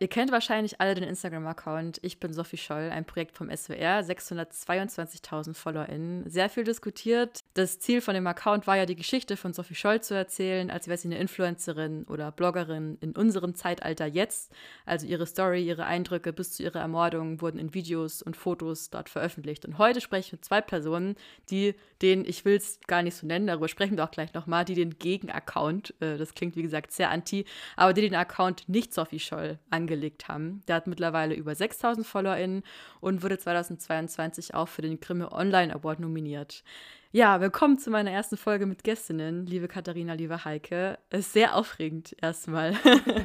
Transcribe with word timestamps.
Ihr 0.00 0.08
kennt 0.08 0.30
wahrscheinlich 0.30 0.80
alle 0.80 0.94
den 0.94 1.02
Instagram-Account. 1.02 1.98
Ich 2.02 2.20
bin 2.20 2.32
Sophie 2.32 2.56
Scholl, 2.56 2.90
ein 2.92 3.04
Projekt 3.04 3.36
vom 3.36 3.50
SWR, 3.50 4.00
622.000 4.00 5.54
FollowerInnen. 5.54 6.30
Sehr 6.30 6.48
viel 6.48 6.62
diskutiert. 6.62 7.40
Das 7.58 7.80
Ziel 7.80 8.00
von 8.00 8.14
dem 8.14 8.28
Account 8.28 8.68
war 8.68 8.76
ja, 8.76 8.86
die 8.86 8.94
Geschichte 8.94 9.36
von 9.36 9.52
Sophie 9.52 9.74
Scholl 9.74 10.00
zu 10.00 10.14
erzählen, 10.14 10.70
als 10.70 10.86
wäre 10.86 10.96
sie 10.96 11.08
eine 11.08 11.18
Influencerin 11.18 12.04
oder 12.04 12.30
Bloggerin 12.30 12.98
in 13.00 13.16
unserem 13.16 13.56
Zeitalter 13.56 14.06
jetzt. 14.06 14.52
Also 14.86 15.08
ihre 15.08 15.26
Story, 15.26 15.66
ihre 15.66 15.84
Eindrücke 15.84 16.32
bis 16.32 16.52
zu 16.52 16.62
ihrer 16.62 16.78
Ermordung 16.78 17.40
wurden 17.40 17.58
in 17.58 17.74
Videos 17.74 18.22
und 18.22 18.36
Fotos 18.36 18.90
dort 18.90 19.08
veröffentlicht. 19.08 19.64
Und 19.64 19.76
heute 19.76 20.00
spreche 20.00 20.26
ich 20.26 20.32
mit 20.34 20.44
zwei 20.44 20.60
Personen, 20.60 21.16
die 21.50 21.74
den, 22.00 22.24
ich 22.24 22.44
will 22.44 22.54
es 22.54 22.78
gar 22.86 23.02
nicht 23.02 23.16
so 23.16 23.26
nennen, 23.26 23.48
darüber 23.48 23.66
sprechen 23.66 23.96
wir 23.96 24.04
auch 24.04 24.12
gleich 24.12 24.34
nochmal, 24.34 24.64
die 24.64 24.74
den 24.74 24.96
Gegen-Account, 24.96 25.94
äh, 25.98 26.16
das 26.16 26.34
klingt 26.34 26.54
wie 26.54 26.62
gesagt 26.62 26.92
sehr 26.92 27.10
anti, 27.10 27.44
aber 27.74 27.92
die 27.92 28.02
den 28.02 28.14
Account 28.14 28.68
nicht 28.68 28.94
Sophie 28.94 29.18
Scholl 29.18 29.58
angelegt 29.68 30.28
haben. 30.28 30.60
Der 30.68 30.76
hat 30.76 30.86
mittlerweile 30.86 31.34
über 31.34 31.56
6000 31.56 32.06
FollowerInnen 32.06 32.62
und 33.00 33.24
wurde 33.24 33.36
2022 33.36 34.54
auch 34.54 34.68
für 34.68 34.82
den 34.82 35.00
Grimme 35.00 35.32
Online 35.32 35.74
Award 35.74 35.98
nominiert. 35.98 36.62
Ja, 37.10 37.40
willkommen 37.40 37.78
zu 37.78 37.88
meiner 37.90 38.10
ersten 38.10 38.36
Folge 38.36 38.66
mit 38.66 38.84
Gästinnen, 38.84 39.46
liebe 39.46 39.66
Katharina, 39.66 40.12
liebe 40.12 40.44
Heike. 40.44 40.98
Ist 41.08 41.32
sehr 41.32 41.56
aufregend 41.56 42.14
erstmal. 42.20 42.74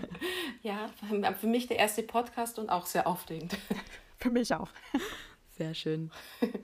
ja, 0.61 0.89
für 1.37 1.47
mich 1.47 1.67
der 1.67 1.79
erste 1.79 2.01
Podcast 2.01 2.59
und 2.59 2.69
auch 2.69 2.85
sehr 2.85 3.05
aufregend. 3.05 3.57
für 4.17 4.31
mich 4.31 4.55
auch. 4.55 4.69
Sehr 5.49 5.73
schön. 5.73 6.11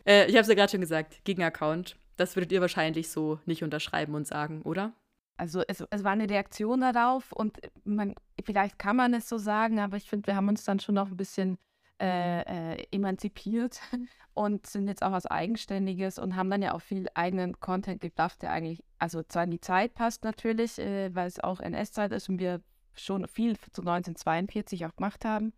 Äh, 0.06 0.28
ich 0.28 0.36
habe 0.36 0.44
es 0.44 0.48
ja 0.48 0.54
gerade 0.54 0.72
schon 0.72 0.80
gesagt, 0.80 1.26
Gegen-Account. 1.26 1.98
Das 2.16 2.38
würdet 2.38 2.54
ihr 2.54 2.62
wahrscheinlich 2.62 3.10
so 3.12 3.38
nicht 3.46 3.66
unterschreiben 3.66 4.16
und 4.16 4.26
sagen, 4.26 4.62
oder? 4.62 4.94
Also 5.36 5.62
es, 5.68 5.84
es 5.90 6.04
war 6.06 6.14
eine 6.14 6.30
Reaktion 6.30 6.80
darauf 6.80 7.34
und 7.34 7.58
man, 7.84 8.16
vielleicht 8.46 8.80
kann 8.80 8.96
man 8.96 9.14
es 9.14 9.28
so 9.28 9.38
sagen, 9.38 9.80
aber 9.80 9.98
ich 9.98 10.10
finde, 10.10 10.28
wir 10.28 10.38
haben 10.38 10.48
uns 10.48 10.64
dann 10.64 10.80
schon 10.80 10.96
noch 10.96 11.10
ein 11.10 11.18
bisschen 11.18 11.58
äh, 12.00 12.74
äh, 12.74 12.88
emanzipiert 12.92 13.82
und 14.34 14.68
sind 14.68 14.88
jetzt 14.88 15.04
auch 15.04 15.12
was 15.12 15.26
Eigenständiges 15.26 16.20
und 16.20 16.36
haben 16.36 16.50
dann 16.50 16.62
ja 16.62 16.74
auch 16.74 16.82
viel 16.82 17.08
eigenen 17.14 17.60
Content 17.60 18.02
gebracht, 18.02 18.42
der 18.42 18.52
eigentlich, 18.52 18.84
also 18.98 19.24
zwar 19.24 19.44
in 19.44 19.52
die 19.52 19.62
Zeit 19.62 19.94
passt 19.94 20.24
natürlich, 20.24 20.80
äh, 20.80 21.14
weil 21.14 21.28
es 21.28 21.40
auch 21.40 21.60
NS-Zeit 21.60 22.12
ist 22.12 22.30
und 22.30 22.40
wir 22.40 22.62
schon 22.94 23.28
viel 23.28 23.58
zu 23.58 23.82
1942 23.82 24.86
auch 24.86 24.96
gemacht 24.96 25.26
haben, 25.26 25.54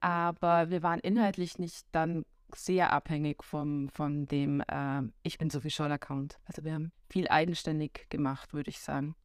aber 0.00 0.70
wir 0.70 0.82
waren 0.82 1.00
inhaltlich 1.00 1.58
nicht 1.58 1.86
dann 1.92 2.24
sehr 2.54 2.92
abhängig 2.92 3.42
vom, 3.42 3.88
von 3.88 4.26
dem 4.26 4.60
äh, 4.60 5.02
Ich 5.22 5.38
bin 5.38 5.50
Sophie 5.50 5.70
Scholl-Account. 5.70 6.38
Also 6.44 6.64
wir 6.64 6.74
haben 6.74 6.92
viel 7.08 7.28
eigenständig 7.28 8.06
gemacht, 8.10 8.52
würde 8.52 8.70
ich 8.70 8.80
sagen. 8.80 9.16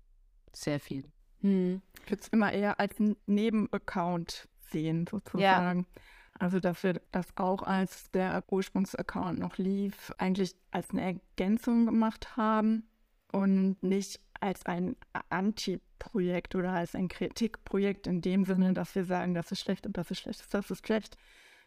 Sehr 0.54 0.80
viel. 0.80 1.12
Hm. 1.42 1.82
Ich 2.04 2.10
würde 2.10 2.22
es 2.22 2.28
immer 2.30 2.52
eher 2.52 2.80
als 2.80 3.00
einen 3.00 3.16
Nebenaccount 3.28 4.48
sehen, 4.72 5.06
sozusagen. 5.10 5.80
Ja. 5.80 6.02
Also, 6.40 6.62
dass 6.62 6.84
wir 6.84 7.02
das 7.12 7.28
auch, 7.36 7.64
als 7.64 8.10
der 8.12 8.44
Ursprungsaccount 8.50 9.40
noch 9.40 9.58
lief, 9.58 10.14
eigentlich 10.18 10.56
als 10.72 10.90
eine 10.92 11.02
Ergänzung 11.02 11.86
gemacht 11.86 12.38
haben 12.38 12.88
und 13.32 13.84
nicht 13.84 14.22
als 14.40 14.66
ein 14.66 14.96
Anti-Projekt 15.30 16.56
oder 16.56 16.72
als 16.72 16.96
ein 16.96 17.10
Kritikprojekt 17.10 18.08
in 18.08 18.22
dem 18.22 18.46
Sinne, 18.46 18.74
dass 18.74 18.96
wir 18.96 19.04
sagen, 19.04 19.34
das 19.34 19.52
ist 19.52 19.60
schlecht 19.60 19.86
und 19.86 19.98
das 19.98 20.12
ist 20.12 20.20
schlecht, 20.20 20.54
das 20.54 20.72
ist 20.72 20.86
schlecht, 20.88 21.18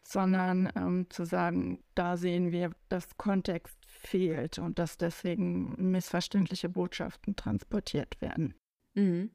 sondern 0.02 0.72
ähm, 0.74 1.06
zu 1.10 1.26
sagen, 1.26 1.84
da 1.94 2.16
sehen 2.16 2.50
wir, 2.50 2.72
dass 2.88 3.18
Kontext 3.18 3.76
fehlt 3.86 4.58
und 4.58 4.78
dass 4.78 4.96
deswegen 4.96 5.90
missverständliche 5.90 6.70
Botschaften 6.70 7.36
transportiert 7.36 8.20
werden. 8.22 8.54
Mhm. 8.94 9.30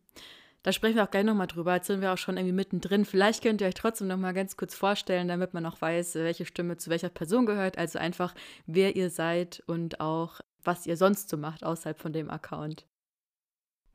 Da 0.67 0.73
sprechen 0.73 0.97
wir 0.97 1.05
auch 1.05 1.11
gleich 1.11 1.23
nochmal 1.23 1.47
drüber. 1.47 1.75
Jetzt 1.75 1.87
sind 1.87 2.01
wir 2.01 2.11
auch 2.11 2.17
schon 2.17 2.35
irgendwie 2.35 2.51
mittendrin. 2.51 3.05
Vielleicht 3.05 3.41
könnt 3.41 3.61
ihr 3.61 3.67
euch 3.67 3.73
trotzdem 3.73 4.09
nochmal 4.09 4.33
ganz 4.33 4.57
kurz 4.57 4.75
vorstellen, 4.75 5.29
damit 5.29 5.53
man 5.53 5.65
auch 5.65 5.79
weiß, 5.79 6.15
welche 6.15 6.45
Stimme 6.45 6.75
zu 6.75 6.89
welcher 6.89 7.07
Person 7.07 7.45
gehört. 7.45 7.77
Also 7.77 7.99
einfach, 7.99 8.35
wer 8.65 8.97
ihr 8.97 9.09
seid 9.09 9.63
und 9.67 10.01
auch, 10.01 10.41
was 10.65 10.85
ihr 10.85 10.97
sonst 10.97 11.29
so 11.29 11.38
macht 11.38 11.63
außerhalb 11.63 11.97
von 11.97 12.11
dem 12.11 12.29
Account. 12.29 12.85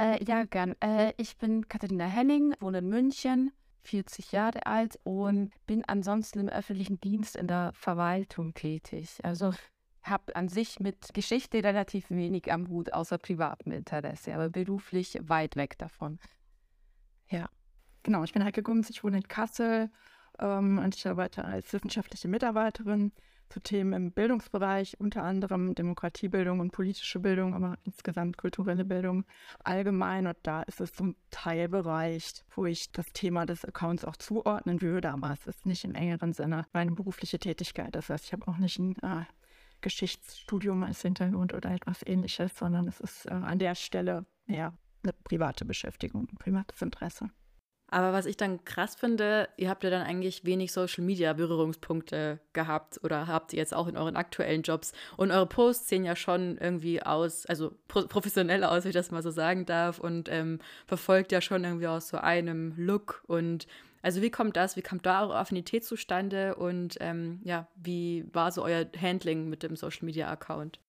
Äh, 0.00 0.24
ja, 0.24 0.44
gern. 0.44 0.74
Äh, 0.80 1.12
ich 1.18 1.36
bin 1.36 1.68
Katharina 1.68 2.06
Henning, 2.06 2.54
wohne 2.58 2.78
in 2.78 2.88
München, 2.88 3.52
40 3.82 4.32
Jahre 4.32 4.64
alt 4.64 4.98
und 5.04 5.52
bin 5.66 5.84
ansonsten 5.86 6.38
im 6.38 6.48
öffentlichen 6.48 6.98
Dienst 7.02 7.36
in 7.36 7.48
der 7.48 7.72
Verwaltung 7.74 8.54
tätig. 8.54 9.18
Also 9.22 9.52
habe 10.04 10.34
an 10.34 10.48
sich 10.48 10.80
mit 10.80 11.12
Geschichte 11.12 11.62
relativ 11.62 12.08
wenig 12.08 12.50
am 12.50 12.68
Hut, 12.68 12.94
außer 12.94 13.18
privatem 13.18 13.72
Interesse, 13.72 14.32
aber 14.32 14.48
beruflich 14.48 15.18
weit 15.20 15.56
weg 15.56 15.76
davon. 15.76 16.18
Ja, 17.32 17.48
genau. 18.02 18.24
Ich 18.24 18.32
bin 18.34 18.44
Heike 18.44 18.62
Gums, 18.62 18.90
ich 18.90 19.02
wohne 19.02 19.16
in 19.16 19.26
Kassel 19.26 19.90
ähm, 20.38 20.78
und 20.78 20.94
ich 20.94 21.08
arbeite 21.08 21.44
als 21.44 21.72
wissenschaftliche 21.72 22.28
Mitarbeiterin 22.28 23.10
zu 23.48 23.60
Themen 23.60 23.94
im 23.94 24.12
Bildungsbereich, 24.12 25.00
unter 25.00 25.22
anderem 25.22 25.74
Demokratiebildung 25.74 26.60
und 26.60 26.72
politische 26.72 27.20
Bildung, 27.20 27.54
aber 27.54 27.76
insgesamt 27.84 28.36
kulturelle 28.36 28.84
Bildung 28.84 29.24
allgemein. 29.64 30.26
Und 30.26 30.36
da 30.42 30.62
ist 30.62 30.82
es 30.82 30.94
so 30.94 31.04
ein 31.04 31.16
Teilbereich, 31.30 32.44
wo 32.54 32.66
ich 32.66 32.92
das 32.92 33.06
Thema 33.14 33.46
des 33.46 33.64
Accounts 33.64 34.04
auch 34.04 34.16
zuordnen 34.16 34.82
würde, 34.82 35.10
aber 35.10 35.32
es 35.32 35.46
ist 35.46 35.64
nicht 35.64 35.84
im 35.84 35.94
engeren 35.94 36.34
Sinne 36.34 36.66
meine 36.74 36.92
berufliche 36.92 37.38
Tätigkeit. 37.38 37.94
Das 37.94 38.10
heißt, 38.10 38.26
ich 38.26 38.32
habe 38.34 38.46
auch 38.46 38.58
nicht 38.58 38.78
ein 38.78 38.96
äh, 39.02 39.24
Geschichtsstudium 39.80 40.82
als 40.82 41.00
Hintergrund 41.00 41.54
oder 41.54 41.70
etwas 41.70 42.06
ähnliches, 42.06 42.56
sondern 42.58 42.88
es 42.88 43.00
ist 43.00 43.24
äh, 43.26 43.30
an 43.30 43.58
der 43.58 43.74
Stelle 43.74 44.26
eher 44.46 44.74
eine 45.02 45.12
private 45.24 45.64
Beschäftigung, 45.64 46.28
ein 46.32 46.38
privates 46.38 46.82
Interesse. 46.82 47.30
Aber 47.92 48.14
was 48.14 48.24
ich 48.24 48.38
dann 48.38 48.64
krass 48.64 48.94
finde, 48.94 49.50
ihr 49.58 49.68
habt 49.68 49.84
ja 49.84 49.90
dann 49.90 50.00
eigentlich 50.00 50.46
wenig 50.46 50.72
Social 50.72 51.04
Media 51.04 51.34
Berührungspunkte 51.34 52.40
gehabt 52.54 52.98
oder 53.04 53.26
habt 53.26 53.52
ihr 53.52 53.58
jetzt 53.58 53.74
auch 53.74 53.86
in 53.86 53.98
euren 53.98 54.16
aktuellen 54.16 54.62
Jobs. 54.62 54.92
Und 55.18 55.30
eure 55.30 55.46
Posts 55.46 55.88
sehen 55.88 56.04
ja 56.04 56.16
schon 56.16 56.56
irgendwie 56.56 57.02
aus, 57.02 57.44
also 57.44 57.74
pro 57.88 58.06
professionell 58.06 58.64
aus, 58.64 58.84
wenn 58.84 58.90
ich 58.90 58.94
das 58.96 59.10
mal 59.10 59.22
so 59.22 59.30
sagen 59.30 59.66
darf, 59.66 59.98
und 59.98 60.30
ähm, 60.30 60.58
verfolgt 60.86 61.32
ja 61.32 61.42
schon 61.42 61.64
irgendwie 61.64 61.86
aus 61.86 62.08
so 62.08 62.16
einem 62.16 62.72
Look. 62.78 63.24
Und 63.26 63.66
also 64.00 64.22
wie 64.22 64.30
kommt 64.30 64.56
das, 64.56 64.74
wie 64.76 64.82
kommt 64.82 65.04
da 65.04 65.24
eure 65.24 65.36
Affinität 65.36 65.84
zustande 65.84 66.54
und 66.54 66.96
ähm, 67.00 67.40
ja, 67.44 67.68
wie 67.76 68.24
war 68.32 68.52
so 68.52 68.64
euer 68.64 68.86
Handling 68.98 69.50
mit 69.50 69.62
dem 69.62 69.76
Social 69.76 70.06
Media 70.06 70.30
Account? 70.30 70.80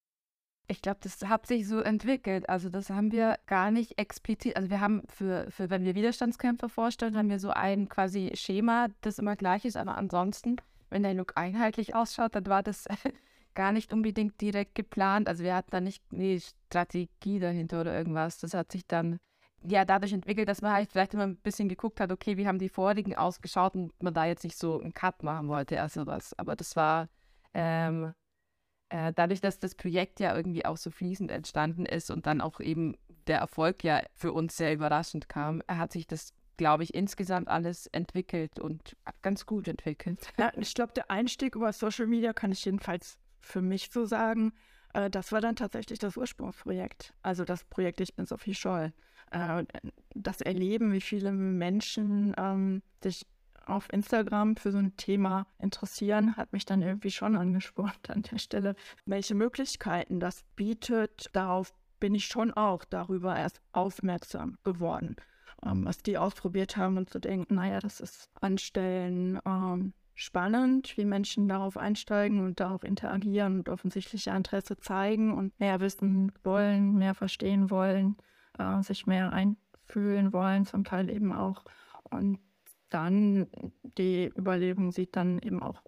Ich 0.68 0.82
glaube, 0.82 1.00
das 1.02 1.22
hat 1.24 1.46
sich 1.46 1.68
so 1.68 1.80
entwickelt. 1.80 2.48
Also 2.48 2.70
das 2.70 2.90
haben 2.90 3.12
wir 3.12 3.38
gar 3.48 3.70
nicht 3.70 4.00
explizit. 4.00 4.56
Also 4.56 4.70
wir 4.70 4.80
haben 4.80 5.04
für, 5.10 5.50
für 5.52 5.70
wenn 5.70 5.84
wir 5.84 5.94
Widerstandskämpfer 5.94 6.70
vorstellen, 6.70 7.18
haben 7.18 7.30
wir 7.30 7.40
so 7.40 7.50
ein 7.50 7.90
quasi 7.90 8.32
Schema, 8.36 8.88
das 9.02 9.20
immer 9.20 9.36
gleich 9.36 9.66
ist. 9.66 9.76
Aber 9.76 9.98
ansonsten, 9.98 10.56
wenn 10.90 11.04
der 11.04 11.14
Look 11.14 11.34
einheitlich 11.36 11.96
ausschaut, 11.96 12.36
dann 12.36 12.46
war 12.48 12.64
das 12.64 12.86
gar 13.56 13.74
nicht 13.74 13.92
unbedingt 13.92 14.40
direkt 14.40 14.76
geplant. 14.76 15.28
Also 15.28 15.44
wir 15.44 15.54
hatten 15.54 15.72
da 15.72 15.82
nicht 15.82 16.04
eine 16.14 16.40
Strategie 16.40 17.40
dahinter 17.40 17.82
oder 17.82 17.96
irgendwas. 17.96 18.40
Das 18.40 18.54
hat 18.54 18.72
sich 18.72 18.88
dann 18.88 19.20
ja 19.66 19.86
dadurch 19.86 20.14
entwickelt, 20.14 20.48
dass 20.48 20.62
man 20.62 20.74
halt 20.74 20.92
vielleicht 20.92 21.14
immer 21.14 21.24
ein 21.24 21.38
bisschen 21.38 21.70
geguckt 21.70 22.00
hat, 22.00 22.12
okay, 22.12 22.38
wie 22.38 22.48
haben 22.48 22.60
die 22.60 22.70
vorigen 22.70 23.16
ausgeschaut 23.16 23.76
und 23.76 23.92
man 24.02 24.14
da 24.14 24.26
jetzt 24.26 24.44
nicht 24.44 24.58
so 24.58 24.80
einen 24.80 24.94
Cut 24.94 25.24
machen 25.24 25.48
wollte, 25.48 25.82
also 25.82 26.06
was. 26.06 26.38
Aber 26.38 26.56
das 26.56 26.76
war 26.76 27.10
ähm, 27.54 28.14
äh, 28.94 29.12
dadurch, 29.12 29.42
dass 29.42 29.58
das 29.58 29.74
Projekt 29.74 30.20
ja 30.20 30.36
irgendwie 30.38 30.66
auch 30.66 30.78
so 30.78 30.92
fließend 30.92 31.32
entstanden 31.32 31.88
ist 31.88 32.12
und 32.12 32.28
dann 32.28 32.42
auch 32.42 32.60
eben 32.60 32.96
der 33.26 33.40
Erfolg 33.40 33.84
ja 33.84 34.04
für 34.14 34.32
uns 34.32 34.56
sehr 34.56 34.72
überraschend 34.72 35.28
kam, 35.28 35.64
hat 35.68 35.92
sich 35.92 36.06
das, 36.06 36.32
glaube 36.58 36.84
ich, 36.84 36.94
insgesamt 36.94 37.48
alles 37.48 37.88
entwickelt 37.88 38.60
und 38.60 38.96
ganz 39.24 39.48
gut 39.48 39.68
entwickelt. 39.68 40.20
Ja, 40.38 40.52
ich 40.56 40.76
glaube, 40.76 40.94
der 40.94 41.10
Einstieg 41.10 41.56
über 41.56 41.74
Social 41.74 42.06
Media 42.06 42.34
kann 42.34 42.52
ich 42.52 42.64
jedenfalls 42.66 43.18
für 43.42 43.64
mich 43.64 43.90
so 43.92 44.06
sagen, 44.06 44.54
äh, 44.94 45.10
das 45.10 45.32
war 45.32 45.42
dann 45.42 45.56
tatsächlich 45.56 45.98
das 45.98 46.16
Ursprungsprojekt. 46.16 47.16
Also 47.24 47.46
das 47.46 47.64
Projekt 47.64 48.00
Ich 48.00 48.14
bin 48.14 48.28
Sophie 48.28 48.54
Scholl. 48.54 48.94
Äh, 49.32 49.64
das 50.14 50.40
Erleben, 50.42 50.94
wie 50.94 51.02
viele 51.02 51.32
Menschen 51.32 52.36
ähm, 52.38 52.84
sich 53.02 53.26
auf 53.66 53.92
Instagram 53.92 54.56
für 54.56 54.72
so 54.72 54.78
ein 54.78 54.96
Thema 54.98 55.46
interessieren, 55.60 56.36
hat 56.38 56.54
mich 56.54 56.66
dann 56.66 56.82
irgendwie 56.82 57.12
schon 57.12 57.36
angespornt 57.36 58.10
an 58.10 58.24
der 58.24 58.38
Stelle. 58.38 58.76
Welche 59.06 59.36
Möglichkeiten 59.36 60.20
das 60.20 60.44
bietet, 60.56 61.30
darauf 61.34 61.74
bin 62.00 62.16
ich 62.16 62.26
schon 62.26 62.52
auch 62.52 62.84
darüber 62.84 63.36
erst 63.36 63.62
aufmerksam 63.72 64.58
geworden. 64.64 65.16
Ähm, 65.66 65.86
was 65.86 66.00
die 66.00 66.18
ausprobiert 66.18 66.76
haben 66.76 66.98
und 66.98 67.10
zu 67.10 67.20
denken, 67.20 67.56
naja, 67.56 67.80
das 67.80 68.00
ist 68.00 68.30
anstellen 68.42 69.40
ähm, 69.46 69.94
spannend, 70.16 70.96
wie 70.98 71.06
Menschen 71.06 71.48
darauf 71.48 71.78
einsteigen 71.78 72.44
und 72.46 72.60
darauf 72.60 72.84
interagieren 72.84 73.60
und 73.60 73.70
offensichtlich 73.70 74.28
Interesse 74.28 74.78
zeigen 74.78 75.34
und 75.34 75.58
mehr 75.60 75.80
wissen 75.80 76.32
wollen, 76.44 76.96
mehr 76.96 77.16
verstehen 77.16 77.70
wollen, 77.70 78.18
äh, 78.60 78.82
sich 78.84 79.08
mehr 79.08 79.32
einfühlen 79.32 80.34
wollen, 80.34 80.66
zum 80.66 80.84
Teil 80.84 81.10
eben 81.10 81.34
auch. 81.34 81.64
Und 82.04 82.40
dann 82.94 83.48
die 83.98 84.32
Überlegung 84.38 84.92
sieht, 84.92 85.16
dann 85.16 85.40
eben 85.40 85.62
auch 85.62 85.82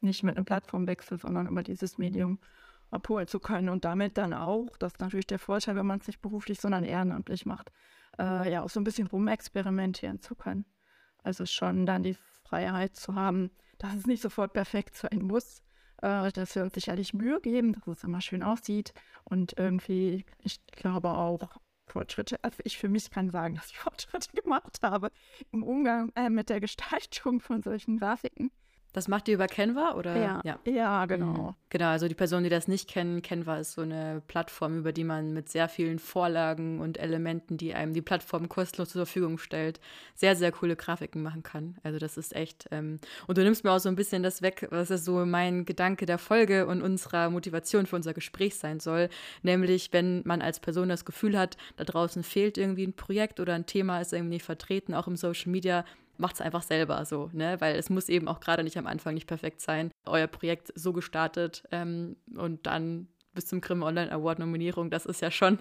nicht 0.00 0.22
mit 0.22 0.36
einem 0.36 0.44
Plattformwechsel, 0.44 1.18
sondern 1.18 1.48
über 1.48 1.62
dieses 1.62 1.98
Medium 1.98 2.38
abholen 2.90 3.26
zu 3.26 3.40
können 3.40 3.68
und 3.68 3.84
damit 3.84 4.16
dann 4.16 4.32
auch, 4.32 4.68
das 4.78 4.92
ist 4.92 5.00
natürlich 5.00 5.26
der 5.26 5.38
Vorteil, 5.38 5.76
wenn 5.76 5.86
man 5.86 6.00
es 6.00 6.06
nicht 6.06 6.22
beruflich, 6.22 6.60
sondern 6.60 6.84
ehrenamtlich 6.84 7.44
macht, 7.44 7.72
äh, 8.18 8.50
ja 8.50 8.62
auch 8.62 8.70
so 8.70 8.80
ein 8.80 8.84
bisschen 8.84 9.08
rumexperimentieren 9.08 10.20
zu 10.20 10.34
können. 10.34 10.64
Also 11.22 11.46
schon 11.46 11.86
dann 11.86 12.04
die 12.04 12.16
Freiheit 12.44 12.94
zu 12.94 13.14
haben, 13.14 13.50
dass 13.78 13.94
es 13.94 14.06
nicht 14.06 14.22
sofort 14.22 14.52
perfekt 14.52 14.94
sein 14.94 15.22
muss, 15.22 15.62
äh, 16.00 16.30
dass 16.30 16.54
wir 16.54 16.62
uns 16.62 16.74
sicherlich 16.74 17.12
Mühe 17.12 17.40
geben, 17.40 17.72
dass 17.72 17.86
es 17.86 18.04
immer 18.04 18.20
schön 18.20 18.42
aussieht 18.42 18.92
und 19.24 19.58
irgendwie, 19.58 20.24
ich 20.42 20.64
glaube 20.66 21.10
auch 21.10 21.58
Fortschritte, 21.86 22.42
also 22.42 22.58
ich 22.64 22.78
für 22.78 22.88
mich 22.88 23.10
kann 23.10 23.30
sagen, 23.30 23.54
dass 23.54 23.70
ich 23.70 23.78
Fortschritte 23.78 24.32
gemacht 24.32 24.78
habe 24.82 25.10
im 25.52 25.62
Umgang 25.62 26.12
äh, 26.14 26.28
mit 26.28 26.50
der 26.50 26.60
Gestaltung 26.60 27.40
von 27.40 27.62
solchen 27.62 27.98
Grafiken. 27.98 28.50
Das 28.96 29.08
macht 29.08 29.28
ihr 29.28 29.34
über 29.34 29.46
Canva 29.46 29.92
oder? 29.92 30.16
Ja, 30.16 30.40
ja. 30.42 30.58
ja 30.64 31.04
genau. 31.04 31.26
Mhm. 31.26 31.54
Genau, 31.68 31.88
also 31.88 32.08
die 32.08 32.14
Personen, 32.14 32.44
die 32.44 32.48
das 32.48 32.66
nicht 32.66 32.88
kennen, 32.88 33.20
Canva 33.20 33.58
ist 33.58 33.72
so 33.72 33.82
eine 33.82 34.22
Plattform, 34.26 34.78
über 34.78 34.90
die 34.92 35.04
man 35.04 35.34
mit 35.34 35.50
sehr 35.50 35.68
vielen 35.68 35.98
Vorlagen 35.98 36.80
und 36.80 36.96
Elementen, 36.96 37.58
die 37.58 37.74
einem 37.74 37.92
die 37.92 38.00
Plattform 38.00 38.48
kostenlos 38.48 38.88
zur 38.88 39.04
Verfügung 39.04 39.36
stellt, 39.36 39.80
sehr, 40.14 40.34
sehr 40.34 40.50
coole 40.50 40.76
Grafiken 40.76 41.22
machen 41.22 41.42
kann. 41.42 41.76
Also 41.82 41.98
das 41.98 42.16
ist 42.16 42.34
echt, 42.34 42.68
ähm, 42.70 42.98
und 43.26 43.36
du 43.36 43.44
nimmst 43.44 43.64
mir 43.64 43.72
auch 43.72 43.80
so 43.80 43.90
ein 43.90 43.96
bisschen 43.96 44.22
das 44.22 44.40
weg, 44.40 44.66
was 44.70 44.90
ist 44.90 45.04
so 45.04 45.26
mein 45.26 45.66
Gedanke 45.66 46.06
der 46.06 46.16
Folge 46.16 46.66
und 46.66 46.80
unserer 46.80 47.28
Motivation 47.28 47.84
für 47.84 47.96
unser 47.96 48.14
Gespräch 48.14 48.54
sein 48.54 48.80
soll. 48.80 49.10
Nämlich, 49.42 49.92
wenn 49.92 50.22
man 50.24 50.40
als 50.40 50.58
Person 50.58 50.88
das 50.88 51.04
Gefühl 51.04 51.38
hat, 51.38 51.58
da 51.76 51.84
draußen 51.84 52.22
fehlt 52.22 52.56
irgendwie 52.56 52.86
ein 52.86 52.94
Projekt 52.94 53.40
oder 53.40 53.52
ein 53.52 53.66
Thema 53.66 54.00
ist 54.00 54.14
irgendwie 54.14 54.36
nicht 54.36 54.46
vertreten, 54.46 54.94
auch 54.94 55.06
im 55.06 55.16
Social 55.16 55.52
Media, 55.52 55.84
macht 56.18 56.36
es 56.36 56.40
einfach 56.40 56.62
selber 56.62 57.04
so, 57.04 57.30
ne? 57.32 57.60
Weil 57.60 57.76
es 57.76 57.90
muss 57.90 58.08
eben 58.08 58.28
auch 58.28 58.40
gerade 58.40 58.64
nicht 58.64 58.78
am 58.78 58.86
Anfang 58.86 59.14
nicht 59.14 59.26
perfekt 59.26 59.60
sein. 59.60 59.90
Euer 60.04 60.26
Projekt 60.26 60.72
so 60.74 60.92
gestartet 60.92 61.64
ähm, 61.72 62.16
und 62.36 62.66
dann 62.66 63.08
bis 63.34 63.46
zum 63.46 63.60
Grimme 63.60 63.84
Online 63.84 64.10
Award 64.12 64.38
Nominierung, 64.38 64.90
das 64.90 65.06
ist 65.06 65.20
ja 65.20 65.30
schon 65.30 65.58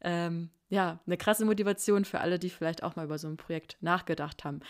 ähm, 0.00 0.50
ja 0.68 1.00
eine 1.06 1.16
krasse 1.16 1.44
Motivation 1.44 2.04
für 2.04 2.20
alle, 2.20 2.38
die 2.38 2.50
vielleicht 2.50 2.82
auch 2.82 2.96
mal 2.96 3.04
über 3.04 3.18
so 3.18 3.28
ein 3.28 3.36
Projekt 3.36 3.76
nachgedacht 3.80 4.44
haben. 4.44 4.60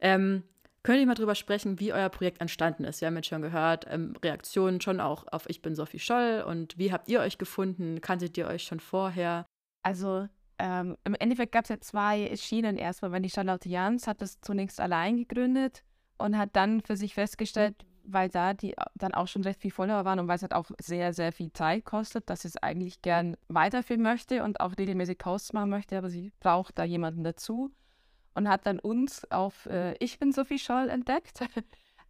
Ähm, 0.00 0.42
Könnt 0.86 1.00
ihr 1.00 1.06
mal 1.06 1.14
drüber 1.14 1.34
sprechen, 1.34 1.80
wie 1.80 1.92
euer 1.92 2.08
Projekt 2.08 2.40
entstanden 2.40 2.84
ist? 2.84 3.00
Wir 3.00 3.08
haben 3.08 3.16
jetzt 3.16 3.26
schon 3.26 3.42
gehört, 3.42 3.86
ähm, 3.90 4.14
Reaktionen 4.22 4.80
schon 4.80 5.00
auch 5.00 5.26
auf 5.32 5.50
Ich 5.50 5.60
bin 5.60 5.74
Sophie 5.74 5.98
Scholl 5.98 6.44
und 6.46 6.78
wie 6.78 6.92
habt 6.92 7.08
ihr 7.08 7.18
euch 7.18 7.38
gefunden? 7.38 8.00
Kanntet 8.00 8.38
ihr 8.38 8.46
euch 8.46 8.62
schon 8.62 8.78
vorher? 8.78 9.46
Also 9.82 10.28
ähm, 10.58 10.96
im 11.04 11.14
Endeffekt 11.14 11.52
gab 11.52 11.64
es 11.64 11.68
ja 11.68 11.80
zwei 11.80 12.34
Schienen 12.36 12.76
erstmal, 12.76 13.12
weil 13.12 13.22
die 13.22 13.30
Charlotte 13.30 13.68
Jans 13.68 14.06
hat 14.06 14.22
das 14.22 14.40
zunächst 14.40 14.80
allein 14.80 15.16
gegründet 15.16 15.82
und 16.18 16.38
hat 16.38 16.50
dann 16.54 16.80
für 16.80 16.96
sich 16.96 17.14
festgestellt, 17.14 17.74
weil 18.04 18.28
da 18.28 18.54
die 18.54 18.74
dann 18.94 19.14
auch 19.14 19.28
schon 19.28 19.42
recht 19.42 19.60
viel 19.60 19.70
Follower 19.70 20.04
waren 20.04 20.18
und 20.18 20.28
weil 20.28 20.36
es 20.36 20.42
halt 20.42 20.54
auch 20.54 20.70
sehr, 20.80 21.12
sehr 21.12 21.32
viel 21.32 21.52
Zeit 21.52 21.84
kostet, 21.84 22.30
dass 22.30 22.42
sie 22.42 22.48
es 22.48 22.56
eigentlich 22.56 23.02
gern 23.02 23.36
weiterführen 23.48 24.02
möchte 24.02 24.42
und 24.44 24.60
auch 24.60 24.72
regelmäßig 24.78 25.18
Posts 25.18 25.52
machen 25.52 25.70
möchte, 25.70 25.98
aber 25.98 26.08
sie 26.08 26.32
braucht 26.40 26.78
da 26.78 26.84
jemanden 26.84 27.24
dazu 27.24 27.70
und 28.34 28.48
hat 28.48 28.66
dann 28.66 28.78
uns 28.78 29.30
auf 29.30 29.66
äh, 29.66 29.94
Ich 29.98 30.18
bin 30.18 30.32
Sophie 30.32 30.58
Scholl 30.58 30.88
entdeckt. 30.88 31.40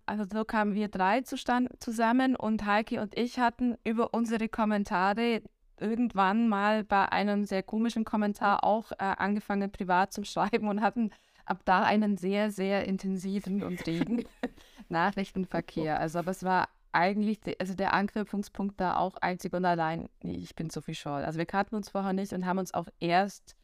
Also 0.09 0.25
so 0.33 0.45
kamen 0.45 0.77
wir 0.77 0.87
drei 0.87 1.23
zusammen 1.23 2.37
und 2.37 2.65
Heike 2.65 3.01
und 3.01 3.19
ich 3.19 3.41
hatten 3.41 3.77
über 3.83 4.15
unsere 4.15 4.49
Kommentare 4.49 5.43
irgendwann 5.81 6.49
mal 6.49 6.85
bei 6.85 7.11
einem 7.11 7.45
sehr 7.45 7.63
komischen 7.63 8.05
Kommentar 8.05 8.65
auch 8.65 8.93
äh, 8.93 8.97
angefangen, 8.99 9.71
privat 9.71 10.13
zu 10.13 10.25
schreiben 10.25 10.69
und 10.69 10.81
hatten 10.81 11.11
ab 11.45 11.61
da 11.65 11.83
einen 11.83 12.17
sehr, 12.17 12.51
sehr 12.51 12.87
intensiven 12.87 13.63
und 13.63 13.87
regen 13.87 14.25
Nachrichtenverkehr. 14.89 15.99
Also, 15.99 16.19
aber 16.19 16.33
es 16.33 16.43
war 16.43 16.69
eigentlich, 16.93 17.41
de, 17.41 17.57
also 17.59 17.75
der 17.75 17.93
Anknüpfungspunkt 17.93 18.81
da 18.81 18.97
auch 18.97 19.17
einzig 19.19 19.53
und 19.53 19.65
allein, 19.65 20.09
nee, 20.23 20.37
ich 20.37 20.55
bin 20.55 20.71
Sophie 20.71 20.95
Scholl. 20.95 21.23
Also 21.23 21.39
wir 21.39 21.47
kannten 21.47 21.77
uns 21.77 21.91
vorher 21.91 22.13
nicht 22.13 22.33
und 22.33 22.47
haben 22.47 22.59
uns 22.59 22.75
auch 22.75 22.89
erst 23.01 23.57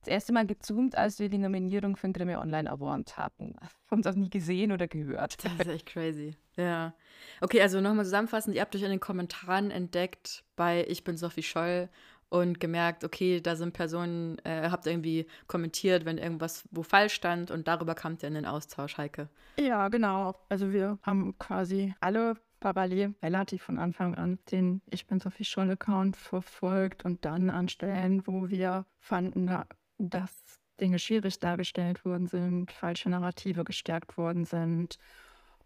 das 0.00 0.08
erste 0.08 0.32
Mal 0.32 0.46
gezoomt, 0.46 0.96
als 0.96 1.18
wir 1.18 1.28
die 1.28 1.38
Nominierung 1.38 1.96
für 1.96 2.08
den 2.08 2.12
Grimme 2.12 2.38
Online 2.38 2.70
Award 2.70 3.16
hatten. 3.16 3.54
Haben 3.90 3.98
uns 3.98 4.06
auch 4.06 4.14
nie 4.14 4.30
gesehen 4.30 4.72
oder 4.72 4.88
gehört. 4.88 5.44
Das 5.44 5.52
ist 5.52 5.66
echt 5.66 5.86
crazy. 5.86 6.36
Ja. 6.56 6.94
Okay, 7.40 7.60
also 7.60 7.80
nochmal 7.80 8.04
zusammenfassend, 8.04 8.54
ihr 8.54 8.60
habt 8.60 8.74
euch 8.74 8.82
in 8.82 8.90
den 8.90 9.00
Kommentaren 9.00 9.70
entdeckt 9.70 10.44
bei 10.56 10.84
Ich 10.88 11.04
bin 11.04 11.16
Sophie 11.16 11.42
Scholl 11.42 11.88
und 12.28 12.60
gemerkt, 12.60 13.04
okay, 13.04 13.40
da 13.40 13.56
sind 13.56 13.72
Personen, 13.72 14.38
äh, 14.44 14.68
habt 14.70 14.86
irgendwie 14.86 15.26
kommentiert, 15.46 16.04
wenn 16.04 16.18
irgendwas 16.18 16.64
wo 16.70 16.82
falsch 16.82 17.14
stand 17.14 17.50
und 17.50 17.68
darüber 17.68 17.94
kamt 17.94 18.22
ihr 18.22 18.28
in 18.28 18.34
den 18.34 18.46
Austausch, 18.46 18.98
Heike. 18.98 19.28
Ja, 19.58 19.88
genau. 19.88 20.34
Also 20.48 20.72
wir 20.72 20.98
haben 21.02 21.38
quasi 21.38 21.94
alle 22.00 22.34
parallel 22.60 23.14
relativ 23.22 23.62
von 23.62 23.78
Anfang 23.78 24.14
an 24.14 24.38
den 24.50 24.82
Ich 24.90 25.06
bin 25.06 25.20
Sophie 25.20 25.44
Scholl 25.44 25.70
Account 25.70 26.16
verfolgt 26.16 27.04
und 27.04 27.24
dann 27.24 27.50
an 27.50 27.68
Stellen, 27.68 28.26
wo 28.26 28.48
wir 28.48 28.84
fanden, 28.98 29.50
dass 29.98 30.32
Dinge 30.80 30.98
schwierig 30.98 31.38
dargestellt 31.40 32.04
worden 32.04 32.26
sind, 32.26 32.72
falsche 32.72 33.10
Narrative 33.10 33.64
gestärkt 33.64 34.16
worden 34.16 34.44
sind, 34.44 34.98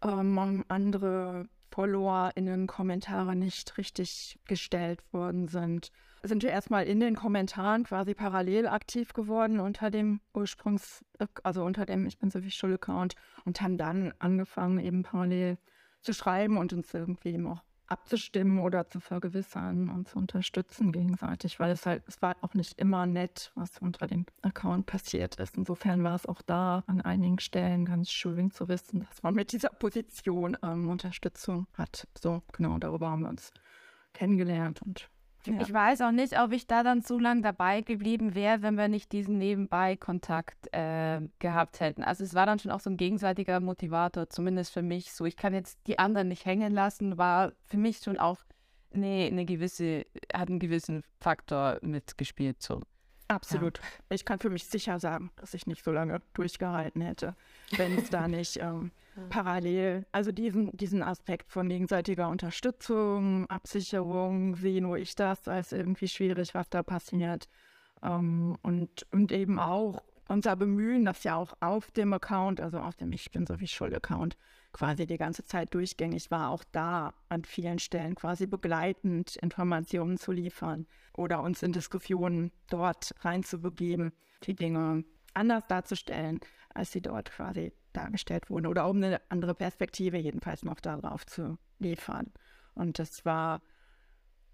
ähm, 0.03 0.65
andere 0.67 1.47
FollowerInnen 1.71 2.67
Kommentare 2.67 3.35
nicht 3.35 3.77
richtig 3.77 4.39
gestellt 4.45 5.01
worden 5.11 5.47
sind. 5.47 5.91
Sind 6.21 6.43
wir 6.43 6.51
erstmal 6.51 6.85
in 6.85 6.99
den 6.99 7.15
Kommentaren 7.15 7.83
quasi 7.83 8.13
parallel 8.13 8.67
aktiv 8.67 9.13
geworden 9.13 9.59
unter 9.59 9.89
dem 9.89 10.21
Ursprungs-, 10.33 11.03
also 11.41 11.65
unter 11.65 11.85
dem 11.85 12.05
Ich 12.05 12.19
bin 12.19 12.29
so 12.29 12.43
wie 12.43 12.51
Schul-Account 12.51 13.15
und 13.45 13.61
haben 13.61 13.77
dann 13.77 14.13
angefangen, 14.19 14.79
eben 14.79 15.03
parallel 15.03 15.57
zu 16.01 16.13
schreiben 16.13 16.57
und 16.57 16.73
uns 16.73 16.93
irgendwie 16.93 17.43
auch 17.45 17.63
abzustimmen 17.87 18.59
oder 18.59 18.89
zu 18.89 18.99
vergewissern 18.99 19.89
und 19.89 20.07
zu 20.07 20.17
unterstützen 20.17 20.91
gegenseitig, 20.91 21.59
weil 21.59 21.71
es 21.71 21.85
halt, 21.85 22.03
es 22.07 22.21
war 22.21 22.35
auch 22.41 22.53
nicht 22.53 22.79
immer 22.79 23.05
nett, 23.05 23.51
was 23.55 23.77
unter 23.79 24.07
dem 24.07 24.25
Account 24.41 24.85
passiert 24.85 25.35
ist. 25.35 25.57
Insofern 25.57 26.03
war 26.03 26.15
es 26.15 26.25
auch 26.25 26.41
da 26.41 26.83
an 26.87 27.01
einigen 27.01 27.39
Stellen 27.39 27.85
ganz 27.85 28.09
schön 28.09 28.51
zu 28.51 28.67
wissen, 28.67 29.05
dass 29.07 29.23
man 29.23 29.33
mit 29.33 29.51
dieser 29.51 29.69
Position 29.69 30.57
ähm, 30.63 30.89
Unterstützung 30.89 31.67
hat. 31.73 32.07
So, 32.21 32.41
genau, 32.51 32.77
darüber 32.77 33.09
haben 33.09 33.21
wir 33.23 33.29
uns 33.29 33.51
kennengelernt 34.13 34.81
und 34.81 35.09
ja. 35.47 35.61
Ich 35.61 35.73
weiß 35.73 36.01
auch 36.01 36.11
nicht, 36.11 36.39
ob 36.39 36.51
ich 36.51 36.67
da 36.67 36.83
dann 36.83 37.01
zu 37.01 37.19
lang 37.19 37.41
dabei 37.41 37.81
geblieben 37.81 38.35
wäre, 38.35 38.61
wenn 38.61 38.75
wir 38.75 38.87
nicht 38.87 39.11
diesen 39.11 39.37
Nebenbei-Kontakt 39.37 40.73
äh, 40.73 41.21
gehabt 41.39 41.79
hätten. 41.79 42.03
Also 42.03 42.23
es 42.23 42.33
war 42.33 42.45
dann 42.45 42.59
schon 42.59 42.71
auch 42.71 42.79
so 42.79 42.89
ein 42.89 42.97
gegenseitiger 42.97 43.59
Motivator, 43.59 44.29
zumindest 44.29 44.73
für 44.73 44.81
mich. 44.81 45.13
So, 45.13 45.25
ich 45.25 45.37
kann 45.37 45.53
jetzt 45.53 45.79
die 45.87 45.99
anderen 45.99 46.27
nicht 46.27 46.45
hängen 46.45 46.73
lassen, 46.73 47.17
war 47.17 47.53
für 47.67 47.77
mich 47.77 47.97
schon 47.97 48.17
auch 48.17 48.39
eine, 48.93 49.25
eine 49.25 49.45
gewisse, 49.45 50.05
hat 50.33 50.49
einen 50.49 50.59
gewissen 50.59 51.03
Faktor 51.19 51.79
mitgespielt. 51.81 52.61
So. 52.61 52.81
Absolut. 53.27 53.77
Ja. 53.77 54.15
Ich 54.15 54.25
kann 54.25 54.39
für 54.39 54.49
mich 54.49 54.65
sicher 54.65 54.99
sagen, 54.99 55.31
dass 55.37 55.53
ich 55.53 55.65
nicht 55.67 55.83
so 55.83 55.91
lange 55.91 56.21
durchgehalten 56.33 57.01
hätte, 57.01 57.35
wenn 57.77 57.97
es 57.97 58.09
da 58.09 58.27
nicht 58.27 58.57
ähm, 58.57 58.91
parallel, 59.29 60.05
also 60.11 60.31
diesen, 60.31 60.75
diesen 60.75 61.03
Aspekt 61.03 61.51
von 61.51 61.69
gegenseitiger 61.69 62.29
Unterstützung, 62.29 63.49
Absicherung, 63.49 64.55
sehe 64.55 64.81
nur 64.81 64.97
ich 64.97 65.15
das 65.15 65.47
als 65.47 65.71
irgendwie 65.71 66.07
schwierig, 66.07 66.53
was 66.53 66.69
da 66.69 66.83
passiert. 66.83 67.47
Ähm, 68.01 68.57
und, 68.61 69.05
und 69.11 69.31
eben 69.31 69.59
auch 69.59 70.01
unser 70.27 70.55
Bemühen, 70.55 71.05
das 71.05 71.23
ja 71.23 71.35
auch 71.35 71.53
auf 71.59 71.91
dem 71.91 72.13
Account, 72.13 72.61
also 72.61 72.79
auf 72.79 72.95
dem 72.95 73.11
Ich 73.11 73.31
bin 73.31 73.45
so 73.45 73.59
wie 73.59 73.67
Schuld-Account, 73.67 74.37
quasi 74.71 75.05
die 75.05 75.17
ganze 75.17 75.43
Zeit 75.43 75.73
durchgängig 75.73 76.31
war, 76.31 76.49
auch 76.49 76.63
da 76.71 77.13
an 77.29 77.43
vielen 77.43 77.79
Stellen 77.79 78.15
quasi 78.15 78.47
begleitend 78.47 79.35
Informationen 79.37 80.17
zu 80.17 80.31
liefern 80.31 80.87
oder 81.15 81.41
uns 81.43 81.61
in 81.61 81.73
Diskussionen 81.73 82.51
dort 82.69 83.13
reinzubegeben, 83.21 84.13
die 84.43 84.55
Dinge 84.55 85.03
anders 85.33 85.67
darzustellen, 85.67 86.39
als 86.73 86.91
sie 86.91 87.01
dort 87.01 87.31
quasi 87.31 87.73
dargestellt 87.93 88.49
wurden 88.49 88.67
oder 88.67 88.89
um 88.89 88.97
eine 88.97 89.21
andere 89.29 89.53
Perspektive 89.53 90.17
jedenfalls 90.17 90.63
noch 90.63 90.79
darauf 90.79 91.25
zu 91.25 91.57
liefern. 91.79 92.31
Und 92.73 92.97
das 92.97 93.23
war 93.25 93.61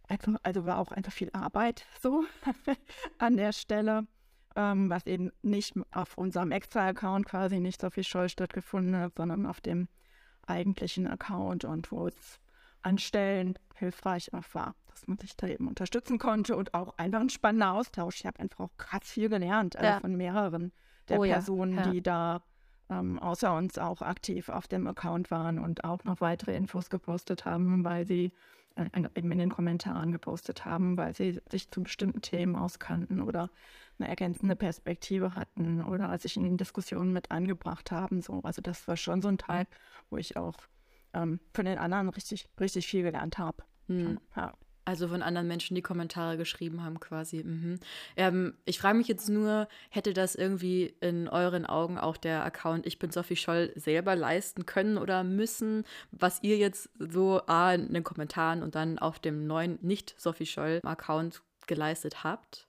einfach, 0.09 0.35
also 0.43 0.65
war 0.65 0.79
auch 0.79 0.91
einfach 0.91 1.13
viel 1.13 1.29
Arbeit 1.31 1.85
so 2.01 2.25
an 3.17 3.37
der 3.37 3.53
Stelle, 3.53 4.07
ähm, 4.59 4.89
was 4.89 5.05
eben 5.05 5.31
nicht 5.41 5.73
auf 5.91 6.17
unserem 6.17 6.51
Extra-Account 6.51 7.25
quasi 7.25 7.61
nicht 7.61 7.79
so 7.79 7.89
viel 7.89 8.03
Scheu 8.03 8.27
stattgefunden 8.27 8.97
hat, 8.97 9.15
sondern 9.15 9.45
auf 9.45 9.61
dem 9.61 9.87
eigentlichen 10.45 11.07
Account 11.07 11.63
und 11.63 11.91
wo 11.93 12.07
es 12.07 12.39
an 12.81 12.97
Stellen 12.97 13.57
hilfreich 13.75 14.33
auch 14.33 14.43
war, 14.53 14.75
dass 14.87 15.07
man 15.07 15.17
sich 15.17 15.37
da 15.37 15.47
eben 15.47 15.67
unterstützen 15.67 16.17
konnte 16.17 16.57
und 16.57 16.73
auch 16.73 16.97
einfach 16.97 17.21
ein 17.21 17.29
spannender 17.29 17.71
Austausch. 17.71 18.19
Ich 18.19 18.25
habe 18.25 18.39
einfach 18.39 18.65
auch 18.65 18.77
krass 18.77 19.03
viel 19.03 19.29
gelernt, 19.29 19.77
also 19.77 19.87
ja. 19.87 19.99
von 20.01 20.17
mehreren 20.17 20.73
der 21.07 21.19
oh, 21.19 21.23
Personen, 21.23 21.77
ja. 21.77 21.85
Ja. 21.85 21.91
die 21.91 22.01
da 22.01 22.43
ähm, 22.89 23.17
außer 23.19 23.55
uns 23.55 23.77
auch 23.77 24.01
aktiv 24.01 24.49
auf 24.49 24.67
dem 24.67 24.87
Account 24.87 25.31
waren 25.31 25.59
und 25.59 25.85
auch 25.85 26.03
noch 26.03 26.19
weitere 26.19 26.55
Infos 26.55 26.89
gepostet 26.89 27.45
haben, 27.45 27.85
weil 27.85 28.05
sie 28.05 28.33
äh, 28.75 28.89
eben 29.15 29.31
in 29.31 29.37
den 29.37 29.51
Kommentaren 29.51 30.11
gepostet 30.11 30.65
haben, 30.65 30.97
weil 30.97 31.13
sie 31.13 31.39
sich 31.49 31.69
zu 31.69 31.83
bestimmten 31.83 32.21
Themen 32.21 32.55
auskannten 32.55 33.21
oder 33.21 33.49
eine 33.99 34.09
ergänzende 34.09 34.55
Perspektive 34.55 35.35
hatten 35.35 35.83
oder 35.83 36.17
sich 36.17 36.37
in 36.37 36.43
den 36.43 36.57
Diskussionen 36.57 37.13
mit 37.13 37.31
eingebracht 37.31 37.91
haben. 37.91 38.21
So. 38.21 38.41
Also 38.43 38.61
das 38.61 38.87
war 38.87 38.97
schon 38.97 39.21
so 39.21 39.27
ein 39.27 39.37
Teil, 39.37 39.67
wo 40.09 40.17
ich 40.17 40.37
auch 40.37 40.55
ähm, 41.13 41.39
von 41.53 41.65
den 41.65 41.77
anderen 41.77 42.09
richtig, 42.09 42.47
richtig 42.59 42.87
viel 42.87 43.03
gelernt 43.03 43.37
habe. 43.37 43.63
Hm. 43.87 44.19
Ja. 44.35 44.53
Also 44.85 45.07
von 45.07 45.21
anderen 45.21 45.47
Menschen, 45.47 45.75
die 45.75 45.83
Kommentare 45.83 46.35
geschrieben 46.35 46.83
haben, 46.83 46.99
quasi. 46.99 47.43
Mhm. 47.43 47.79
Ähm, 48.17 48.55
ich 48.65 48.79
frage 48.79 48.97
mich 48.97 49.07
jetzt 49.07 49.29
nur, 49.29 49.67
hätte 49.91 50.13
das 50.13 50.33
irgendwie 50.33 50.95
in 50.99 51.27
euren 51.27 51.67
Augen 51.67 51.99
auch 51.99 52.17
der 52.17 52.43
Account 52.43 52.87
Ich 52.87 52.97
bin 52.97 53.11
Sophie 53.11 53.35
Scholl 53.35 53.71
selber 53.75 54.15
leisten 54.15 54.65
können 54.65 54.97
oder 54.97 55.23
müssen, 55.23 55.83
was 56.09 56.41
ihr 56.41 56.57
jetzt 56.57 56.89
so 56.97 57.41
A, 57.45 57.73
in 57.75 57.93
den 57.93 58.03
Kommentaren 58.03 58.63
und 58.63 58.73
dann 58.73 58.97
auf 58.97 59.19
dem 59.19 59.45
neuen 59.45 59.77
Nicht-Sophie 59.83 60.47
Scholl-Account 60.47 61.43
geleistet 61.67 62.23
habt? 62.23 62.68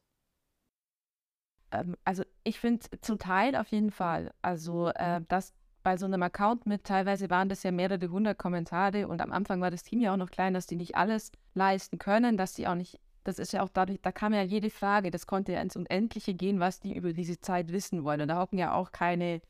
Ähm, 1.72 1.96
also 2.04 2.22
ich 2.44 2.60
finde 2.60 2.86
zum 3.00 3.18
Teil 3.18 3.56
auf 3.56 3.68
jeden 3.68 3.90
Fall. 3.90 4.32
Also 4.42 4.88
äh, 4.88 5.20
das 5.28 5.52
bei 5.82 5.96
so 5.96 6.06
einem 6.06 6.22
Account 6.22 6.66
mit, 6.66 6.84
teilweise 6.84 7.30
waren 7.30 7.48
das 7.48 7.62
ja 7.62 7.70
mehrere 7.70 8.08
hundert 8.10 8.38
Kommentare 8.38 9.08
und 9.08 9.22
am 9.22 9.32
Anfang 9.32 9.60
war 9.60 9.70
das 9.70 9.82
Team 9.82 10.00
ja 10.00 10.12
auch 10.12 10.18
noch 10.18 10.30
klein, 10.30 10.54
dass 10.54 10.66
die 10.66 10.76
nicht 10.76 10.94
alles 10.94 11.32
leisten 11.54 11.98
können, 11.98 12.36
dass 12.36 12.52
die 12.52 12.68
auch 12.68 12.74
nicht, 12.74 13.00
das 13.24 13.38
ist 13.38 13.52
ja 13.52 13.62
auch 13.62 13.70
dadurch, 13.70 13.98
da 14.02 14.12
kam 14.12 14.34
ja 14.34 14.42
jede 14.42 14.70
Frage, 14.70 15.10
das 15.10 15.26
konnte 15.26 15.52
ja 15.52 15.60
ins 15.62 15.76
Unendliche 15.76 16.34
gehen, 16.34 16.60
was 16.60 16.80
die 16.80 16.94
über 16.94 17.12
diese 17.12 17.40
Zeit 17.40 17.72
wissen 17.72 18.04
wollen. 18.04 18.20
Und 18.20 18.28
da 18.28 18.38
hocken 18.38 18.58
ja 18.58 18.74
auch 18.74 18.92
keine 18.92 19.40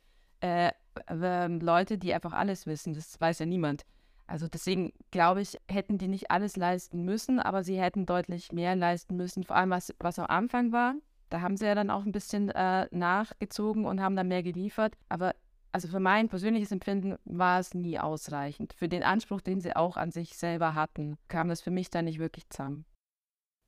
äh, 0.40 0.70
äh, 1.08 1.46
Leute, 1.48 1.98
die 1.98 2.14
einfach 2.14 2.32
alles 2.32 2.66
wissen, 2.66 2.94
das 2.94 3.20
weiß 3.20 3.40
ja 3.40 3.46
niemand. 3.46 3.84
Also 4.26 4.46
deswegen 4.46 4.92
glaube 5.10 5.40
ich, 5.40 5.58
hätten 5.68 5.98
die 5.98 6.06
nicht 6.06 6.30
alles 6.30 6.56
leisten 6.56 7.04
müssen, 7.04 7.40
aber 7.40 7.64
sie 7.64 7.80
hätten 7.80 8.06
deutlich 8.06 8.52
mehr 8.52 8.76
leisten 8.76 9.16
müssen, 9.16 9.42
vor 9.42 9.56
allem 9.56 9.70
was, 9.70 9.92
was 9.98 10.20
am 10.20 10.26
Anfang 10.26 10.70
war. 10.70 10.94
Da 11.30 11.40
haben 11.40 11.56
sie 11.56 11.66
ja 11.66 11.74
dann 11.74 11.90
auch 11.90 12.04
ein 12.04 12.12
bisschen 12.12 12.50
äh, 12.50 12.86
nachgezogen 12.90 13.86
und 13.86 14.00
haben 14.00 14.16
dann 14.16 14.28
mehr 14.28 14.42
geliefert. 14.42 14.96
Aber 15.08 15.34
also 15.72 15.88
für 15.88 16.00
mein 16.00 16.28
persönliches 16.28 16.72
Empfinden 16.72 17.16
war 17.24 17.60
es 17.60 17.74
nie 17.74 17.98
ausreichend. 17.98 18.72
Für 18.72 18.88
den 18.88 19.04
Anspruch, 19.04 19.40
den 19.40 19.60
sie 19.60 19.76
auch 19.76 19.96
an 19.96 20.10
sich 20.10 20.36
selber 20.36 20.74
hatten, 20.74 21.16
kam 21.28 21.48
das 21.48 21.60
für 21.60 21.70
mich 21.70 21.90
dann 21.90 22.06
nicht 22.06 22.18
wirklich 22.18 22.48
zusammen. 22.50 22.84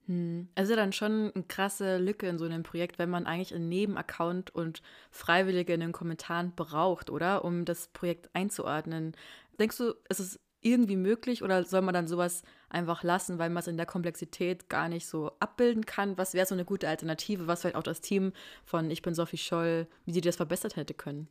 Hm. 0.07 0.49
Also 0.57 0.75
dann 0.75 0.93
schon 0.93 1.31
eine 1.33 1.45
krasse 1.45 1.99
Lücke 1.99 2.27
in 2.27 2.39
so 2.39 2.45
einem 2.45 2.65
Projekt, 2.65 2.99
wenn 2.99 3.11
man 3.11 3.27
eigentlich 3.27 3.55
einen 3.55 3.69
Nebenaccount 3.69 4.53
und 4.53 4.83
Freiwillige 5.11 5.75
in 5.75 5.81
den 5.81 5.93
Kommentaren 5.93 6.55
braucht, 6.57 7.09
oder? 7.09 7.45
Um 7.45 7.65
das 7.65 7.89
Projekt 7.89 8.31
einzuordnen. 8.35 9.13
Denkst 9.61 9.79
du, 9.79 9.95
ist 10.09 10.19
es 10.19 10.41
irgendwie 10.63 10.97
möglich 10.97 11.43
oder 11.43 11.65
soll 11.65 11.83
man 11.83 11.95
dann 11.95 12.09
sowas 12.09 12.43
einfach 12.71 13.03
lassen, 13.03 13.39
weil 13.39 13.51
man 13.51 13.61
es 13.61 13.67
in 13.67 13.77
der 13.77 13.87
Komplexität 13.87 14.69
gar 14.69 14.89
nicht 14.89 15.07
so 15.07 15.33
abbilden 15.41 15.85
kann? 15.85 16.17
Was 16.19 16.35
wäre 16.35 16.47
so 16.47 16.55
eine 16.55 16.65
gute 16.65 16.89
Alternative, 16.89 17.47
was 17.47 17.61
vielleicht 17.61 17.77
auch 17.77 17.83
das 17.83 18.01
Team 18.01 18.33
von 18.65 18.91
Ich 18.91 19.03
bin 19.03 19.15
Sophie 19.15 19.37
Scholl, 19.39 19.87
wie 20.07 20.13
sie 20.13 20.21
das 20.21 20.37
verbessert 20.37 20.77
hätte 20.77 20.95
können? 20.95 21.29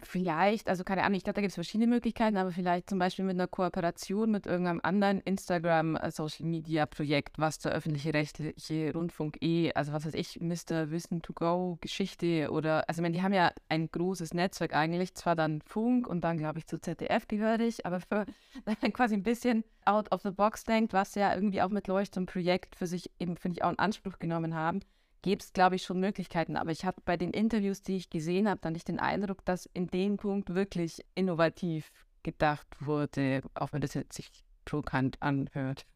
Vielleicht, 0.00 0.70
also 0.70 0.84
keine 0.84 1.02
Ahnung, 1.02 1.18
ich 1.18 1.24
glaube, 1.24 1.34
da 1.34 1.42
gibt 1.42 1.50
es 1.50 1.54
verschiedene 1.54 1.86
Möglichkeiten, 1.86 2.38
aber 2.38 2.50
vielleicht 2.50 2.88
zum 2.88 2.98
Beispiel 2.98 3.26
mit 3.26 3.34
einer 3.34 3.46
Kooperation 3.46 4.30
mit 4.30 4.46
irgendeinem 4.46 4.80
anderen 4.82 5.20
Instagram-Social-Media-Projekt, 5.20 7.38
was 7.38 7.58
der 7.58 7.72
öffentliche 7.72 8.14
rechtliche 8.14 8.90
Rundfunk 8.94 9.36
eh, 9.42 9.70
also 9.74 9.92
was 9.92 10.06
weiß 10.06 10.14
ich, 10.14 10.40
Mr. 10.40 10.90
Wissen 10.90 11.20
to 11.20 11.34
Go, 11.34 11.76
Geschichte 11.82 12.50
oder, 12.50 12.88
also 12.88 13.00
ich 13.00 13.02
meine, 13.02 13.16
die 13.16 13.22
haben 13.22 13.34
ja 13.34 13.52
ein 13.68 13.90
großes 13.90 14.32
Netzwerk 14.32 14.74
eigentlich, 14.74 15.14
zwar 15.14 15.36
dann 15.36 15.60
Funk 15.60 16.06
und 16.06 16.24
dann, 16.24 16.38
glaube 16.38 16.58
ich, 16.58 16.66
zu 16.66 16.80
ZDF 16.80 17.28
gehörig, 17.28 17.84
aber 17.84 18.00
für 18.00 18.24
dann 18.64 18.92
quasi 18.94 19.14
ein 19.14 19.22
bisschen 19.22 19.62
out 19.84 20.10
of 20.10 20.22
the 20.22 20.30
box 20.30 20.64
denkt, 20.64 20.94
was 20.94 21.14
ja 21.16 21.34
irgendwie 21.34 21.60
auch 21.60 21.68
mit 21.68 21.86
Leuchtturm 21.86 22.24
Projekt 22.24 22.76
für 22.76 22.86
sich 22.86 23.10
eben, 23.18 23.36
finde 23.36 23.58
ich, 23.58 23.64
auch 23.64 23.70
in 23.70 23.78
Anspruch 23.78 24.18
genommen 24.18 24.54
haben 24.54 24.80
gäbe 25.22 25.40
es, 25.40 25.52
glaube 25.52 25.76
ich, 25.76 25.84
schon 25.84 26.00
Möglichkeiten. 26.00 26.56
Aber 26.56 26.70
ich 26.70 26.84
habe 26.84 27.00
bei 27.04 27.16
den 27.16 27.30
Interviews, 27.30 27.82
die 27.82 27.96
ich 27.96 28.10
gesehen 28.10 28.48
habe, 28.48 28.60
dann 28.60 28.74
nicht 28.74 28.88
den 28.88 29.00
Eindruck, 29.00 29.44
dass 29.44 29.66
in 29.72 29.86
dem 29.86 30.16
Punkt 30.16 30.54
wirklich 30.54 31.04
innovativ 31.14 31.90
gedacht 32.22 32.66
wurde, 32.80 33.42
auch 33.54 33.72
wenn 33.72 33.80
das 33.80 33.94
jetzt 33.94 34.14
sich 34.14 34.30
provokant 34.64 35.20
anhört. 35.20 35.86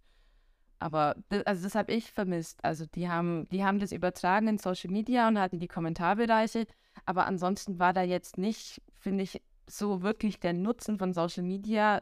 Aber 0.78 1.16
das, 1.28 1.46
also 1.46 1.64
das 1.64 1.74
habe 1.74 1.92
ich 1.92 2.12
vermisst. 2.12 2.62
Also 2.64 2.86
die 2.86 3.08
haben, 3.08 3.48
die 3.48 3.64
haben 3.64 3.78
das 3.78 3.92
übertragen 3.92 4.48
in 4.48 4.58
Social 4.58 4.90
Media 4.90 5.28
und 5.28 5.38
hatten 5.38 5.58
die 5.58 5.68
Kommentarbereiche. 5.68 6.66
Aber 7.04 7.26
ansonsten 7.26 7.78
war 7.78 7.92
da 7.92 8.02
jetzt 8.02 8.38
nicht, 8.38 8.82
finde 8.94 9.24
ich, 9.24 9.42
so 9.68 10.02
wirklich 10.02 10.38
der 10.38 10.52
Nutzen 10.52 10.98
von 10.98 11.12
Social 11.12 11.42
Media 11.42 12.00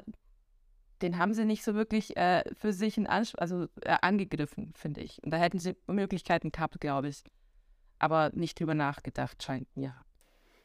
den 1.02 1.18
haben 1.18 1.34
sie 1.34 1.44
nicht 1.44 1.64
so 1.64 1.74
wirklich 1.74 2.16
äh, 2.16 2.44
für 2.54 2.72
sich 2.72 2.96
in 2.96 3.06
also 3.06 3.66
äh, 3.82 3.96
angegriffen, 4.02 4.72
finde 4.74 5.00
ich. 5.00 5.22
Und 5.22 5.32
da 5.32 5.36
hätten 5.36 5.58
sie 5.58 5.76
Möglichkeiten 5.86 6.52
gehabt, 6.52 6.80
glaube 6.80 7.08
ich. 7.08 7.24
Aber 7.98 8.30
nicht 8.34 8.58
drüber 8.58 8.74
nachgedacht, 8.74 9.42
scheint 9.42 9.74
mir. 9.76 9.94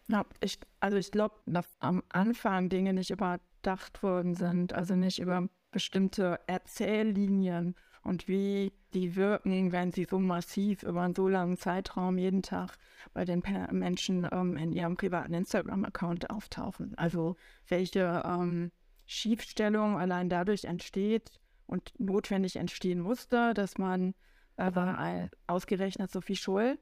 Ja, 0.08 0.26
ich, 0.42 0.60
also 0.80 0.98
ich 0.98 1.12
glaube, 1.12 1.36
dass 1.46 1.68
am 1.80 2.04
Anfang 2.10 2.70
Dinge 2.70 2.94
nicht 2.94 3.12
überdacht 3.12 4.02
worden 4.02 4.34
sind, 4.34 4.74
also 4.74 4.96
nicht 4.96 5.20
über 5.20 5.48
bestimmte 5.72 6.40
Erzähllinien 6.48 7.76
und 8.04 8.28
wie 8.28 8.72
die 8.94 9.16
wirken, 9.16 9.72
wenn 9.72 9.92
sie 9.92 10.08
so 10.10 10.18
massiv 10.18 10.82
über 10.84 11.02
einen 11.02 11.14
so 11.14 11.28
langen 11.28 11.58
Zeitraum 11.58 12.18
jeden 12.18 12.42
Tag 12.42 12.78
bei 13.14 13.24
den 13.24 13.44
Menschen 13.72 14.28
ähm, 14.32 14.58
in 14.58 14.72
ihrem 14.72 14.98
privaten 14.98 15.34
Instagram-Account 15.34 16.32
auftauchen. 16.32 16.98
Also 16.98 17.36
welche 17.68 18.24
ähm, 18.26 18.72
Schiefstellung 19.10 19.98
allein 19.98 20.30
dadurch 20.30 20.66
entsteht 20.66 21.32
und 21.66 21.92
notwendig 22.00 22.58
entstehen 22.58 23.00
musste, 23.00 23.56
dass 23.56 23.80
man 23.80 24.14
aber 24.56 25.30
ausgerechnet 25.48 26.12
Sophie 26.12 26.36
Scholl 26.36 26.78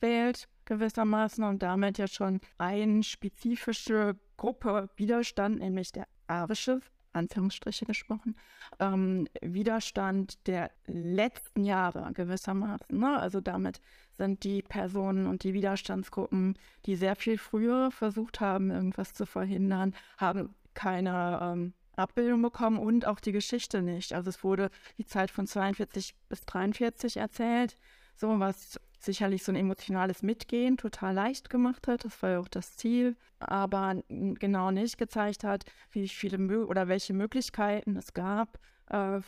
wählt, 0.00 0.48
gewissermaßen, 0.64 1.44
und 1.44 1.62
damit 1.62 1.98
ja 1.98 2.08
schon 2.08 2.40
eine 2.56 3.02
spezifische 3.02 4.16
Gruppe 4.38 4.88
Widerstand, 4.96 5.58
nämlich 5.58 5.92
der 5.92 6.06
arische, 6.26 6.80
Anführungsstriche 7.12 7.84
gesprochen, 7.84 8.36
ähm, 8.78 9.26
Widerstand 9.42 10.46
der 10.46 10.70
letzten 10.86 11.64
Jahre 11.64 12.10
gewissermaßen. 12.14 12.98
Ne? 12.98 13.18
Also 13.18 13.40
damit 13.42 13.80
sind 14.12 14.44
die 14.44 14.62
Personen 14.62 15.26
und 15.26 15.44
die 15.44 15.52
Widerstandsgruppen, 15.52 16.58
die 16.86 16.96
sehr 16.96 17.16
viel 17.16 17.36
früher 17.36 17.90
versucht 17.90 18.40
haben, 18.40 18.70
irgendwas 18.70 19.12
zu 19.12 19.26
verhindern, 19.26 19.94
haben 20.16 20.54
keine 20.76 21.40
ähm, 21.42 21.72
Abbildung 21.96 22.42
bekommen 22.42 22.78
und 22.78 23.06
auch 23.06 23.18
die 23.18 23.32
Geschichte 23.32 23.82
nicht. 23.82 24.12
Also 24.12 24.28
es 24.28 24.44
wurde 24.44 24.70
die 24.98 25.06
Zeit 25.06 25.32
von 25.32 25.48
42 25.48 26.14
bis 26.28 26.42
43 26.42 27.16
erzählt, 27.16 27.76
so 28.14 28.38
was 28.38 28.78
sicherlich 28.98 29.42
so 29.42 29.52
ein 29.52 29.56
emotionales 29.56 30.22
Mitgehen 30.22 30.76
total 30.76 31.14
leicht 31.14 31.50
gemacht 31.50 31.88
hat. 31.88 32.04
Das 32.04 32.22
war 32.22 32.30
ja 32.30 32.38
auch 32.38 32.48
das 32.48 32.76
Ziel, 32.76 33.16
aber 33.38 34.02
genau 34.08 34.70
nicht 34.70 34.98
gezeigt 34.98 35.42
hat, 35.42 35.64
wie 35.90 36.08
viele 36.08 36.38
Mö 36.38 36.64
oder 36.64 36.88
welche 36.88 37.14
Möglichkeiten 37.14 37.96
es 37.96 38.12
gab, 38.14 38.58
äh, 38.90 39.20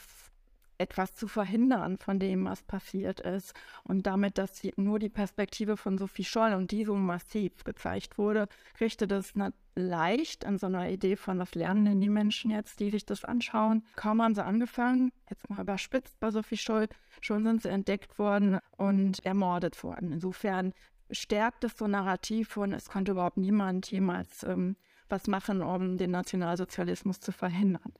etwas 0.78 1.14
zu 1.14 1.28
verhindern 1.28 1.98
von 1.98 2.18
dem, 2.18 2.44
was 2.44 2.62
passiert 2.62 3.20
ist. 3.20 3.52
Und 3.84 4.06
damit, 4.06 4.38
dass 4.38 4.62
nur 4.76 4.98
die 4.98 5.08
Perspektive 5.08 5.76
von 5.76 5.98
Sophie 5.98 6.24
Scholl 6.24 6.54
und 6.54 6.70
die 6.70 6.84
so 6.84 6.94
massiv 6.94 7.64
gezeigt 7.64 8.18
wurde, 8.18 8.48
kriegte 8.74 9.06
das 9.06 9.34
leicht 9.74 10.44
an 10.46 10.58
so 10.58 10.66
einer 10.66 10.88
Idee 10.88 11.16
von, 11.16 11.38
was 11.38 11.54
lernen 11.54 11.84
denn 11.84 12.00
die 12.00 12.08
Menschen 12.08 12.50
jetzt, 12.50 12.80
die 12.80 12.90
sich 12.90 13.06
das 13.06 13.24
anschauen. 13.24 13.84
Kaum 13.96 14.22
haben 14.22 14.34
sie 14.34 14.44
angefangen, 14.44 15.12
jetzt 15.28 15.48
mal 15.50 15.60
überspitzt 15.60 16.18
bei 16.20 16.30
Sophie 16.30 16.56
Scholl, 16.56 16.88
schon 17.20 17.44
sind 17.44 17.62
sie 17.62 17.68
entdeckt 17.68 18.18
worden 18.18 18.58
und 18.76 19.24
ermordet 19.24 19.82
worden. 19.82 20.12
Insofern 20.12 20.72
stärkt 21.10 21.64
es 21.64 21.76
so 21.76 21.86
Narrativ 21.86 22.48
von, 22.48 22.72
es 22.72 22.88
konnte 22.88 23.12
überhaupt 23.12 23.38
niemand 23.38 23.90
jemals 23.90 24.42
ähm, 24.44 24.76
was 25.08 25.26
machen, 25.26 25.62
um 25.62 25.96
den 25.96 26.10
Nationalsozialismus 26.10 27.20
zu 27.20 27.32
verhindern. 27.32 27.94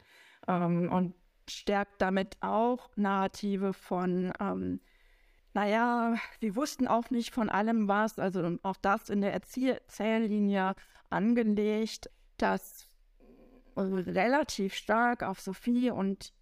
Ähm, 0.47 0.93
und 0.93 1.15
stärkt 1.51 2.01
damit 2.01 2.37
auch 2.41 2.91
Narrative 2.97 3.73
von, 3.73 4.33
ähm, 4.41 4.81
naja, 5.55 6.17
sie 6.41 6.55
wussten 6.57 6.87
auch 6.87 7.11
nicht 7.11 7.35
von 7.35 7.49
allem 7.49 7.89
was, 7.89 8.19
also 8.19 8.59
auch 8.63 8.77
das 8.77 9.11
in 9.11 9.21
der 9.21 9.33
Erzähllinie 9.33 10.75
angelegt, 11.11 12.11
dass 12.37 12.89
relativ 13.77 14.75
stark 14.75 15.23
auf 15.23 15.41
Sophie 15.41 15.91
und 15.91 16.33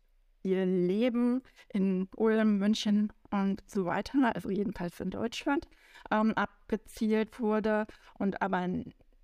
ihr 0.42 0.64
Leben 0.64 1.42
in 1.72 2.08
Ulm, 2.16 2.58
München 2.58 3.12
und 3.30 3.62
so 3.66 3.84
weiter, 3.84 4.34
also 4.34 4.50
jedenfalls 4.50 5.00
in 5.00 5.10
Deutschland, 5.10 5.66
ähm, 6.10 6.32
abgezielt 6.34 7.40
wurde 7.40 7.86
und 8.14 8.40
aber 8.42 8.68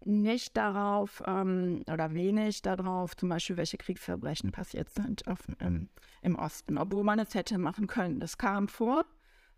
nicht 0.04 0.56
darauf 0.56 1.22
ähm, 1.26 1.82
oder 1.90 2.14
wenig 2.14 2.62
darauf, 2.62 3.16
zum 3.16 3.28
Beispiel, 3.28 3.56
welche 3.56 3.78
Kriegsverbrechen 3.78 4.52
passiert 4.52 4.90
sind 4.90 5.26
auf, 5.28 5.40
im, 5.58 5.88
im 6.22 6.36
Osten, 6.36 6.78
obwohl 6.78 7.04
man 7.04 7.18
es 7.18 7.34
hätte 7.34 7.58
machen 7.58 7.86
können. 7.86 8.20
Das 8.20 8.38
kam 8.38 8.68
vor, 8.68 9.04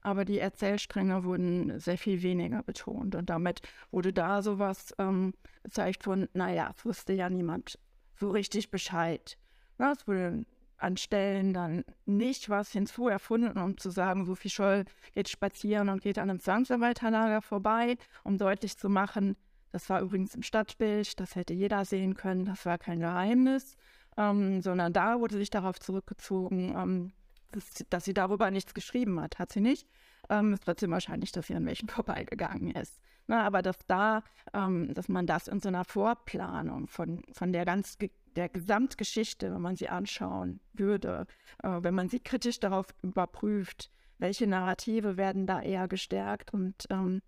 aber 0.01 0.25
die 0.25 0.39
Erzählstränge 0.39 1.25
wurden 1.25 1.79
sehr 1.81 1.99
viel 1.99 2.23
weniger 2.23 2.63
betont 2.63 3.15
und 3.15 3.31
damit 3.31 3.63
wurde 3.91 4.13
da 4.13 4.43
sowas 4.43 4.95
ähm, 4.99 5.35
gezeigt 5.63 6.05
von, 6.05 6.29
naja, 6.35 6.73
es 6.77 6.85
wusste 6.85 7.13
ja 7.13 7.31
niemand 7.31 7.79
so 8.15 8.31
richtig 8.31 8.71
Bescheid. 8.71 9.39
Na, 9.79 9.93
es 9.93 10.07
wurde 10.07 10.45
an 10.77 10.97
Stellen 10.97 11.55
dann 11.55 11.85
nicht 12.05 12.51
was 12.51 12.71
hinzu 12.73 13.09
erfunden, 13.09 13.59
um 13.59 13.79
zu 13.79 13.91
sagen, 13.91 14.25
Sophie 14.27 14.51
Scholl 14.51 14.85
geht 15.15 15.29
spazieren 15.29 15.89
und 15.89 16.03
geht 16.03 16.19
an 16.19 16.31
einem 16.31 16.41
Zwangsarbeiterlager 16.41 17.43
vorbei, 17.43 17.97
um 18.23 18.37
deutlich 18.37 18.77
zu 18.77 18.89
machen, 18.89 19.37
das 19.75 19.91
war 19.91 20.01
übrigens 20.03 20.37
im 20.37 20.45
Stadtbild, 20.45 21.19
das 21.19 21.35
hätte 21.35 21.53
jeder 21.53 21.85
sehen 21.85 22.15
können, 22.15 22.45
das 22.45 22.65
war 22.65 22.79
kein 22.79 23.01
Geheimnis, 23.01 23.77
ähm, 24.17 24.63
sondern 24.63 24.93
da 24.93 25.19
wurde 25.19 25.37
sich 25.37 25.51
darauf 25.51 25.81
zurückgezogen, 25.81 26.73
ähm, 26.77 27.13
dass, 27.51 27.85
dass 27.91 28.05
sie 28.05 28.15
darüber 28.15 28.53
nichts 28.53 28.73
geschrieben 28.73 29.21
hat. 29.21 29.41
Hat 29.41 29.51
sie 29.51 29.61
nicht. 29.61 29.89
Ähm, 30.31 30.53
ist 30.53 30.63
trotzdem 30.63 30.93
wahrscheinlich, 30.93 31.33
dass 31.33 31.49
sie 31.49 31.57
an 31.57 31.67
welchen 31.67 31.89
vorbeigegangen 31.89 32.71
ist. 32.71 33.01
Na, 33.27 33.45
aber 33.45 33.63
dass 33.63 33.85
da, 33.89 34.23
ähm, 34.53 34.95
dass 34.95 35.09
man 35.09 35.27
das 35.27 35.49
in 35.49 35.59
so 35.59 35.67
einer 35.67 35.85
Vorplanung 35.85 36.87
von, 36.87 37.25
von 37.33 37.53
der 37.53 37.65
ganz 37.65 37.99
der 38.37 38.49
Gesamtgeschichte, 38.49 39.53
wenn 39.53 39.61
man 39.61 39.75
sie 39.75 39.89
anschauen 39.89 40.61
würde, 40.73 41.27
äh, 41.65 41.83
wenn 41.83 41.95
man 41.95 42.09
sie 42.09 42.21
kritisch 42.21 42.61
darauf 42.61 42.95
überprüft, 43.03 43.91
welche 44.19 44.47
Narrative 44.47 45.17
werden 45.17 45.49
da 45.49 45.61
eher 45.61 45.89
gestärkt 45.89 46.55
und 46.55 46.87
ähm, 46.91 47.23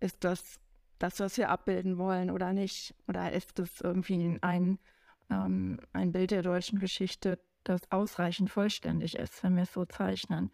ist 0.00 0.24
das 0.24 0.58
das, 0.98 1.20
was 1.20 1.36
wir 1.36 1.50
abbilden 1.50 1.98
wollen 1.98 2.30
oder 2.30 2.52
nicht? 2.52 2.94
Oder 3.08 3.32
ist 3.32 3.58
das 3.58 3.80
irgendwie 3.80 4.38
ein, 4.40 4.78
ähm, 5.30 5.80
ein 5.92 6.12
Bild 6.12 6.30
der 6.30 6.42
deutschen 6.42 6.78
Geschichte, 6.78 7.38
das 7.64 7.80
ausreichend 7.90 8.50
vollständig 8.50 9.16
ist, 9.16 9.42
wenn 9.42 9.56
wir 9.56 9.64
es 9.64 9.72
so 9.72 9.84
zeichnen? 9.84 10.50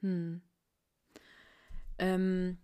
Hm. 0.00 0.42
Ähm, 1.98 2.58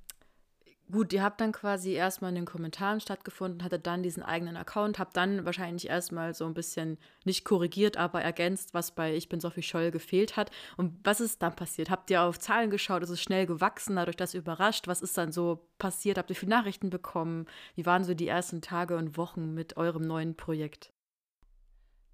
Gut, 0.91 1.13
ihr 1.13 1.23
habt 1.23 1.43
dann 1.43 1.53
quasi 1.53 1.93
erstmal 1.93 2.31
in 2.31 2.37
den 2.37 2.45
Kommentaren 2.47 2.99
stattgefunden, 2.99 3.63
hattet 3.63 3.87
dann 3.87 4.03
diesen 4.03 4.23
eigenen 4.23 4.57
Account, 4.57 4.99
habt 4.99 5.19
dann 5.19 5.45
wahrscheinlich 5.45 5.87
erstmal 5.87 6.33
so 6.33 6.47
ein 6.47 6.55
bisschen 6.55 6.97
nicht 7.27 7.45
korrigiert, 7.45 7.99
aber 7.99 8.23
ergänzt, 8.23 8.73
was 8.73 8.93
bei 8.93 9.15
Ich 9.15 9.29
bin 9.29 9.39
Sophie 9.39 9.63
Scholl 9.63 9.91
gefehlt 9.91 10.39
hat. 10.39 10.51
Und 10.79 10.99
was 11.05 11.21
ist 11.21 11.43
dann 11.43 11.55
passiert? 11.55 11.91
Habt 11.91 12.11
ihr 12.11 12.23
auf 12.23 12.39
Zahlen 12.39 12.71
geschaut? 12.71 13.03
Ist 13.03 13.11
es 13.11 13.21
schnell 13.21 13.45
gewachsen, 13.45 13.97
dadurch 13.97 14.17
das 14.17 14.33
überrascht? 14.33 14.89
Was 14.89 15.03
ist 15.03 15.19
dann 15.19 15.31
so 15.31 15.69
passiert? 15.77 16.17
Habt 16.17 16.31
ihr 16.31 16.37
viele 16.37 16.51
Nachrichten 16.51 16.89
bekommen? 16.89 17.45
Wie 17.75 17.85
waren 17.85 18.05
so 18.05 18.15
die 18.15 18.29
ersten 18.29 18.63
Tage 18.63 18.97
und 18.97 19.19
Wochen 19.19 19.53
mit 19.53 19.77
eurem 19.77 20.03
neuen 20.03 20.37
Projekt? 20.37 20.95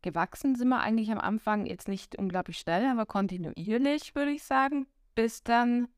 Gewachsen 0.03 0.57
sind 0.57 0.69
wir 0.69 0.81
eigentlich 0.81 1.13
am 1.13 1.21
Anfang 1.21 1.67
jetzt 1.67 1.87
nicht 1.87 2.17
unglaublich 2.17 2.59
schnell, 2.59 2.87
aber 2.87 3.07
kontinuierlich, 3.07 4.17
würde 4.17 4.33
ich 4.33 4.43
sagen, 4.43 4.89
bis 5.15 5.45
dann 5.45 5.89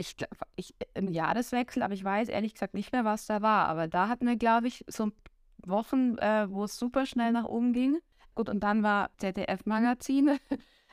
ich, 0.00 0.16
ich, 0.56 0.74
im 0.94 1.08
Jahreswechsel, 1.08 1.82
aber 1.82 1.94
ich 1.94 2.02
weiß 2.02 2.28
ehrlich 2.28 2.54
gesagt 2.54 2.74
nicht 2.74 2.92
mehr, 2.92 3.04
was 3.04 3.26
da 3.26 3.42
war. 3.42 3.68
Aber 3.68 3.86
da 3.86 4.08
hatten 4.08 4.26
wir, 4.26 4.36
glaube 4.36 4.66
ich, 4.66 4.84
so 4.88 5.12
Wochen, 5.64 6.16
äh, 6.18 6.50
wo 6.50 6.64
es 6.64 6.78
super 6.78 7.06
schnell 7.06 7.32
nach 7.32 7.44
oben 7.44 7.72
ging. 7.72 7.98
Gut, 8.34 8.48
und 8.48 8.60
dann 8.60 8.82
war 8.82 9.10
ZDF-Magazin. 9.18 10.38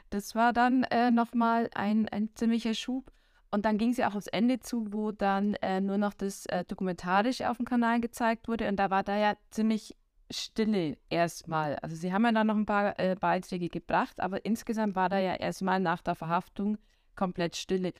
Das 0.10 0.36
war 0.36 0.54
dann 0.54 0.84
äh, 0.84 1.12
nochmal 1.12 1.70
ein, 1.76 2.08
ein 2.08 2.30
ziemlicher 2.34 2.74
Schub. 2.74 3.12
Und 3.52 3.66
dann 3.66 3.78
ging 3.78 3.90
es 3.90 3.98
ja 3.98 4.10
auch 4.10 4.16
aufs 4.16 4.28
Ende 4.28 4.62
zu, 4.62 4.94
wo 4.94 5.12
dann 5.12 5.56
äh, 5.56 5.82
nur 5.82 5.98
noch 5.98 6.14
das 6.14 6.46
äh, 6.46 6.64
Dokumentarische 6.64 7.50
auf 7.50 7.58
dem 7.58 7.66
Kanal 7.66 8.00
gezeigt 8.00 8.48
wurde. 8.48 8.70
Und 8.70 8.78
da 8.78 8.90
war 8.90 9.04
da 9.04 9.18
ja 9.18 9.36
ziemlich 9.52 9.98
Stille 10.32 10.98
erstmal. 11.10 11.76
Also 11.80 11.98
sie 11.98 12.14
haben 12.14 12.24
ja 12.24 12.32
dann 12.32 12.48
noch 12.48 12.56
ein 12.56 12.66
paar 12.66 12.98
äh, 12.98 13.18
Beiträge 13.20 13.68
gebracht, 13.68 14.22
aber 14.22 14.46
insgesamt 14.46 14.96
war 14.96 15.10
da 15.10 15.20
ja 15.20 15.36
erstmal 15.36 15.82
nach 15.82 16.02
der 16.02 16.16
Verhaftung 16.16 16.78
komplett 17.18 17.58
Stille. 17.58 17.92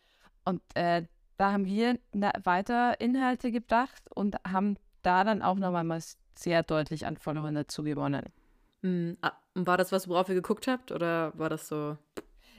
Und 0.48 0.62
äh, 0.76 1.04
da 1.36 1.52
haben 1.52 1.66
wir 1.66 2.00
weiter 2.14 3.02
Inhalte 3.02 3.52
gebracht 3.52 4.04
und 4.16 4.38
haben 4.48 4.78
da 5.02 5.26
dann 5.26 5.42
auch 5.42 5.58
nochmal 5.58 5.84
mal 5.84 6.02
sehr 6.36 6.64
deutlich 6.64 7.06
an 7.06 7.18
Followern 7.18 7.54
dazu 7.54 7.84
gewonnen. 7.84 8.24
Mhm. 8.82 9.18
War 9.56 9.76
das 9.76 9.92
was, 9.92 10.08
worauf 10.08 10.30
ihr 10.30 10.36
geguckt 10.36 10.68
habt 10.68 10.94
oder 10.94 11.38
war 11.38 11.50
das 11.50 11.68
so? 11.68 11.98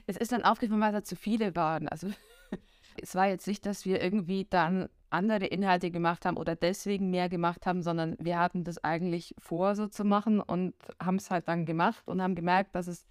Es 0.05 0.17
ist 0.17 0.31
dann 0.31 0.43
aufgefallen, 0.43 0.81
weil 0.81 0.91
da 0.91 1.03
zu 1.03 1.15
viele 1.15 1.55
waren. 1.55 1.87
Also 1.87 2.11
es 3.01 3.15
war 3.15 3.27
jetzt 3.27 3.47
nicht, 3.47 3.65
dass 3.65 3.85
wir 3.85 4.03
irgendwie 4.03 4.45
dann 4.47 4.87
andere 5.09 5.47
Inhalte 5.47 5.89
gemacht 5.89 6.27
haben 6.27 6.37
oder 6.37 6.55
deswegen 6.55 7.09
mehr 7.09 7.27
gemacht 7.27 7.65
haben, 7.65 7.81
sondern 7.81 8.17
wir 8.19 8.37
hatten 8.37 8.65
das 8.65 8.83
eigentlich 8.83 9.33
vor, 9.39 9.75
so 9.75 9.87
zu 9.87 10.03
machen 10.03 10.41
und 10.41 10.75
haben 11.01 11.15
es 11.15 11.31
halt 11.31 11.47
dann 11.47 11.65
gemacht 11.65 12.03
und 12.05 12.21
haben 12.21 12.35
gemerkt, 12.35 12.75
dass 12.75 12.85
es 12.85 13.07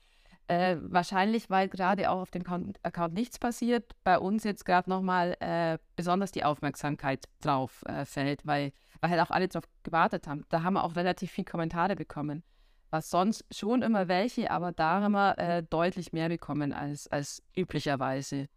äh, 0.48 0.76
wahrscheinlich, 0.80 1.50
weil 1.50 1.68
gerade 1.68 2.10
auch 2.10 2.20
auf 2.20 2.30
dem 2.30 2.44
Account, 2.82 3.14
nichts 3.14 3.38
passiert, 3.38 3.92
bei 4.02 4.18
uns 4.18 4.44
jetzt 4.44 4.64
gerade 4.64 4.88
nochmal 4.90 5.36
äh, 5.40 5.78
besonders 5.94 6.32
die 6.32 6.44
Aufmerksamkeit 6.44 7.26
drauf 7.40 7.84
äh, 7.86 8.04
fällt, 8.04 8.46
weil, 8.46 8.72
weil 9.00 9.10
halt 9.10 9.20
auch 9.20 9.30
alle 9.30 9.48
darauf 9.48 9.68
gewartet 9.82 10.26
haben. 10.26 10.44
Da 10.48 10.62
haben 10.62 10.74
wir 10.74 10.84
auch 10.84 10.96
relativ 10.96 11.30
viele 11.30 11.44
Kommentare 11.44 11.96
bekommen. 11.96 12.42
Was 12.90 13.10
sonst 13.10 13.44
schon 13.54 13.82
immer 13.82 14.08
welche, 14.08 14.50
aber 14.50 14.72
da 14.72 15.02
haben 15.02 15.12
wir 15.12 15.38
äh, 15.38 15.62
deutlich 15.62 16.12
mehr 16.14 16.30
bekommen 16.30 16.72
als, 16.72 17.06
als 17.08 17.42
üblicherweise. 17.54 18.48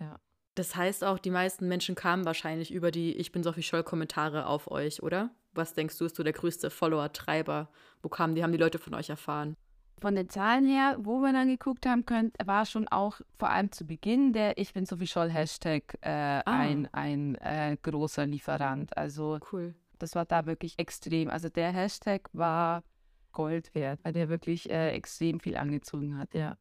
Ja. 0.00 0.18
Das 0.56 0.74
heißt 0.74 1.04
auch, 1.04 1.18
die 1.18 1.30
meisten 1.30 1.68
Menschen 1.68 1.94
kamen 1.94 2.24
wahrscheinlich 2.24 2.72
über 2.72 2.90
die 2.90 3.16
Ich 3.16 3.32
bin 3.32 3.42
Sophie 3.42 3.62
Scholl 3.62 3.84
Kommentare 3.84 4.46
auf 4.46 4.70
euch, 4.70 5.02
oder? 5.02 5.30
Was 5.52 5.74
denkst 5.74 5.96
du, 5.98 6.06
ist 6.06 6.16
so 6.16 6.22
der 6.22 6.32
größte 6.32 6.70
Follower-Treiber? 6.70 7.70
Wo 8.02 8.08
kamen 8.08 8.34
die, 8.34 8.42
haben 8.42 8.52
die 8.52 8.58
Leute 8.58 8.78
von 8.78 8.94
euch 8.94 9.08
erfahren? 9.08 9.56
Von 10.02 10.16
den 10.16 10.28
Zahlen 10.28 10.66
her, 10.66 10.96
wo 10.98 11.20
wir 11.20 11.32
dann 11.32 11.48
geguckt 11.48 11.86
haben 11.86 12.04
können, 12.04 12.32
war 12.44 12.66
schon 12.66 12.88
auch 12.88 13.20
vor 13.38 13.50
allem 13.50 13.70
zu 13.70 13.86
Beginn 13.86 14.32
der 14.32 14.58
Ich 14.58 14.74
bin 14.74 14.84
Sophie 14.84 15.06
Scholl 15.06 15.30
Hashtag 15.30 15.96
äh, 16.02 16.10
ah. 16.10 16.42
ein, 16.44 16.88
ein 16.92 17.36
äh, 17.36 17.76
großer 17.80 18.26
Lieferant. 18.26 18.94
Also 18.96 19.38
cool. 19.52 19.74
das 19.98 20.14
war 20.16 20.26
da 20.26 20.44
wirklich 20.44 20.78
extrem. 20.78 21.30
Also 21.30 21.48
der 21.48 21.72
Hashtag 21.72 22.28
war 22.32 22.82
Gold 23.30 23.74
wert, 23.74 24.00
weil 24.02 24.12
der 24.12 24.28
wirklich 24.28 24.68
äh, 24.68 24.90
extrem 24.90 25.40
viel 25.40 25.56
angezogen 25.56 26.18
hat, 26.18 26.34
ja. 26.34 26.58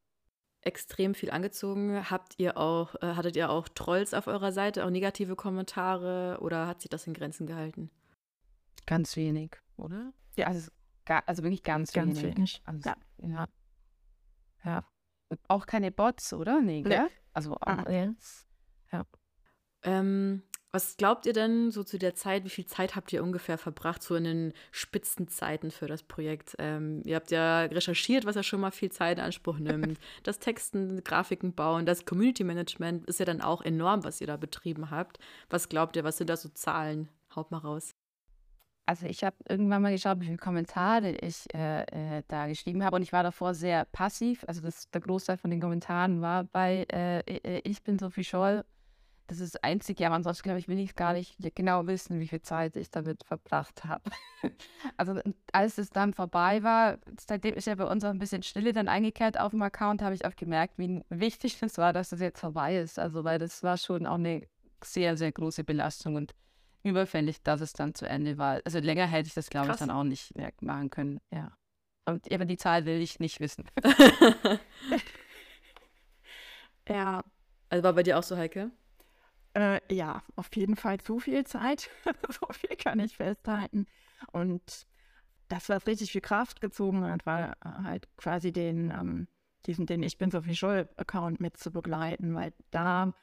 Extrem 0.61 1.15
viel 1.15 1.31
angezogen. 1.31 2.11
Habt 2.11 2.35
ihr 2.37 2.55
auch, 2.57 2.93
äh, 3.01 3.15
hattet 3.15 3.35
ihr 3.35 3.49
auch 3.49 3.67
Trolls 3.67 4.13
auf 4.13 4.27
eurer 4.27 4.51
Seite, 4.51 4.85
auch 4.85 4.91
negative 4.91 5.35
Kommentare 5.35 6.37
oder 6.41 6.67
hat 6.67 6.81
sich 6.81 6.89
das 6.89 7.07
in 7.07 7.15
Grenzen 7.15 7.47
gehalten? 7.47 7.89
Ganz 8.85 9.15
wenig, 9.15 9.57
oder? 9.77 10.13
Ja, 10.37 10.45
also 10.45 10.69
also 11.25 11.43
wirklich 11.43 11.63
ganz, 11.63 11.91
ganz 11.91 12.21
wenig. 12.21 12.37
wenig. 12.37 12.61
Also, 12.65 12.89
ja. 12.89 12.95
Ja. 13.21 13.47
ja. 14.63 14.83
Auch 15.47 15.65
keine 15.65 15.91
Bots, 15.91 16.33
oder? 16.33 16.61
Nee, 16.61 16.81
gell? 16.81 17.03
Nee. 17.03 17.09
Also, 17.33 17.55
ah. 17.61 17.89
ja. 17.89 19.05
Ähm, 19.83 20.43
was 20.73 20.95
glaubt 20.95 21.25
ihr 21.25 21.33
denn 21.33 21.69
so 21.69 21.83
zu 21.83 21.99
der 21.99 22.15
Zeit, 22.15 22.45
wie 22.45 22.49
viel 22.49 22.65
Zeit 22.65 22.95
habt 22.95 23.11
ihr 23.11 23.23
ungefähr 23.23 23.57
verbracht, 23.57 24.01
so 24.01 24.15
in 24.15 24.23
den 24.23 24.53
Spitzenzeiten 24.71 25.69
für 25.69 25.87
das 25.87 26.03
Projekt? 26.03 26.55
Ähm, 26.59 27.01
ihr 27.03 27.17
habt 27.17 27.29
ja 27.31 27.63
recherchiert, 27.63 28.25
was 28.25 28.35
ja 28.35 28.43
schon 28.43 28.61
mal 28.61 28.71
viel 28.71 28.91
Zeit 28.91 29.17
in 29.17 29.23
Anspruch 29.23 29.59
nimmt. 29.59 29.99
das 30.23 30.39
Texten, 30.39 31.03
Grafiken 31.03 31.53
bauen, 31.53 31.85
das 31.85 32.05
Community 32.05 32.45
Management 32.45 33.05
ist 33.05 33.19
ja 33.19 33.25
dann 33.25 33.41
auch 33.41 33.61
enorm, 33.61 34.05
was 34.05 34.21
ihr 34.21 34.27
da 34.27 34.37
betrieben 34.37 34.91
habt. 34.91 35.19
Was 35.49 35.67
glaubt 35.67 35.97
ihr, 35.97 36.05
was 36.05 36.17
sind 36.17 36.29
da 36.29 36.37
so 36.37 36.47
Zahlen? 36.49 37.09
Haut 37.35 37.51
mal 37.51 37.57
raus. 37.57 37.93
Also 38.85 39.05
ich 39.05 39.23
habe 39.23 39.35
irgendwann 39.47 39.81
mal 39.81 39.91
geschaut, 39.91 40.19
wie 40.19 40.25
viele 40.25 40.37
Kommentare 40.37 41.11
ich 41.11 41.45
äh, 41.53 41.83
äh, 42.17 42.23
da 42.27 42.47
geschrieben 42.47 42.83
habe 42.83 42.95
und 42.95 43.03
ich 43.03 43.13
war 43.13 43.23
davor 43.23 43.53
sehr 43.53 43.85
passiv. 43.85 44.43
Also 44.47 44.61
das, 44.61 44.89
der 44.89 45.01
Großteil 45.01 45.37
von 45.37 45.49
den 45.51 45.61
Kommentaren 45.61 46.21
war 46.21 46.43
bei 46.45 46.85
äh, 46.91 47.19
äh 47.19 47.61
Ich 47.63 47.83
bin 47.83 47.99
Sophie 47.99 48.23
Scholl. 48.23 48.65
Das 49.27 49.39
ist 49.39 49.55
das 49.55 49.63
Einzige, 49.63 50.05
aber 50.05 50.15
ansonsten 50.15 50.43
glaube 50.43 50.59
ich, 50.59 50.67
will 50.67 50.79
ich 50.79 50.95
gar 50.95 51.13
nicht 51.13 51.37
genau 51.55 51.87
wissen, 51.87 52.19
wie 52.19 52.27
viel 52.27 52.41
Zeit 52.41 52.75
ich 52.75 52.91
damit 52.91 53.23
verbracht 53.23 53.85
habe. 53.85 54.11
also 54.97 55.21
als 55.53 55.77
es 55.77 55.89
dann 55.89 56.13
vorbei 56.13 56.63
war, 56.63 56.97
seitdem 57.17 57.53
ist 57.53 57.67
ja 57.67 57.75
bei 57.75 57.85
uns 57.85 58.03
auch 58.03 58.09
ein 58.09 58.19
bisschen 58.19 58.43
Stille 58.43 58.73
dann 58.73 58.89
eingekehrt 58.89 59.39
auf 59.39 59.51
dem 59.51 59.61
Account, 59.61 60.01
habe 60.01 60.15
ich 60.15 60.25
auch 60.25 60.35
gemerkt, 60.35 60.77
wie 60.77 61.01
wichtig 61.07 61.61
es 61.61 61.77
war, 61.77 61.93
dass 61.93 62.09
das 62.09 62.19
jetzt 62.19 62.41
vorbei 62.41 62.75
ist. 62.75 62.99
Also 62.99 63.23
weil 63.23 63.39
das 63.39 63.63
war 63.63 63.77
schon 63.77 64.05
auch 64.05 64.15
eine 64.15 64.41
sehr, 64.83 65.15
sehr 65.15 65.31
große 65.31 65.63
Belastung 65.63 66.15
und 66.15 66.33
überfällig, 66.83 67.43
dass 67.43 67.61
es 67.61 67.73
dann 67.73 67.93
zu 67.93 68.07
Ende 68.07 68.37
war. 68.37 68.61
Also 68.65 68.79
länger 68.79 69.05
hätte 69.05 69.27
ich 69.27 69.33
das, 69.33 69.49
glaube 69.49 69.71
ich, 69.71 69.77
dann 69.77 69.91
auch 69.91 70.03
nicht 70.03 70.35
mehr 70.35 70.51
machen 70.61 70.89
können. 70.89 71.19
Ja. 71.31 71.51
Und 72.05 72.31
aber 72.31 72.45
die 72.45 72.57
Zahl 72.57 72.85
will 72.85 73.01
ich 73.01 73.19
nicht 73.19 73.39
wissen. 73.39 73.65
ja. 76.87 77.23
Also 77.69 77.83
war 77.83 77.93
bei 77.93 78.03
dir 78.03 78.17
auch 78.17 78.23
so, 78.23 78.35
Heike? 78.35 78.71
Äh, 79.53 79.79
ja, 79.93 80.23
auf 80.35 80.49
jeden 80.55 80.75
Fall 80.75 80.99
zu 80.99 81.19
viel 81.19 81.45
Zeit. 81.45 81.89
so 82.29 82.47
viel 82.51 82.75
kann 82.77 82.99
ich 82.99 83.17
festhalten. 83.17 83.85
Und 84.31 84.87
das, 85.47 85.69
was 85.69 85.87
richtig 85.87 86.11
viel 86.11 86.21
Kraft 86.21 86.61
gezogen 86.61 87.03
hat, 87.03 87.25
war 87.25 87.57
halt 87.61 88.07
quasi 88.17 88.51
den, 88.51 88.91
ähm, 88.91 89.27
diesen, 89.65 89.85
den 89.85 90.03
Ich 90.03 90.17
bin 90.17 90.31
so 90.31 90.41
viel 90.41 90.55
Scholl-Account 90.55 91.39
mit 91.39 91.57
zu 91.57 91.71
begleiten, 91.71 92.33
weil 92.33 92.53
da 92.71 93.13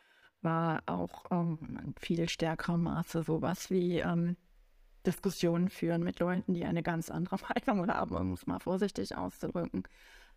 war 0.43 0.83
auch 0.87 1.27
ähm, 1.31 1.59
in 1.85 1.95
viel 1.99 2.29
stärkerem 2.29 2.85
Maße 2.85 3.23
sowas 3.23 3.71
wie 3.71 3.99
ähm, 3.99 4.37
Diskussionen 5.07 5.69
führen 5.69 6.03
mit 6.03 6.21
Leuten, 6.21 6.55
die 6.55 6.65
eine 6.65 6.83
ganz 6.83 7.11
andere 7.11 7.39
Meinung 7.67 7.89
haben, 7.89 8.17
um 8.17 8.33
es 8.33 8.47
mal 8.47 8.59
vorsichtig 8.59 9.17
auszudrücken. 9.17 9.85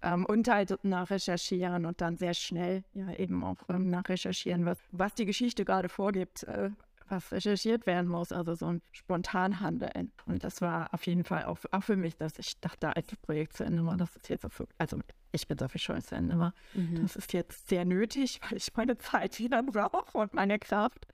Ähm, 0.01 0.25
und 0.25 0.47
halt 0.47 0.83
nachrecherchieren 0.83 1.85
und 1.85 2.01
dann 2.01 2.17
sehr 2.17 2.33
schnell 2.33 2.83
ja 2.93 3.13
eben 3.13 3.43
auch 3.43 3.57
ähm, 3.69 3.89
nachrecherchieren, 3.89 4.65
was, 4.65 4.79
was 4.91 5.13
die 5.13 5.25
Geschichte 5.25 5.63
gerade 5.65 5.89
vorgibt, 5.89 6.43
äh, 6.43 6.71
was 7.12 7.32
recherchiert 7.32 7.86
werden 7.86 8.08
muss, 8.08 8.32
also 8.32 8.56
so 8.56 8.67
ein 8.67 8.82
Spontanhandeln. 8.91 10.12
Und 10.26 10.43
das 10.43 10.62
war 10.62 10.93
auf 10.93 11.06
jeden 11.06 11.24
Fall 11.24 11.45
auch, 11.45 11.60
auch 11.71 11.84
für 11.84 11.95
mich, 11.95 12.17
dass 12.17 12.39
ich 12.39 12.60
dachte, 12.60 12.95
als 12.95 13.08
das 13.08 13.19
Projekt 13.19 13.54
zu 13.54 13.63
Ende 13.63 13.86
war, 13.86 13.97
das 13.97 14.15
ist 14.15 14.30
jetzt 14.30 14.45
so, 14.52 14.65
also 14.78 14.97
ich 15.32 15.47
bin 15.47 15.58
dafür 15.58 15.80
schon 15.80 16.02
zu 16.02 16.15
Ende 16.15 16.39
war, 16.39 16.54
mhm. 16.74 17.02
das 17.02 17.15
ist 17.15 17.34
jetzt 17.34 17.69
sehr 17.69 17.86
nötig, 17.86 18.39
weil 18.50 18.58
ich 18.58 18.74
meine 18.76 18.97
Zeit 18.97 19.38
wieder 19.39 19.62
brauche 19.62 20.17
und 20.17 20.34
meine 20.34 20.58
Kraft. 20.58 21.06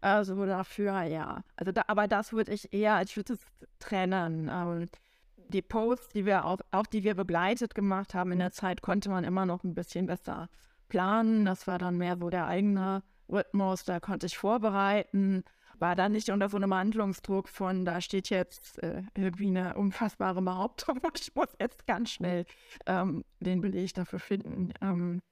Also 0.00 0.46
dafür, 0.46 1.02
ja. 1.02 1.42
Also 1.56 1.72
da, 1.72 1.82
aber 1.88 2.06
das 2.06 2.32
würde 2.32 2.52
ich 2.52 2.72
eher, 2.72 3.02
ich 3.02 3.16
würde 3.16 3.32
es 3.32 3.40
trennen. 3.80 4.48
Ähm, 4.52 4.88
die 5.48 5.62
Posts, 5.62 6.10
die 6.10 6.26
wir 6.26 6.44
auch, 6.44 6.58
auch 6.70 6.86
die 6.86 7.02
wir 7.04 7.14
begleitet 7.14 7.74
gemacht 7.74 8.14
haben 8.14 8.32
in 8.32 8.38
der 8.38 8.52
Zeit, 8.52 8.82
konnte 8.82 9.08
man 9.08 9.24
immer 9.24 9.46
noch 9.46 9.64
ein 9.64 9.74
bisschen 9.74 10.06
besser 10.06 10.48
planen. 10.88 11.44
Das 11.44 11.66
war 11.66 11.78
dann 11.78 11.96
mehr 11.96 12.16
so 12.18 12.30
der 12.30 12.46
eigene 12.46 13.02
Rhythmus, 13.28 13.84
da 13.84 14.00
konnte 14.00 14.26
ich 14.26 14.38
vorbereiten 14.38 15.44
war 15.78 15.94
da 15.94 16.08
nicht 16.08 16.30
unter 16.30 16.48
so 16.48 16.56
einem 16.56 16.74
Handlungsdruck 16.74 17.48
von, 17.48 17.84
da 17.84 18.00
steht 18.00 18.30
jetzt 18.30 18.82
äh, 18.82 19.02
irgendwie 19.16 19.48
eine 19.48 19.74
unfassbare 19.74 20.42
Behauptung 20.42 20.98
und 20.98 21.20
ich 21.20 21.34
muss 21.34 21.48
jetzt 21.60 21.86
ganz 21.86 22.10
schnell 22.10 22.44
ähm, 22.86 23.24
den 23.40 23.60
Beleg 23.60 23.94
dafür 23.94 24.18
finden, 24.18 24.72
ähm, 24.80 25.22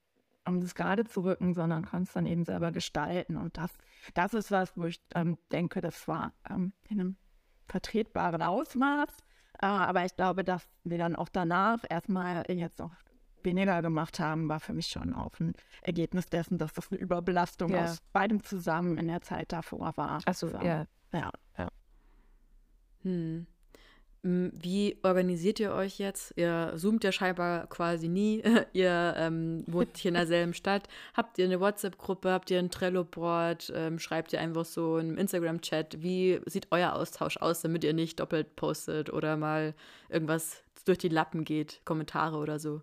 um 0.46 0.60
das 0.60 0.74
gerade 0.74 1.04
zu 1.04 1.22
rücken, 1.22 1.54
sondern 1.54 1.84
kann 1.84 2.04
es 2.04 2.12
dann 2.12 2.26
eben 2.26 2.44
selber 2.44 2.70
gestalten. 2.70 3.36
Und 3.36 3.58
das, 3.58 3.76
das 4.14 4.34
ist 4.34 4.50
was, 4.50 4.76
wo 4.76 4.84
ich 4.84 5.00
ähm, 5.14 5.38
denke, 5.50 5.80
das 5.80 6.06
war 6.06 6.32
ähm, 6.48 6.72
in 6.88 7.00
einem 7.00 7.16
vertretbaren 7.66 8.42
Ausmaß. 8.42 9.08
Äh, 9.60 9.66
aber 9.66 10.04
ich 10.04 10.14
glaube, 10.14 10.44
dass 10.44 10.68
wir 10.84 10.98
dann 10.98 11.16
auch 11.16 11.28
danach 11.28 11.80
erstmal 11.88 12.44
jetzt 12.48 12.80
auch 12.80 12.92
weniger 13.46 13.80
gemacht 13.80 14.20
haben, 14.20 14.50
war 14.50 14.60
für 14.60 14.74
mich 14.74 14.88
schon 14.88 15.14
auch 15.14 15.40
ein 15.40 15.54
Ergebnis 15.80 16.26
dessen, 16.26 16.58
dass 16.58 16.74
das 16.74 16.92
eine 16.92 17.00
Überbelastung 17.00 17.70
ja. 17.70 17.84
aus 17.84 18.02
beidem 18.12 18.44
zusammen 18.44 18.98
in 18.98 19.08
der 19.08 19.22
Zeit 19.22 19.52
davor 19.52 19.96
war. 19.96 20.20
Also, 20.26 20.48
ja. 20.48 20.86
Ja. 21.12 21.30
ja. 21.56 21.68
Hm. 23.02 23.46
Wie 24.28 24.98
organisiert 25.04 25.60
ihr 25.60 25.72
euch 25.72 26.00
jetzt? 26.00 26.32
Ihr 26.36 26.72
zoomt 26.76 27.04
ja 27.04 27.12
scheinbar 27.12 27.68
quasi 27.68 28.08
nie. 28.08 28.42
ihr 28.72 29.14
ähm, 29.16 29.62
wohnt 29.68 29.96
hier 29.96 30.08
in 30.08 30.14
derselben 30.16 30.52
Stadt. 30.52 30.88
Habt 31.14 31.38
ihr 31.38 31.44
eine 31.44 31.60
WhatsApp-Gruppe? 31.60 32.32
Habt 32.32 32.50
ihr 32.50 32.58
ein 32.58 32.70
Trello-Board? 32.70 33.72
Ähm, 33.74 34.00
schreibt 34.00 34.32
ihr 34.32 34.40
einfach 34.40 34.64
so 34.64 34.96
einen 34.96 35.16
Instagram-Chat? 35.16 36.02
Wie 36.02 36.40
sieht 36.46 36.66
euer 36.72 36.94
Austausch 36.94 37.36
aus, 37.36 37.60
damit 37.62 37.84
ihr 37.84 37.94
nicht 37.94 38.18
doppelt 38.18 38.56
postet 38.56 39.12
oder 39.12 39.36
mal 39.36 39.74
irgendwas 40.08 40.64
durch 40.86 40.98
die 40.98 41.08
Lappen 41.08 41.44
geht? 41.44 41.82
Kommentare 41.84 42.36
oder 42.38 42.58
so? 42.58 42.82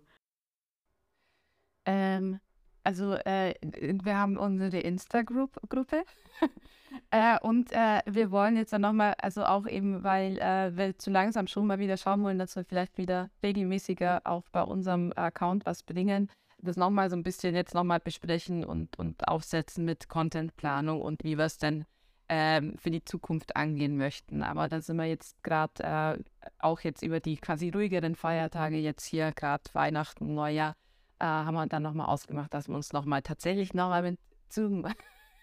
Ähm, 1.86 2.40
also 2.84 3.14
äh, 3.14 3.54
wir 3.62 4.18
haben 4.18 4.36
unsere 4.36 4.78
Insta-Gruppe 4.78 6.04
äh, 7.10 7.38
und 7.40 7.72
äh, 7.72 8.02
wir 8.06 8.30
wollen 8.30 8.56
jetzt 8.56 8.74
dann 8.74 8.82
nochmal, 8.82 9.14
also 9.22 9.44
auch 9.44 9.66
eben, 9.66 10.04
weil 10.04 10.38
äh, 10.38 10.76
wir 10.76 10.98
zu 10.98 11.10
langsam 11.10 11.46
schon 11.46 11.66
mal 11.66 11.78
wieder 11.78 11.96
schauen 11.96 12.22
wollen, 12.22 12.38
dass 12.38 12.56
wir 12.56 12.64
vielleicht 12.64 12.98
wieder 12.98 13.30
regelmäßiger 13.42 14.20
auch 14.24 14.44
bei 14.52 14.62
unserem 14.62 15.12
Account 15.16 15.64
was 15.64 15.82
bringen, 15.82 16.28
das 16.58 16.76
nochmal 16.76 17.08
so 17.08 17.16
ein 17.16 17.22
bisschen 17.22 17.54
jetzt 17.54 17.74
nochmal 17.74 18.00
besprechen 18.00 18.64
und, 18.64 18.98
und 18.98 19.28
aufsetzen 19.28 19.84
mit 19.84 20.08
Contentplanung 20.08 21.00
und 21.00 21.24
wie 21.24 21.38
wir 21.38 21.46
es 21.46 21.56
denn 21.56 21.86
ähm, 22.28 22.76
für 22.78 22.90
die 22.90 23.04
Zukunft 23.04 23.56
angehen 23.56 23.96
möchten. 23.96 24.42
Aber 24.42 24.68
da 24.68 24.80
sind 24.80 24.96
wir 24.96 25.04
jetzt 25.06 25.42
gerade 25.42 25.82
äh, 25.82 26.48
auch 26.58 26.80
jetzt 26.80 27.02
über 27.02 27.20
die 27.20 27.36
quasi 27.36 27.70
ruhigeren 27.70 28.14
Feiertage 28.14 28.76
jetzt 28.76 29.04
hier, 29.06 29.32
gerade 29.32 29.64
Weihnachten, 29.72 30.34
Neujahr, 30.34 30.74
äh, 31.18 31.24
haben 31.24 31.54
wir 31.54 31.66
dann 31.66 31.82
nochmal 31.82 32.06
ausgemacht, 32.06 32.52
dass 32.54 32.68
wir 32.68 32.74
uns 32.74 32.92
nochmal 32.92 33.22
tatsächlich 33.22 33.74
nochmal 33.74 34.02
mit 34.02 34.18
Zoom 34.48 34.86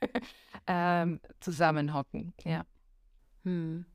ähm, 0.68 1.20
zusammenhocken. 1.40 2.34
Ja. 2.44 2.66
Hm. 3.44 3.86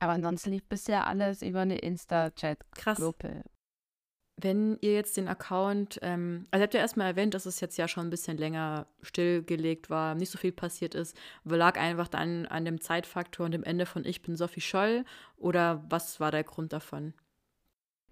Aber 0.00 0.12
ansonsten 0.12 0.50
lief 0.50 0.64
bisher 0.64 1.06
alles 1.06 1.42
über 1.42 1.60
eine 1.60 1.78
Insta-Chat-Gruppe. 1.78 3.42
Wenn 4.40 4.78
ihr 4.82 4.94
jetzt 4.94 5.16
den 5.16 5.26
Account, 5.26 5.98
ähm, 6.02 6.46
also 6.52 6.62
habt 6.62 6.74
ihr 6.74 6.78
erstmal 6.78 7.08
erwähnt, 7.08 7.34
dass 7.34 7.44
es 7.44 7.58
jetzt 7.58 7.76
ja 7.76 7.88
schon 7.88 8.06
ein 8.06 8.10
bisschen 8.10 8.38
länger 8.38 8.86
stillgelegt 9.02 9.90
war, 9.90 10.14
nicht 10.14 10.30
so 10.30 10.38
viel 10.38 10.52
passiert 10.52 10.94
ist, 10.94 11.16
lag 11.42 11.76
einfach 11.76 12.06
dann 12.06 12.46
an 12.46 12.64
dem 12.64 12.80
Zeitfaktor 12.80 13.46
und 13.46 13.52
dem 13.52 13.64
Ende 13.64 13.84
von 13.84 14.04
Ich 14.04 14.22
bin 14.22 14.36
Sophie 14.36 14.60
Scholl 14.60 15.04
oder 15.36 15.84
was 15.88 16.20
war 16.20 16.30
der 16.30 16.44
Grund 16.44 16.72
davon? 16.72 17.14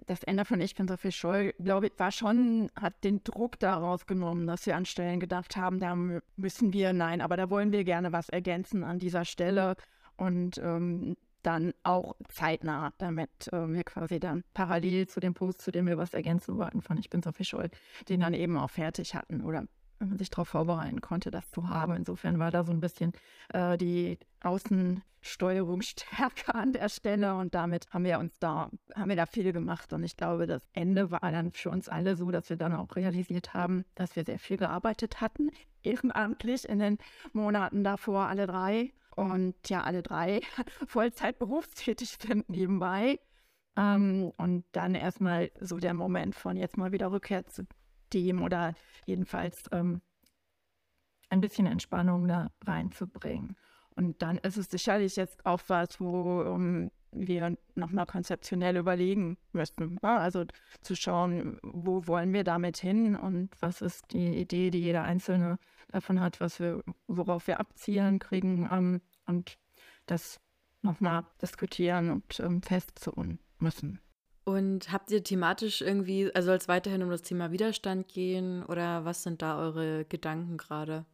Das 0.07 0.23
Ende 0.23 0.45
von 0.45 0.61
Ich 0.61 0.75
bin 0.75 0.89
Sophie 0.89 1.13
Scholl, 1.13 1.55
glaube 1.59 1.87
ich, 1.87 1.93
war 1.99 2.13
schon, 2.13 2.71
hat 2.81 3.03
den 3.03 3.25
Druck 3.25 3.59
daraus 3.59 4.07
genommen, 4.07 4.47
dass 4.47 4.67
wir 4.67 4.77
an 4.77 4.85
Stellen 4.85 5.21
gedacht 5.21 5.57
haben, 5.57 5.81
da 5.81 5.97
müssen 6.37 6.73
wir, 6.73 6.93
nein, 6.93 7.21
aber 7.21 7.37
da 7.37 7.51
wollen 7.51 7.73
wir 7.73 7.85
gerne 7.85 8.13
was 8.13 8.29
ergänzen 8.29 8.85
an 8.85 8.99
dieser 8.99 9.25
Stelle 9.25 9.77
und 10.17 10.59
ähm, 10.59 11.17
dann 11.43 11.73
auch 11.85 12.17
zeitnah, 12.29 12.93
damit 12.99 13.31
äh, 13.53 13.69
wir 13.69 13.85
quasi 13.85 14.19
dann 14.19 14.43
parallel 14.53 15.07
zu 15.07 15.21
dem 15.21 15.35
Post, 15.35 15.63
zu 15.63 15.71
dem 15.71 15.87
wir 15.87 15.97
was 15.97 16.13
ergänzen 16.13 16.59
wollten 16.59 16.83
von 16.83 16.99
Ich 16.99 17.09
bin 17.09 17.23
Sophie 17.23 17.45
Scholl, 17.45 17.71
den 18.09 18.21
dann 18.21 18.35
eben 18.35 18.59
auch 18.59 18.71
fertig 18.71 19.15
hatten 19.15 19.43
oder 19.43 19.65
wenn 19.99 20.09
man 20.11 20.19
sich 20.19 20.31
darauf 20.31 20.49
vorbereiten 20.49 21.01
konnte, 21.01 21.31
das 21.31 21.51
zu 21.51 21.69
haben. 21.69 21.95
Insofern 21.95 22.39
war 22.39 22.51
da 22.51 22.65
so 22.65 22.73
ein 22.73 22.81
bisschen 22.81 23.13
äh, 23.53 23.77
die 23.77 24.19
Außensteuerung 24.41 25.83
stärker 25.83 26.55
an 26.55 26.73
der 26.73 26.89
Stelle 26.89 27.35
und 27.37 27.55
damit 27.55 27.87
haben 27.91 28.05
wir 28.05 28.19
uns 28.19 28.39
da, 28.39 28.71
haben 28.95 29.09
wir 29.09 29.17
da 29.17 29.27
viel 29.27 29.53
gemacht 29.53 29.93
und 29.93 30.03
ich 30.05 30.17
glaube, 30.17 30.47
das 30.47 30.63
Ende 30.73 31.11
war 31.11 31.21
dann 31.21 31.53
für 31.53 31.71
uns 31.71 31.89
alle 31.89 32.17
so, 32.17 32.31
dass 32.31 32.51
wir 32.51 32.57
dann 32.57 32.75
auch 32.75 32.95
realisiert 32.97 33.55
haben, 33.55 33.85
dass 33.95 34.17
wir 34.17 34.25
sehr 34.25 34.39
viel 34.39 34.57
gearbeitet 34.57 35.21
hatten, 35.21 35.51
ehrenamtlich 35.83 36.69
in 36.69 36.79
den 36.79 36.99
Monaten 37.33 37.85
davor, 37.85 38.27
alle 38.27 38.47
drei 38.47 38.93
und 39.15 39.55
ja, 39.69 39.83
alle 39.83 40.03
drei 40.03 40.41
Vollzeit 40.87 41.39
berufstätig 41.39 42.19
sind 42.21 42.49
nebenbei. 42.49 43.19
Ähm, 43.77 44.33
und 44.37 44.65
dann 44.73 44.95
erstmal 44.95 45.51
so 45.61 45.79
der 45.79 45.95
Moment 45.95 46.35
von 46.35 46.57
jetzt 46.57 46.79
mal 46.79 46.93
wieder 46.93 47.13
Rückkehr 47.13 47.47
zu 47.47 47.67
dem 48.13 48.43
oder 48.43 48.75
jedenfalls 49.07 49.65
ähm, 49.73 50.01
ein 51.29 51.41
bisschen 51.41 51.67
Entspannung 51.67 52.29
da 52.29 52.51
reinzubringen. 52.65 53.57
Und 53.95 54.21
dann 54.21 54.39
ist 54.39 54.59
es 54.59 54.67
sicherlich 54.67 55.17
jetzt 55.17 55.45
auch 55.47 55.61
was, 55.69 56.01
wo 56.01 56.43
um, 56.43 56.91
wir 57.13 57.57
nochmal 57.75 58.07
konzeptionell 58.07 58.77
überlegen 58.77 59.39
müssten. 59.53 59.99
Ja, 60.03 60.19
also 60.19 60.45
zu 60.83 60.95
schauen, 60.95 61.59
wo 61.63 62.07
wollen 62.07 62.33
wir 62.33 62.45
damit 62.45 62.77
hin 62.77 63.17
und 63.17 63.51
was 63.61 63.81
ist 63.81 64.13
die 64.13 64.37
Idee, 64.39 64.71
die 64.71 64.81
jeder 64.81 65.05
Einzelne 65.05 65.59
davon 65.89 66.21
hat, 66.21 66.41
was 66.41 66.61
wir, 66.61 66.83
worauf 67.07 67.47
wir 67.47 67.59
abzielen 67.59 68.19
kriegen 68.19 68.69
ähm, 68.71 69.01
und 69.27 69.59
das 70.05 70.41
nochmal 70.83 71.25
diskutieren 71.41 72.11
und 72.11 72.41
ähm, 72.41 72.63
festzurren 72.63 73.39
müssen. 73.59 74.01
Und 74.49 74.93
habt 74.93 75.11
ihr 75.11 75.25
thematisch 75.25 75.83
irgendwie, 75.83 76.33
also 76.33 76.47
soll 76.47 76.57
es 76.57 76.69
weiterhin 76.69 77.03
um 77.03 77.11
das 77.11 77.23
Thema 77.23 77.51
Widerstand 77.51 78.07
gehen 78.07 78.65
oder 78.65 79.05
was 79.05 79.25
sind 79.25 79.43
da 79.43 79.59
eure 79.59 80.05
Gedanken 80.05 80.57
gerade? 80.57 81.05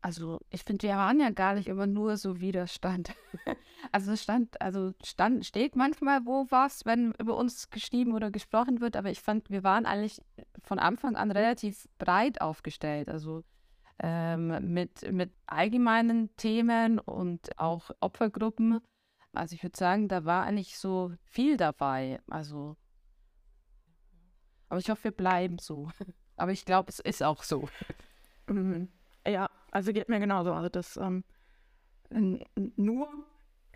Also 0.00 0.40
ich 0.50 0.64
finde, 0.64 0.82
wir 0.82 0.96
waren 0.96 1.20
ja 1.20 1.30
gar 1.30 1.54
nicht 1.54 1.68
immer 1.68 1.86
nur 1.86 2.16
so 2.16 2.40
Widerstand. 2.40 3.14
also 3.92 4.16
stand, 4.16 4.60
also 4.60 4.92
stand, 5.04 5.46
steht 5.46 5.76
manchmal 5.76 6.26
wo 6.26 6.46
was, 6.50 6.84
wenn 6.84 7.12
über 7.20 7.36
uns 7.36 7.70
geschrieben 7.70 8.14
oder 8.14 8.32
gesprochen 8.32 8.80
wird, 8.80 8.96
aber 8.96 9.10
ich 9.10 9.20
fand, 9.20 9.48
wir 9.48 9.62
waren 9.62 9.86
eigentlich 9.86 10.20
von 10.64 10.80
Anfang 10.80 11.14
an 11.14 11.30
relativ 11.30 11.88
breit 11.98 12.40
aufgestellt. 12.40 13.08
Also 13.08 13.44
ähm, 14.02 14.72
mit, 14.74 15.12
mit 15.12 15.30
allgemeinen 15.46 16.34
Themen 16.36 16.98
und 16.98 17.56
auch 17.60 17.92
Opfergruppen 18.00 18.80
also 19.32 19.54
ich 19.54 19.62
würde 19.62 19.76
sagen, 19.76 20.08
da 20.08 20.24
war 20.24 20.44
eigentlich 20.44 20.78
so 20.78 21.12
viel 21.24 21.56
dabei. 21.56 22.20
Also, 22.28 22.76
aber 24.68 24.80
ich 24.80 24.90
hoffe, 24.90 25.04
wir 25.04 25.10
bleiben 25.12 25.58
so. 25.58 25.90
Aber 26.36 26.50
ich 26.50 26.64
glaube, 26.64 26.88
es 26.88 26.98
ist 26.98 27.22
auch 27.22 27.42
so. 27.42 27.68
Mhm. 28.48 28.88
Ja, 29.24 29.48
also 29.70 29.92
geht 29.92 30.08
mir 30.08 30.18
genauso. 30.18 30.52
Also 30.52 30.68
das 30.68 30.96
ähm, 30.96 31.22
nur 32.76 33.08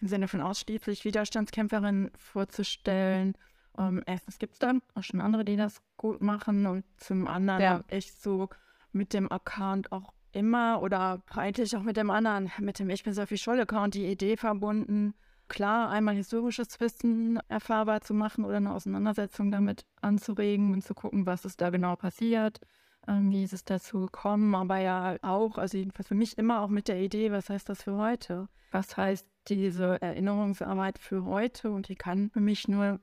im 0.01 0.09
Sinne 0.09 0.27
von 0.27 0.41
ausschließlich 0.41 1.05
Widerstandskämpferinnen 1.05 2.11
vorzustellen. 2.17 3.37
Ähm, 3.79 4.03
erstens 4.07 4.39
gibt 4.39 4.55
es 4.55 4.59
dann 4.59 4.83
auch 4.95 5.05
schon 5.05 5.21
andere, 5.21 5.45
die 5.45 5.57
das 5.57 5.81
gut 5.97 6.21
machen 6.21 6.67
und 6.67 6.85
zum 6.97 7.29
anderen 7.29 7.63
ja. 7.63 7.85
ich 7.89 8.13
so 8.15 8.49
mit 8.93 9.13
dem 9.13 9.31
Account 9.31 9.93
auch 9.93 10.13
immer 10.33 10.83
oder 10.83 11.23
eigentlich 11.35 11.77
auch 11.77 11.83
mit 11.83 11.97
dem 11.97 12.11
anderen, 12.11 12.51
mit 12.59 12.79
dem 12.79 12.91
Ich 12.91 13.05
bin 13.05 13.13
Sophie 13.13 13.39
Scholl 13.39 13.61
Account 13.61 13.95
die 13.95 14.07
Idee 14.07 14.37
verbunden, 14.37 15.15
klar 15.49 15.91
einmal 15.91 16.15
historisches 16.15 16.81
Wissen 16.81 17.39
erfahrbar 17.49 18.01
zu 18.01 18.15
machen 18.15 18.45
oder 18.45 18.57
eine 18.57 18.73
Auseinandersetzung 18.73 19.51
damit 19.51 19.85
anzuregen 20.01 20.73
und 20.73 20.83
zu 20.83 20.95
gucken, 20.95 21.27
was 21.27 21.45
ist 21.45 21.61
da 21.61 21.71
genau 21.71 21.97
passiert, 21.97 22.61
ähm, 23.09 23.31
wie 23.31 23.45
ist 23.45 23.53
es 23.53 23.65
dazu 23.65 24.01
gekommen, 24.01 24.55
aber 24.55 24.79
ja 24.79 25.17
auch, 25.23 25.59
also 25.59 25.79
jedenfalls 25.79 26.09
für 26.09 26.15
mich 26.15 26.39
immer 26.39 26.61
auch 26.61 26.69
mit 26.69 26.89
der 26.89 27.01
Idee, 27.01 27.33
was 27.33 27.51
heißt 27.51 27.69
das 27.69 27.83
für 27.83 27.97
heute? 27.97 28.49
Was 28.73 28.97
heißt 28.97 29.27
diese 29.49 30.01
Erinnerungsarbeit 30.03 30.99
für 30.99 31.25
heute? 31.25 31.71
Und 31.71 31.89
die 31.89 31.95
kann 31.95 32.31
für 32.31 32.41
mich 32.41 32.69
nur 32.69 33.01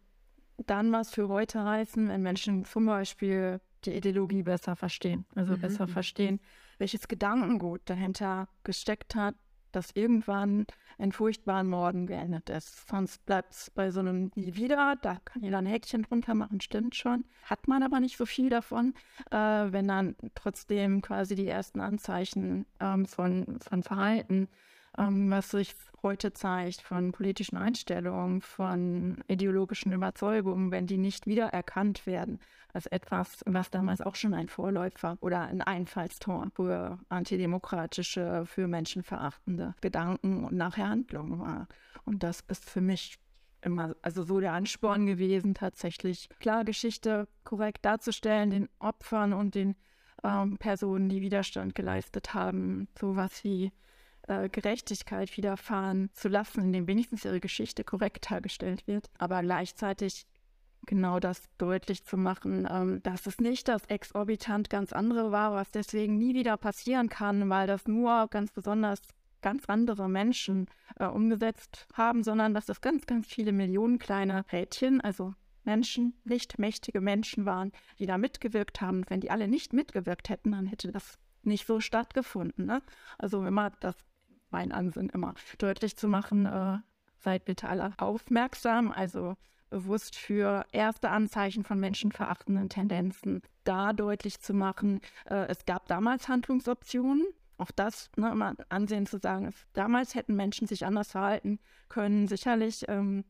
dann 0.58 0.92
was 0.92 1.10
für 1.10 1.30
heute 1.30 1.64
heißen, 1.64 2.10
wenn 2.10 2.22
Menschen 2.22 2.66
zum 2.66 2.86
Beispiel 2.86 3.60
die 3.86 3.94
Ideologie 3.94 4.44
besser 4.44 4.76
verstehen. 4.76 5.26
Also 5.36 5.54
mhm. 5.54 5.62
besser 5.62 5.88
verstehen, 5.88 6.40
welches 6.78 7.08
Gedankengut 7.08 7.82
dahinter 7.86 8.48
gesteckt 8.64 9.16
hat, 9.16 9.36
dass 9.76 9.92
irgendwann 9.94 10.66
in 10.98 11.12
furchtbaren 11.12 11.68
Morden 11.68 12.08
geendet 12.08 12.50
ist. 12.50 12.88
Sonst 12.88 13.26
bleibt 13.26 13.54
es 13.54 13.70
bei 13.72 13.92
so 13.92 14.00
einem 14.00 14.32
nie 14.36 14.56
wieder. 14.56 14.96
Da 15.02 15.18
kann 15.26 15.44
jeder 15.44 15.58
ein 15.58 15.66
Häkchen 15.66 16.04
drunter 16.04 16.34
machen, 16.36 16.62
stimmt 16.62 16.96
schon. 16.96 17.26
Hat 17.44 17.68
man 17.68 17.84
aber 17.84 18.00
nicht 18.00 18.18
so 18.18 18.26
viel 18.26 18.50
davon, 18.50 18.94
äh, 19.32 19.38
wenn 19.38 19.88
dann 19.88 20.16
trotzdem 20.36 21.02
quasi 21.02 21.36
die 21.36 21.48
ersten 21.48 21.80
Anzeichen 21.80 22.66
ähm, 22.80 23.06
von, 23.06 23.60
von 23.60 23.84
Verhalten 23.84 24.48
ähm, 24.98 25.32
was 25.32 25.52
sich 25.52 25.76
heute 26.02 26.34
zeigt 26.34 26.82
von 26.82 27.12
politischen 27.14 27.58
Einstellungen, 27.58 28.42
von 28.42 29.24
ideologischen 29.28 29.94
Überzeugungen, 29.94 30.72
wenn 30.72 30.86
die 30.86 30.98
nicht 30.98 31.26
wiedererkannt 31.26 32.06
werden 32.06 32.40
als 32.74 32.88
etwas, 32.88 33.44
was 33.46 33.70
damals 33.70 34.02
auch 34.02 34.16
schon 34.16 34.34
ein 34.34 34.50
Vorläufer 34.50 35.18
oder 35.22 35.42
ein 35.42 35.62
Einfallstor 35.62 36.48
für 36.54 37.00
antidemokratische, 37.10 38.46
für 38.46 38.68
menschenverachtende 38.68 39.76
Gedanken 39.80 40.44
und 40.44 40.56
nachher 40.56 40.90
Handlungen 40.90 41.40
war. 41.40 41.68
Und 42.04 42.24
das 42.24 42.42
ist 42.50 42.70
für 42.70 42.82
mich 42.82 43.18
immer, 43.62 43.96
also 44.02 44.24
so 44.24 44.40
der 44.40 44.54
Ansporn 44.54 45.06
gewesen, 45.06 45.54
tatsächlich 45.54 46.28
klar 46.40 46.66
Geschichte 46.66 47.28
korrekt 47.44 47.86
darzustellen, 47.86 48.50
den 48.50 48.70
Opfern 48.80 49.34
und 49.34 49.56
den 49.56 49.76
ähm, 50.24 50.58
Personen, 50.58 51.10
die 51.10 51.22
Widerstand 51.22 51.76
geleistet 51.76 52.34
haben, 52.34 52.88
sowas 53.00 53.44
wie 53.44 53.72
äh, 54.28 54.50
Gerechtigkeit 54.50 55.36
widerfahren 55.38 56.10
zu 56.14 56.28
lassen, 56.28 56.62
indem 56.62 56.88
wenigstens 56.88 57.26
ihre 57.26 57.40
Geschichte 57.40 57.84
korrekt 57.84 58.30
dargestellt 58.32 58.88
wird, 58.88 59.10
aber 59.18 59.42
gleichzeitig 59.42 60.26
genau 60.86 61.20
das 61.20 61.44
deutlich 61.58 62.04
zu 62.04 62.18
machen, 62.18 62.68
ähm, 62.70 63.02
dass 63.04 63.26
es 63.26 63.40
nicht 63.40 63.68
das 63.68 63.86
exorbitant 63.86 64.70
ganz 64.70 64.94
andere 64.94 65.32
war, 65.32 65.54
was 65.54 65.72
deswegen 65.72 66.18
nie 66.18 66.34
wieder 66.34 66.58
passieren 66.58 67.10
kann, 67.10 67.50
weil 67.50 67.68
das 67.68 67.88
nur 67.88 68.28
ganz 68.30 68.52
besonders 68.52 69.00
ganz 69.42 69.66
andere 69.68 70.10
Menschen 70.10 70.68
äh, 70.98 71.06
umgesetzt 71.06 71.88
haben, 71.94 72.24
sondern 72.24 72.54
dass 72.54 72.70
es 72.70 72.82
ganz, 72.82 73.06
ganz 73.06 73.28
viele 73.28 73.52
Millionen 73.52 74.00
kleine 74.00 74.46
Rädchen, 74.52 75.02
also 75.02 75.34
Menschen, 75.66 76.14
nicht 76.24 76.60
mächtige 76.60 77.02
Menschen 77.02 77.46
waren, 77.46 77.72
die 78.00 78.06
da 78.06 78.18
mitgewirkt 78.18 78.82
haben. 78.82 79.06
Wenn 79.08 79.22
die 79.22 79.32
alle 79.32 79.48
nicht 79.48 79.74
mitgewirkt 79.74 80.30
hätten, 80.30 80.52
dann 80.52 80.66
hätte 80.66 80.92
das 80.92 81.20
nicht 81.44 81.68
so 81.68 81.80
stattgefunden. 81.80 82.66
Ne? 82.66 82.82
Also 83.18 83.46
immer 83.46 83.72
das, 83.80 83.96
mein 84.54 84.72
Ansinn 84.72 85.10
immer 85.10 85.34
deutlich 85.58 85.98
zu 85.98 86.08
machen, 86.08 86.46
äh, 86.46 86.78
seid 87.18 87.44
bitte 87.46 87.68
alle 87.68 87.94
aufmerksam, 87.98 88.92
also 88.92 89.36
bewusst 89.70 90.16
für 90.16 90.66
erste 90.72 91.10
Anzeichen 91.10 91.63
von 91.63 91.80
menschenverachtenden 91.80 92.70
Tendenzen 92.70 93.42
da 93.63 93.92
deutlich 93.92 94.39
zu 94.39 94.54
machen. 94.54 95.02
Äh, 95.26 95.48
es 95.48 95.66
gab 95.66 95.88
damals 95.88 96.28
Handlungsoptionen, 96.30 97.26
auch 97.58 97.72
das 97.72 98.12
ne, 98.16 98.32
immer 98.32 98.56
ansehen 98.70 99.08
zu 99.08 99.18
sagen, 99.18 99.52
damals 99.74 100.16
hätten 100.16 100.36
Menschen 100.36 100.68
sich 100.68 100.86
anders 100.86 101.12
verhalten 101.12 101.60
können, 101.89 102.28
sicherlich 102.28 102.86
ähm, 102.88 103.26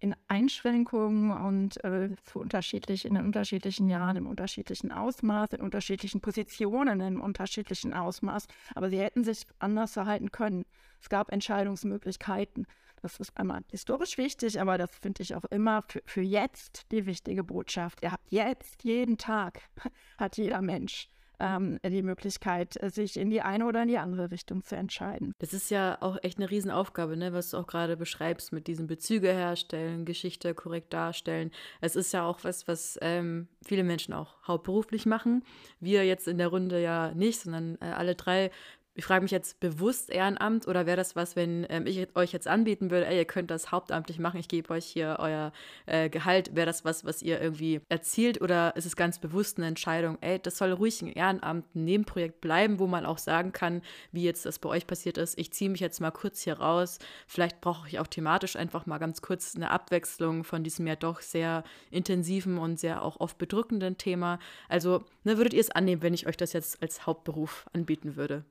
in 0.00 0.16
Einschränkungen 0.28 1.30
und 1.30 1.82
äh, 1.84 2.10
zu 2.24 2.40
unterschiedlich, 2.40 3.04
in 3.04 3.14
den 3.14 3.24
unterschiedlichen 3.24 3.88
Jahren, 3.88 4.16
im 4.16 4.26
unterschiedlichen 4.26 4.92
Ausmaß, 4.92 5.52
in 5.52 5.60
unterschiedlichen 5.60 6.20
Positionen, 6.20 7.00
im 7.00 7.20
unterschiedlichen 7.20 7.92
Ausmaß. 7.92 8.46
Aber 8.74 8.90
sie 8.90 8.98
hätten 8.98 9.24
sich 9.24 9.46
anders 9.58 9.92
verhalten 9.92 10.32
können. 10.32 10.64
Es 11.00 11.08
gab 11.08 11.30
Entscheidungsmöglichkeiten. 11.30 12.66
Das 13.02 13.18
ist 13.20 13.36
einmal 13.36 13.62
historisch 13.70 14.18
wichtig, 14.18 14.60
aber 14.60 14.76
das 14.76 14.90
finde 15.00 15.22
ich 15.22 15.34
auch 15.34 15.44
immer 15.44 15.82
für, 15.82 16.02
für 16.04 16.22
jetzt 16.22 16.90
die 16.92 17.06
wichtige 17.06 17.44
Botschaft. 17.44 18.02
Ihr 18.02 18.12
habt 18.12 18.30
jetzt, 18.30 18.82
jeden 18.84 19.16
Tag, 19.16 19.62
hat 20.18 20.36
jeder 20.36 20.60
Mensch 20.60 21.08
ähm, 21.40 21.78
die 21.84 22.02
Möglichkeit, 22.02 22.78
sich 22.92 23.16
in 23.16 23.30
die 23.30 23.42
eine 23.42 23.66
oder 23.66 23.82
in 23.82 23.88
die 23.88 23.98
andere 23.98 24.30
Richtung 24.30 24.64
zu 24.64 24.76
entscheiden. 24.76 25.34
Das 25.38 25.52
ist 25.52 25.70
ja 25.70 25.98
auch 26.00 26.18
echt 26.22 26.38
eine 26.38 26.50
Riesenaufgabe, 26.50 27.16
ne, 27.16 27.32
was 27.32 27.50
du 27.50 27.56
auch 27.56 27.66
gerade 27.66 27.96
beschreibst, 27.96 28.52
mit 28.52 28.66
diesen 28.66 28.86
Bezüge 28.86 29.28
herstellen, 29.28 30.04
Geschichte 30.04 30.54
korrekt 30.54 30.92
darstellen. 30.92 31.50
Es 31.80 31.96
ist 31.96 32.12
ja 32.12 32.24
auch 32.24 32.44
was, 32.44 32.68
was 32.68 32.98
ähm, 33.02 33.48
viele 33.64 33.84
Menschen 33.84 34.14
auch 34.14 34.36
hauptberuflich 34.46 35.06
machen. 35.06 35.42
Wir 35.80 36.04
jetzt 36.04 36.28
in 36.28 36.38
der 36.38 36.48
Runde 36.48 36.80
ja 36.80 37.12
nicht, 37.14 37.40
sondern 37.40 37.76
äh, 37.80 37.86
alle 37.86 38.14
drei 38.14 38.50
ich 38.94 39.04
frage 39.04 39.22
mich 39.22 39.30
jetzt 39.30 39.60
bewusst 39.60 40.10
Ehrenamt 40.10 40.66
oder 40.66 40.84
wäre 40.84 40.96
das 40.96 41.14
was, 41.14 41.36
wenn 41.36 41.64
ähm, 41.70 41.86
ich 41.86 42.08
euch 42.16 42.32
jetzt 42.32 42.48
anbieten 42.48 42.90
würde, 42.90 43.06
ey, 43.06 43.18
ihr 43.18 43.24
könnt 43.24 43.50
das 43.50 43.70
hauptamtlich 43.70 44.18
machen, 44.18 44.40
ich 44.40 44.48
gebe 44.48 44.70
euch 44.70 44.84
hier 44.84 45.16
euer 45.20 45.52
äh, 45.86 46.10
Gehalt, 46.10 46.56
wäre 46.56 46.66
das 46.66 46.84
was, 46.84 47.04
was 47.04 47.22
ihr 47.22 47.40
irgendwie 47.40 47.80
erzielt 47.88 48.40
oder 48.40 48.74
ist 48.76 48.86
es 48.86 48.96
ganz 48.96 49.18
bewusst 49.20 49.58
eine 49.58 49.68
Entscheidung, 49.68 50.18
ey, 50.20 50.40
das 50.40 50.58
soll 50.58 50.72
ruhig 50.72 51.00
ein 51.02 51.12
Ehrenamt, 51.12 51.74
ein 51.74 51.84
Nebenprojekt 51.84 52.40
bleiben, 52.40 52.80
wo 52.80 52.88
man 52.88 53.06
auch 53.06 53.18
sagen 53.18 53.52
kann, 53.52 53.82
wie 54.10 54.24
jetzt 54.24 54.44
das 54.44 54.58
bei 54.58 54.68
euch 54.68 54.86
passiert 54.86 55.18
ist, 55.18 55.38
ich 55.38 55.52
ziehe 55.52 55.70
mich 55.70 55.80
jetzt 55.80 56.00
mal 56.00 56.10
kurz 56.10 56.42
hier 56.42 56.58
raus, 56.58 56.98
vielleicht 57.28 57.60
brauche 57.60 57.88
ich 57.88 58.00
auch 58.00 58.08
thematisch 58.08 58.56
einfach 58.56 58.86
mal 58.86 58.98
ganz 58.98 59.22
kurz 59.22 59.54
eine 59.54 59.70
Abwechslung 59.70 60.42
von 60.42 60.64
diesem 60.64 60.86
ja 60.86 60.96
doch 60.96 61.20
sehr 61.20 61.62
intensiven 61.90 62.58
und 62.58 62.80
sehr 62.80 63.02
auch 63.02 63.20
oft 63.20 63.38
bedrückenden 63.38 63.98
Thema. 63.98 64.38
Also, 64.68 65.04
ne, 65.24 65.36
würdet 65.36 65.54
ihr 65.54 65.60
es 65.60 65.70
annehmen, 65.70 66.02
wenn 66.02 66.14
ich 66.14 66.26
euch 66.26 66.36
das 66.36 66.52
jetzt 66.52 66.82
als 66.82 67.06
Hauptberuf 67.06 67.66
anbieten 67.72 68.16
würde? 68.16 68.44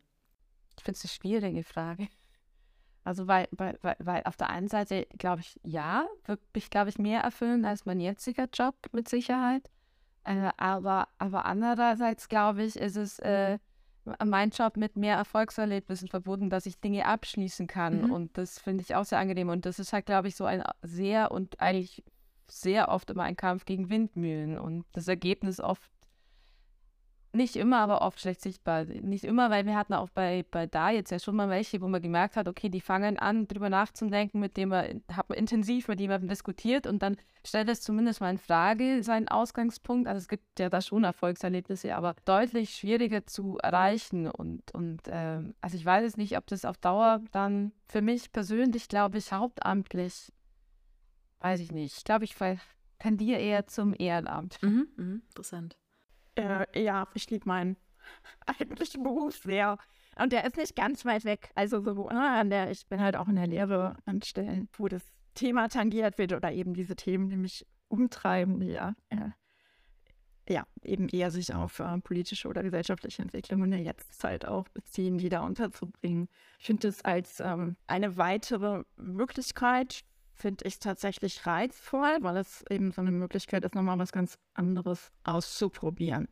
Ich 0.80 0.86
finde 0.86 0.98
es 0.98 1.04
eine 1.04 1.10
schwierige 1.10 1.64
Frage. 1.64 2.08
Also, 3.04 3.28
weil, 3.28 3.50
weil, 3.52 3.78
weil, 3.82 3.96
weil 4.00 4.24
auf 4.24 4.38
der 4.38 4.50
einen 4.50 4.70
Seite, 4.70 5.08
glaube 5.18 5.42
ich, 5.42 5.60
ja, 5.64 6.08
wird 6.26 6.40
mich, 6.54 6.70
glaube 6.70 6.90
ich, 6.90 6.98
mehr 6.98 7.22
erfüllen 7.22 7.66
als 7.66 7.86
mein 7.86 8.00
jetziger 8.00 8.48
Job 8.54 8.76
mit 8.94 9.10
Sicherheit. 9.10 9.70
Äh, 10.24 10.52
aber, 10.56 11.10
aber 11.18 11.46
andererseits, 11.46 12.30
glaube 12.30 12.64
ich, 12.64 12.78
ist 12.78 12.96
es 12.96 13.20
äh, 13.20 13.60
mein 14.26 14.52
Job 14.52 14.78
mit 14.78 14.96
mehr 14.96 15.18
Erfolgserlebnissen 15.18 16.08
verbunden, 16.08 16.50
dass 16.50 16.66
ich 16.66 16.80
Dinge 16.80 17.06
abschließen 17.06 17.68
kann. 17.68 18.04
Mhm. 18.04 18.12
Und 18.12 18.38
das 18.38 18.58
finde 18.58 18.82
ich 18.82 18.96
auch 18.96 19.06
sehr 19.06 19.20
angenehm. 19.20 19.50
Und 19.50 19.66
das 19.66 19.80
ist 19.80 19.92
halt, 19.92 20.06
glaube 20.06 20.30
ich, 20.30 20.36
so 20.38 20.46
ein 20.46 20.64
sehr 20.82 21.32
und 21.32 21.60
eigentlich 21.60 22.06
sehr 22.48 22.88
oft 22.88 23.10
immer 23.10 23.24
ein 23.24 23.36
Kampf 23.36 23.66
gegen 23.66 23.90
Windmühlen. 23.90 24.58
Und 24.58 24.86
das 24.94 25.10
Ergebnis 25.10 25.60
oft 25.60 25.92
nicht 27.32 27.56
immer, 27.56 27.78
aber 27.80 28.02
oft 28.02 28.20
schlecht 28.20 28.42
sichtbar. 28.42 28.86
Nicht 28.86 29.24
immer, 29.24 29.50
weil 29.50 29.66
wir 29.66 29.76
hatten 29.76 29.94
auch 29.94 30.10
bei, 30.10 30.46
bei 30.50 30.66
da 30.66 30.90
jetzt 30.90 31.12
ja 31.12 31.20
schon 31.20 31.36
mal 31.36 31.50
welche, 31.50 31.82
wo 31.82 31.88
man 31.88 32.02
gemerkt 32.02 32.36
hat, 32.36 32.48
okay, 32.48 32.70
die 32.70 32.82
fangen 32.82 33.20
an, 33.20 33.48
drüber 33.48 33.70
nachzudenken, 33.70 34.40
mit 34.40 34.58
dem 34.58 34.70
man, 34.70 35.04
hat 35.12 35.30
man 35.30 35.38
intensiv 35.38 35.88
mit 35.88 36.00
jemandem 36.00 36.30
diskutiert 36.30 36.88
und 36.88 37.04
dann 37.04 37.18
stellt 37.46 37.70
es 37.70 37.82
zumindest 37.82 38.22
mal 38.22 38.32
in 38.32 38.38
Frage, 38.38 39.04
seinen 39.04 39.28
Ausgangspunkt. 39.28 40.08
Also 40.08 40.18
es 40.18 40.28
gibt 40.28 40.60
ja 40.60 40.70
da 40.70 40.82
schon 40.82 41.04
Erfolgserlebnisse, 41.04 41.96
aber 41.96 42.16
deutlich 42.26 42.72
schwieriger 42.72 43.26
zu 43.26 43.58
erreichen. 43.62 44.28
Und, 44.28 44.72
und 44.74 45.08
äh, 45.08 45.42
also 45.62 45.78
ich 45.78 45.86
weiß 45.86 46.06
es 46.06 46.18
nicht, 46.18 46.38
ob 46.38 46.48
das 46.48 46.66
auf 46.66 46.78
Dauer 46.78 47.22
dann 47.32 47.72
für 47.88 48.02
mich 48.02 48.32
persönlich, 48.32 48.88
glaube 48.88 49.20
ich, 49.20 49.32
hauptamtlich, 49.32 50.32
weiß 51.42 51.60
ich 51.60 51.72
nicht. 51.72 51.98
Ich 51.98 52.04
glaube, 52.04 52.26
ich 52.26 52.36
tendiere 52.98 53.40
eher 53.40 53.68
zum 53.68 53.94
Ehrenamt. 53.98 54.62
Mhm, 54.62 54.88
mh, 54.96 55.20
interessant. 55.30 55.79
Äh, 56.40 56.84
ja, 56.84 57.08
ich 57.14 57.30
liebe 57.30 57.48
meinen 57.48 57.76
eigentlichen 58.46 59.04
Beruf 59.04 59.38
sehr. 59.38 59.78
Und 60.16 60.32
der 60.32 60.46
ist 60.46 60.58
nicht 60.58 60.76
ganz 60.76 61.06
weit 61.06 61.26
weg. 61.26 61.52
Also 61.56 61.82
so, 61.82 62.08
an 62.08 62.48
ne, 62.48 62.50
der, 62.50 62.72
ich 62.72 62.88
bin 62.88 63.00
halt 63.00 63.16
auch 63.16 63.28
in 63.28 63.36
der 63.36 63.48
Lehre 63.48 63.98
an 64.06 64.22
Stellen, 64.22 64.70
wo 64.74 64.88
das 64.88 65.04
Thema 65.36 65.68
tangiert 65.68 66.18
wird 66.18 66.34
oder 66.34 66.52
eben 66.52 66.74
diese 66.74 66.96
Themen, 66.96 67.30
die 67.30 67.38
mich 67.38 67.66
umtreiben, 67.88 68.60
die 68.60 68.72
ja, 68.72 68.96
äh, 69.10 69.30
ja 70.50 70.66
eben 70.84 71.08
eher 71.10 71.32
sich 71.32 71.54
auf 71.54 71.80
äh, 71.80 71.98
politische 72.00 72.48
oder 72.48 72.64
gesellschaftliche 72.64 73.22
Entwicklungen 73.22 73.72
der 73.72 73.82
Jetztzeit 73.82 74.46
auch 74.46 74.68
beziehen, 74.70 75.18
die 75.18 75.30
da 75.30 75.42
unterzubringen. 75.42 76.28
Ich 76.60 76.66
finde 76.66 76.88
es 76.88 77.04
als 77.06 77.40
ähm, 77.40 77.78
eine 77.88 78.18
weitere 78.18 78.84
Möglichkeit 78.98 80.04
finde 80.40 80.66
ich 80.66 80.80
tatsächlich 80.80 81.46
reizvoll, 81.46 82.18
weil 82.22 82.38
es 82.38 82.64
eben 82.70 82.92
so 82.92 83.02
eine 83.02 83.12
Möglichkeit 83.12 83.66
ist, 83.66 83.76
nochmal 83.76 84.00
was 84.00 84.12
ganz 84.12 84.40
anderes 84.54 85.12
auszuprobieren. 85.24 86.28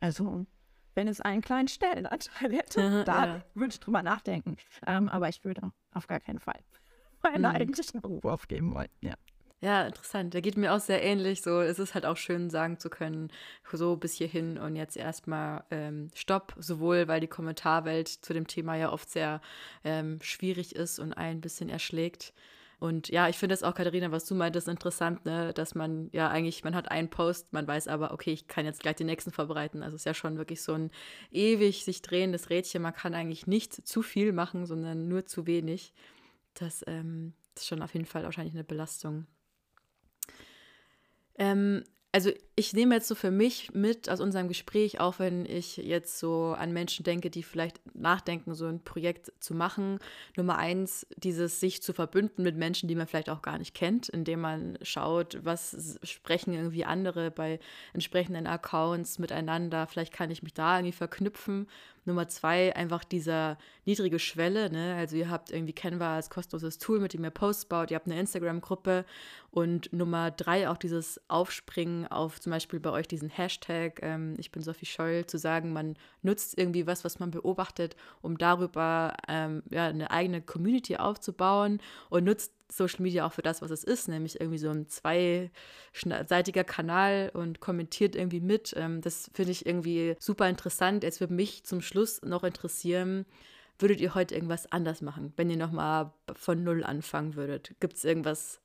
Also, 0.00 0.46
wenn 0.94 1.08
es 1.08 1.20
einen 1.20 1.42
kleinen 1.42 1.68
Stellenanteil 1.68 2.52
hätte, 2.56 3.04
da 3.04 3.26
ja. 3.26 3.42
würde 3.54 3.72
ich 3.72 3.80
drüber 3.80 4.02
nachdenken. 4.02 4.56
Ähm, 4.86 5.08
aber 5.08 5.28
ich 5.28 5.44
würde 5.44 5.72
auf 5.92 6.06
gar 6.06 6.20
keinen 6.20 6.38
Fall 6.38 6.60
meinen 7.22 7.40
mhm. 7.40 7.56
eigentlichen 7.56 8.00
Beruf 8.00 8.24
aufgeben 8.24 8.74
wollen. 8.74 8.90
Ja. 9.00 9.14
Ja, 9.62 9.86
interessant. 9.86 10.34
Der 10.34 10.42
geht 10.42 10.58
mir 10.58 10.74
auch 10.74 10.80
sehr 10.80 11.02
ähnlich. 11.02 11.40
So, 11.40 11.62
es 11.62 11.78
ist 11.78 11.94
halt 11.94 12.04
auch 12.04 12.18
schön 12.18 12.50
sagen 12.50 12.78
zu 12.78 12.90
können, 12.90 13.30
so 13.72 13.96
bis 13.96 14.12
hierhin 14.12 14.58
und 14.58 14.76
jetzt 14.76 14.98
erstmal 14.98 15.64
ähm, 15.70 16.10
Stopp, 16.14 16.54
sowohl 16.58 17.08
weil 17.08 17.20
die 17.20 17.26
Kommentarwelt 17.26 18.06
zu 18.08 18.34
dem 18.34 18.46
Thema 18.46 18.76
ja 18.76 18.92
oft 18.92 19.08
sehr 19.08 19.40
ähm, 19.82 20.18
schwierig 20.20 20.76
ist 20.76 20.98
und 20.98 21.14
ein 21.14 21.40
bisschen 21.40 21.70
erschlägt. 21.70 22.34
Und 22.78 23.08
ja, 23.08 23.28
ich 23.28 23.38
finde 23.38 23.54
es 23.54 23.62
auch, 23.62 23.74
Katharina, 23.74 24.12
was 24.12 24.26
du 24.26 24.34
meintest, 24.34 24.68
interessant, 24.68 25.24
ne? 25.24 25.54
dass 25.54 25.74
man 25.74 26.10
ja 26.12 26.28
eigentlich, 26.28 26.62
man 26.62 26.74
hat 26.74 26.90
einen 26.90 27.08
Post, 27.08 27.52
man 27.52 27.66
weiß 27.66 27.88
aber, 27.88 28.12
okay, 28.12 28.32
ich 28.32 28.48
kann 28.48 28.66
jetzt 28.66 28.80
gleich 28.80 28.96
den 28.96 29.06
nächsten 29.06 29.30
vorbereiten. 29.30 29.82
Also 29.82 29.94
es 29.94 30.02
ist 30.02 30.06
ja 30.06 30.12
schon 30.12 30.36
wirklich 30.36 30.62
so 30.62 30.74
ein 30.74 30.90
ewig 31.30 31.84
sich 31.84 32.02
drehendes 32.02 32.50
Rädchen. 32.50 32.82
Man 32.82 32.92
kann 32.92 33.14
eigentlich 33.14 33.46
nicht 33.46 33.86
zu 33.86 34.02
viel 34.02 34.32
machen, 34.32 34.66
sondern 34.66 35.08
nur 35.08 35.24
zu 35.24 35.46
wenig. 35.46 35.94
Das 36.52 36.84
ähm, 36.86 37.32
ist 37.54 37.66
schon 37.66 37.80
auf 37.80 37.94
jeden 37.94 38.06
Fall 38.06 38.24
wahrscheinlich 38.24 38.54
eine 38.54 38.64
Belastung. 38.64 39.26
Ähm, 41.38 41.82
also 42.16 42.30
ich 42.54 42.72
nehme 42.72 42.94
jetzt 42.94 43.08
so 43.08 43.14
für 43.14 43.30
mich 43.30 43.74
mit 43.74 44.08
aus 44.08 44.20
unserem 44.20 44.48
Gespräch, 44.48 45.00
auch 45.00 45.18
wenn 45.18 45.44
ich 45.44 45.76
jetzt 45.76 46.18
so 46.18 46.56
an 46.58 46.72
Menschen 46.72 47.04
denke, 47.04 47.28
die 47.28 47.42
vielleicht 47.42 47.78
nachdenken, 47.94 48.54
so 48.54 48.64
ein 48.64 48.82
Projekt 48.82 49.34
zu 49.38 49.52
machen. 49.52 49.98
Nummer 50.34 50.56
eins, 50.56 51.06
dieses 51.18 51.60
sich 51.60 51.82
zu 51.82 51.92
verbünden 51.92 52.42
mit 52.42 52.56
Menschen, 52.56 52.88
die 52.88 52.94
man 52.94 53.06
vielleicht 53.06 53.28
auch 53.28 53.42
gar 53.42 53.58
nicht 53.58 53.74
kennt, 53.74 54.08
indem 54.08 54.40
man 54.40 54.78
schaut, 54.80 55.38
was 55.44 55.98
sprechen 56.04 56.54
irgendwie 56.54 56.86
andere 56.86 57.30
bei 57.30 57.60
entsprechenden 57.92 58.46
Accounts 58.46 59.18
miteinander. 59.18 59.86
Vielleicht 59.86 60.14
kann 60.14 60.30
ich 60.30 60.42
mich 60.42 60.54
da 60.54 60.78
irgendwie 60.78 60.92
verknüpfen 60.92 61.66
Nummer 62.06 62.28
zwei, 62.28 62.74
einfach 62.74 63.04
dieser 63.04 63.58
niedrige 63.84 64.18
Schwelle. 64.18 64.70
Ne? 64.70 64.94
Also 64.96 65.16
ihr 65.16 65.30
habt 65.30 65.50
irgendwie 65.50 65.72
Canva 65.72 66.16
als 66.16 66.30
kostenloses 66.30 66.78
Tool, 66.78 67.00
mit 67.00 67.12
dem 67.12 67.24
ihr 67.24 67.30
Posts 67.30 67.66
baut. 67.66 67.90
Ihr 67.90 67.96
habt 67.96 68.06
eine 68.06 68.18
Instagram-Gruppe. 68.18 69.04
Und 69.50 69.92
Nummer 69.92 70.30
drei, 70.30 70.68
auch 70.68 70.76
dieses 70.76 71.20
Aufspringen 71.28 72.06
auf 72.06 72.40
zum 72.40 72.50
Beispiel 72.50 72.78
bei 72.78 72.90
euch 72.90 73.08
diesen 73.08 73.30
Hashtag, 73.30 74.00
ähm, 74.02 74.34
ich 74.38 74.52
bin 74.52 74.62
Sophie 74.62 74.84
Scholl, 74.84 75.24
zu 75.26 75.38
sagen, 75.38 75.72
man 75.72 75.96
nutzt 76.22 76.58
irgendwie 76.58 76.86
was, 76.86 77.04
was 77.04 77.18
man 77.20 77.30
beobachtet, 77.30 77.96
um 78.20 78.36
darüber 78.36 79.14
ähm, 79.28 79.62
ja, 79.70 79.86
eine 79.86 80.10
eigene 80.10 80.42
Community 80.42 80.96
aufzubauen 80.96 81.80
und 82.10 82.24
nutzt 82.24 82.52
Social 82.70 83.02
Media 83.02 83.26
auch 83.26 83.32
für 83.32 83.42
das, 83.42 83.62
was 83.62 83.70
es 83.70 83.84
ist, 83.84 84.08
nämlich 84.08 84.40
irgendwie 84.40 84.58
so 84.58 84.70
ein 84.70 84.88
zweiseitiger 84.88 86.64
Kanal 86.64 87.30
und 87.32 87.60
kommentiert 87.60 88.16
irgendwie 88.16 88.40
mit. 88.40 88.74
Ähm, 88.76 89.00
das 89.00 89.30
finde 89.34 89.52
ich 89.52 89.66
irgendwie 89.66 90.16
super 90.18 90.48
interessant. 90.48 91.02
Jetzt 91.02 91.20
würde 91.20 91.34
mich 91.34 91.64
zum 91.64 91.80
Schluss 91.80 92.22
noch 92.22 92.44
interessieren, 92.44 93.26
würdet 93.78 94.00
ihr 94.00 94.14
heute 94.14 94.34
irgendwas 94.34 94.70
anders 94.72 95.02
machen, 95.02 95.32
wenn 95.36 95.50
ihr 95.50 95.56
nochmal 95.56 96.12
von 96.34 96.64
Null 96.64 96.82
anfangen 96.82 97.34
würdet? 97.34 97.74
Gibt 97.80 97.94
es 97.94 98.04
irgendwas? 98.04 98.60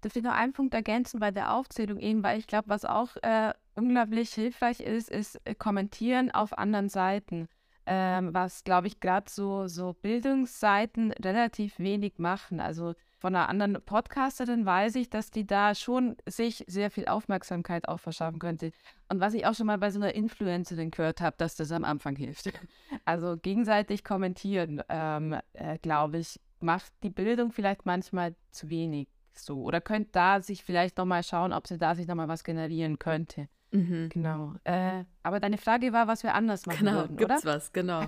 Darf 0.00 0.16
ich 0.16 0.22
noch 0.22 0.32
einen 0.32 0.52
Punkt 0.52 0.74
ergänzen 0.74 1.18
bei 1.18 1.30
der 1.30 1.54
Aufzählung 1.54 1.98
eben, 1.98 2.22
weil 2.22 2.38
ich 2.38 2.46
glaube, 2.46 2.68
was 2.68 2.84
auch 2.84 3.16
äh, 3.22 3.52
unglaublich 3.74 4.32
hilfreich 4.34 4.80
ist, 4.80 5.10
ist 5.10 5.40
äh, 5.44 5.54
kommentieren 5.54 6.30
auf 6.30 6.56
anderen 6.56 6.88
Seiten 6.88 7.48
ähm, 7.86 8.32
was, 8.32 8.64
glaube 8.64 8.86
ich, 8.86 9.00
gerade 9.00 9.30
so, 9.30 9.66
so 9.66 9.94
Bildungsseiten 9.94 11.12
relativ 11.12 11.78
wenig 11.78 12.18
machen. 12.18 12.60
Also 12.60 12.94
von 13.18 13.34
einer 13.34 13.48
anderen 13.48 13.82
Podcasterin 13.82 14.66
weiß 14.66 14.96
ich, 14.96 15.08
dass 15.08 15.30
die 15.30 15.46
da 15.46 15.74
schon 15.74 16.16
sich 16.26 16.64
sehr 16.66 16.90
viel 16.90 17.06
Aufmerksamkeit 17.06 17.88
auch 17.88 18.00
verschaffen 18.00 18.38
könnte. 18.38 18.70
Und 19.08 19.20
was 19.20 19.34
ich 19.34 19.46
auch 19.46 19.54
schon 19.54 19.66
mal 19.66 19.78
bei 19.78 19.90
so 19.90 19.98
einer 19.98 20.14
Influencerin 20.14 20.90
gehört 20.90 21.20
habe, 21.20 21.36
dass 21.38 21.56
das 21.56 21.72
am 21.72 21.84
Anfang 21.84 22.16
hilft. 22.16 22.52
Also 23.06 23.36
gegenseitig 23.36 24.04
kommentieren, 24.04 24.82
ähm, 24.88 25.36
äh, 25.52 25.78
glaube 25.78 26.18
ich, 26.18 26.40
macht 26.60 26.92
die 27.02 27.10
Bildung 27.10 27.52
vielleicht 27.52 27.84
manchmal 27.86 28.34
zu 28.50 28.70
wenig 28.70 29.08
so. 29.32 29.62
Oder 29.62 29.80
könnte 29.80 30.10
da 30.12 30.40
sich 30.40 30.64
vielleicht 30.64 30.96
nochmal 30.96 31.22
schauen, 31.22 31.52
ob 31.52 31.66
sie 31.66 31.78
da 31.78 31.94
sich 31.94 32.06
nochmal 32.06 32.28
was 32.28 32.44
generieren 32.44 32.98
könnte. 32.98 33.48
Mhm. 33.74 34.08
Genau. 34.08 34.54
Äh, 34.64 35.04
aber 35.22 35.40
deine 35.40 35.58
Frage 35.58 35.92
war, 35.92 36.06
was 36.06 36.22
wir 36.22 36.34
anders 36.34 36.64
machen 36.66 36.86
genau, 36.86 37.00
würden, 37.00 37.16
gibt's 37.16 37.44
oder? 37.44 37.54
was, 37.54 37.72
genau. 37.72 38.04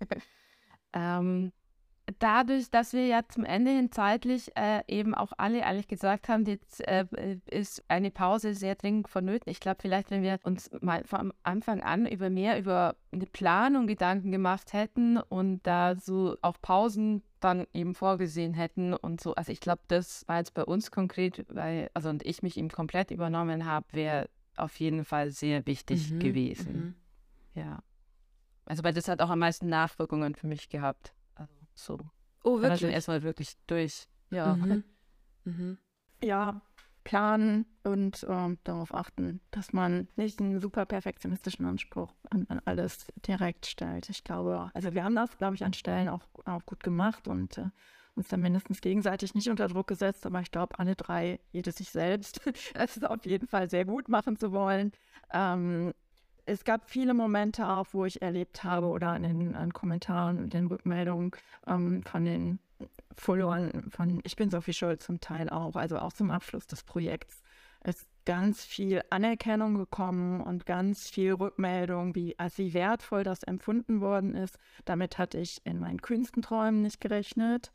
ähm, 0.92 1.52
dadurch, 2.18 2.70
dass 2.70 2.92
wir 2.92 3.06
ja 3.06 3.22
zum 3.26 3.44
Ende 3.44 3.70
hin 3.70 3.90
zeitlich 3.90 4.54
äh, 4.56 4.82
eben 4.88 5.14
auch 5.14 5.32
alle 5.38 5.60
ehrlich 5.60 5.88
gesagt 5.88 6.28
haben, 6.28 6.44
jetzt 6.44 6.86
äh, 6.86 7.06
ist 7.50 7.82
eine 7.88 8.10
Pause 8.10 8.54
sehr 8.54 8.74
dringend 8.74 9.08
vonnöten. 9.08 9.50
Ich 9.50 9.60
glaube, 9.60 9.78
vielleicht, 9.80 10.10
wenn 10.10 10.22
wir 10.22 10.38
uns 10.42 10.70
mal 10.80 11.04
von 11.04 11.32
Anfang 11.42 11.80
an 11.80 12.06
über 12.06 12.28
mehr 12.28 12.58
über 12.58 12.96
eine 13.12 13.26
Planung 13.26 13.86
Gedanken 13.86 14.30
gemacht 14.30 14.74
hätten 14.74 15.16
und 15.16 15.62
da 15.66 15.96
so 15.96 16.36
auch 16.42 16.56
Pausen 16.60 17.22
dann 17.40 17.66
eben 17.72 17.94
vorgesehen 17.94 18.54
hätten 18.54 18.94
und 18.94 19.20
so. 19.20 19.34
Also 19.34 19.52
ich 19.52 19.60
glaube, 19.60 19.82
das 19.88 20.26
war 20.28 20.38
jetzt 20.38 20.54
bei 20.54 20.64
uns 20.64 20.90
konkret, 20.90 21.46
weil, 21.48 21.90
also 21.94 22.08
und 22.10 22.24
ich 22.26 22.42
mich 22.42 22.56
eben 22.56 22.68
komplett 22.68 23.10
übernommen 23.10 23.64
habe, 23.64 23.86
wäre 23.92 24.28
auf 24.56 24.78
jeden 24.80 25.04
Fall 25.04 25.30
sehr 25.30 25.66
wichtig 25.66 26.10
Mhm, 26.12 26.18
gewesen. 26.18 26.72
mhm. 26.74 26.94
Ja. 27.54 27.82
Also, 28.64 28.84
weil 28.84 28.94
das 28.94 29.08
hat 29.08 29.20
auch 29.20 29.30
am 29.30 29.40
meisten 29.40 29.68
Nachwirkungen 29.68 30.34
für 30.34 30.46
mich 30.46 30.68
gehabt. 30.68 31.14
Also, 31.34 31.54
so. 31.74 31.98
Oh, 32.44 32.60
dann 32.60 32.70
wirklich? 32.70 32.92
erstmal 32.92 33.22
wirklich 33.22 33.56
durch. 33.66 34.06
Ja. 34.30 34.56
Mhm. 34.56 34.84
Mhm. 35.44 35.78
Ja, 36.22 36.62
planen 37.04 37.66
und 37.82 38.24
ähm, 38.28 38.58
darauf 38.62 38.94
achten, 38.94 39.40
dass 39.50 39.72
man 39.72 40.08
nicht 40.14 40.40
einen 40.40 40.60
super 40.60 40.86
perfektionistischen 40.86 41.66
Anspruch 41.66 42.14
an, 42.30 42.46
an 42.48 42.60
alles 42.64 43.06
direkt 43.26 43.66
stellt. 43.66 44.08
Ich 44.08 44.22
glaube, 44.22 44.70
also 44.72 44.94
wir 44.94 45.02
haben 45.02 45.16
das, 45.16 45.36
glaube 45.36 45.56
ich, 45.56 45.64
an 45.64 45.72
Stellen 45.72 46.08
auch, 46.08 46.22
auch 46.44 46.64
gut 46.64 46.84
gemacht 46.84 47.26
und 47.26 47.58
äh, 47.58 47.70
uns 48.14 48.28
dann 48.28 48.40
mindestens 48.40 48.80
gegenseitig 48.80 49.34
nicht 49.34 49.48
unter 49.48 49.68
Druck 49.68 49.86
gesetzt, 49.86 50.26
aber 50.26 50.40
ich 50.40 50.50
glaube, 50.50 50.78
alle 50.78 50.96
drei, 50.96 51.40
jede 51.50 51.72
sich 51.72 51.90
selbst, 51.90 52.40
es 52.74 52.96
ist 52.96 53.06
auf 53.06 53.24
jeden 53.24 53.48
Fall 53.48 53.70
sehr 53.70 53.84
gut 53.84 54.08
machen 54.08 54.36
zu 54.36 54.52
wollen. 54.52 54.92
Ähm, 55.32 55.92
es 56.44 56.64
gab 56.64 56.90
viele 56.90 57.14
Momente 57.14 57.68
auch, 57.68 57.86
wo 57.92 58.04
ich 58.04 58.20
erlebt 58.20 58.64
habe 58.64 58.88
oder 58.88 59.10
an 59.10 59.22
den 59.22 59.54
an 59.54 59.72
Kommentaren 59.72 60.38
und 60.38 60.52
den 60.52 60.66
Rückmeldungen 60.66 61.30
ähm, 61.66 62.02
von 62.02 62.24
den 62.24 62.58
Followern 63.16 63.90
von 63.90 64.20
Ich 64.24 64.36
bin 64.36 64.50
Sophie 64.50 64.72
Scholl 64.72 64.98
zum 64.98 65.20
Teil 65.20 65.48
auch, 65.50 65.76
also 65.76 65.98
auch 65.98 66.12
zum 66.12 66.30
Abschluss 66.30 66.66
des 66.66 66.82
Projekts, 66.82 67.42
ist 67.84 68.06
ganz 68.24 68.64
viel 68.64 69.02
Anerkennung 69.10 69.76
gekommen 69.76 70.40
und 70.40 70.66
ganz 70.66 71.08
viel 71.10 71.32
Rückmeldung, 71.32 72.14
wie, 72.14 72.38
als 72.38 72.58
wie 72.58 72.74
wertvoll 72.74 73.24
das 73.24 73.42
empfunden 73.42 74.00
worden 74.00 74.34
ist. 74.34 74.58
Damit 74.84 75.18
hatte 75.18 75.38
ich 75.38 75.60
in 75.64 75.80
meinen 75.80 76.00
kühnsten 76.00 76.42
Träumen 76.42 76.82
nicht 76.82 77.00
gerechnet. 77.00 77.72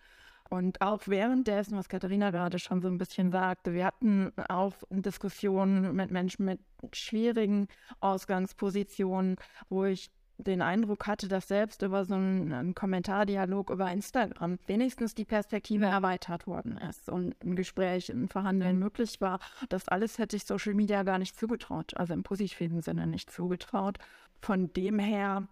Und 0.50 0.82
auch 0.82 1.02
währenddessen, 1.08 1.78
was 1.78 1.90
Katharina 1.90 2.32
gerade 2.32 2.60
schon 2.60 2.82
so 2.82 2.88
ein 2.88 2.98
bisschen 2.98 3.32
sagte, 3.32 3.74
wir 3.74 3.86
hatten 3.86 4.32
auch 4.50 4.74
Diskussionen 4.90 5.96
mit 5.96 6.12
Menschen 6.12 6.46
mit 6.46 6.60
schwierigen 6.94 7.68
Ausgangspositionen, 8.00 9.36
wo 9.70 9.86
ich 9.86 10.10
den 10.38 10.62
Eindruck 10.62 11.08
hatte, 11.08 11.28
dass 11.28 11.48
selbst 11.48 11.82
über 11.82 12.06
so 12.06 12.14
einen, 12.14 12.54
einen 12.54 12.76
Kommentardialog 12.76 13.72
über 13.72 13.92
Instagram 13.92 14.60
wenigstens 14.68 15.16
die 15.16 15.26
Perspektive 15.26 15.86
erweitert 15.86 16.46
worden 16.46 16.78
ist 16.78 17.10
und 17.10 17.36
ein 17.44 17.56
Gespräch, 17.56 18.10
ein 18.10 18.30
Verhandeln 18.30 18.78
möglich 18.78 19.20
war. 19.20 19.40
Das 19.70 19.88
alles 19.88 20.20
hätte 20.20 20.36
ich 20.36 20.46
Social 20.46 20.76
Media 20.76 21.04
gar 21.04 21.18
nicht 21.18 21.38
zugetraut, 21.38 21.98
also 21.98 22.14
im 22.14 22.24
positiven 22.24 22.82
Sinne 22.82 23.08
nicht 23.08 23.32
zugetraut. 23.32 23.98
Von 24.42 24.72
dem 24.74 25.00
her 25.00 25.48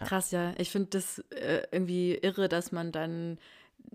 Krass, 0.00 0.30
ja. 0.30 0.54
Ich 0.56 0.70
finde 0.70 0.88
das 0.90 1.18
äh, 1.30 1.62
irgendwie 1.70 2.14
irre, 2.14 2.48
dass 2.48 2.72
man 2.72 2.90
dann 2.90 3.38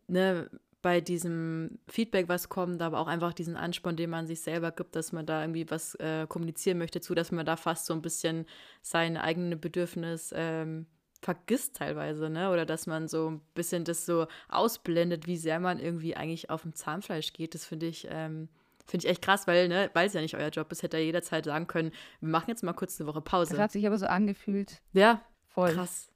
ne, 0.07 0.49
bei 0.81 1.01
diesem 1.01 1.79
Feedback, 1.87 2.29
was 2.29 2.47
kommt, 2.49 2.81
aber 2.81 2.99
auch 2.99 3.07
einfach 3.07 3.33
diesen 3.33 3.55
Ansporn, 3.55 3.95
den 3.95 4.11
man 4.11 4.27
sich 4.27 4.41
selber 4.41 4.71
gibt, 4.71 4.95
dass 4.95 5.11
man 5.11 5.25
da 5.25 5.41
irgendwie 5.41 5.69
was 5.71 5.95
äh, 5.95 6.27
kommunizieren 6.27 6.77
möchte, 6.77 7.01
zu, 7.01 7.15
dass 7.15 7.31
man 7.31 7.45
da 7.45 7.55
fast 7.55 7.87
so 7.87 7.93
ein 7.93 8.03
bisschen 8.03 8.45
sein 8.83 9.17
eigenes 9.17 9.59
Bedürfnis 9.59 10.31
ähm, 10.35 10.85
vergisst 11.21 11.75
teilweise, 11.77 12.29
ne? 12.29 12.51
Oder 12.51 12.67
dass 12.67 12.85
man 12.85 13.07
so 13.07 13.31
ein 13.31 13.41
bisschen 13.55 13.83
das 13.83 14.05
so 14.05 14.27
ausblendet, 14.47 15.25
wie 15.25 15.37
sehr 15.37 15.59
man 15.59 15.79
irgendwie 15.79 16.15
eigentlich 16.15 16.51
auf 16.51 16.61
dem 16.61 16.75
Zahnfleisch 16.75 17.33
geht. 17.33 17.55
Das 17.55 17.65
finde 17.65 17.87
ich, 17.87 18.07
ähm, 18.11 18.47
finde 18.85 19.07
ich 19.07 19.11
echt 19.11 19.23
krass, 19.23 19.47
weil, 19.47 19.67
ne, 19.67 19.89
weil 19.93 20.05
es 20.05 20.13
ja 20.13 20.21
nicht 20.21 20.35
euer 20.35 20.49
Job 20.49 20.71
ist, 20.71 20.83
hätte 20.83 20.97
er 20.97 21.03
jederzeit 21.03 21.45
sagen 21.45 21.65
können, 21.65 21.91
wir 22.19 22.29
machen 22.29 22.49
jetzt 22.49 22.61
mal 22.61 22.73
kurz 22.73 22.99
eine 23.01 23.07
Woche 23.07 23.21
Das 23.21 23.31
Pause. 23.31 23.57
hat 23.57 23.71
sich 23.71 23.87
aber 23.87 23.97
so 23.97 24.05
angefühlt. 24.05 24.81
Ja, 24.93 25.21
Voll. 25.55 25.71
Krass, 25.73 26.09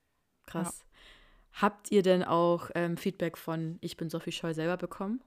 krass. 0.45 0.83
Habt 1.61 1.91
ihr 1.91 2.03
denn 2.03 2.23
auch 2.23 2.69
ähm, 2.73 2.95
Feedback 2.95 3.37
von 3.37 3.77
Ich 3.81 3.97
bin 3.97 4.09
Sophie 4.09 4.31
Scheu 4.31 4.53
selber 4.53 4.77
bekommen? 4.77 5.21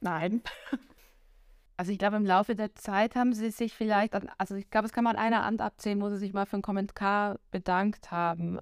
nein. 0.00 0.42
Also 1.78 1.92
ich 1.92 1.98
glaube, 1.98 2.16
im 2.16 2.24
Laufe 2.24 2.54
der 2.54 2.74
Zeit 2.74 3.16
haben 3.16 3.34
sie 3.34 3.50
sich 3.50 3.74
vielleicht, 3.74 4.14
also 4.38 4.54
ich 4.54 4.70
glaube, 4.70 4.86
es 4.86 4.94
kann 4.94 5.04
man 5.04 5.16
an 5.16 5.22
einer 5.22 5.44
Hand 5.44 5.60
abzählen, 5.60 6.00
wo 6.00 6.08
sie 6.08 6.16
sich 6.16 6.32
mal 6.32 6.46
für 6.46 6.54
einen 6.54 6.62
Kommentar 6.62 7.38
bedankt 7.50 8.10
haben. 8.10 8.58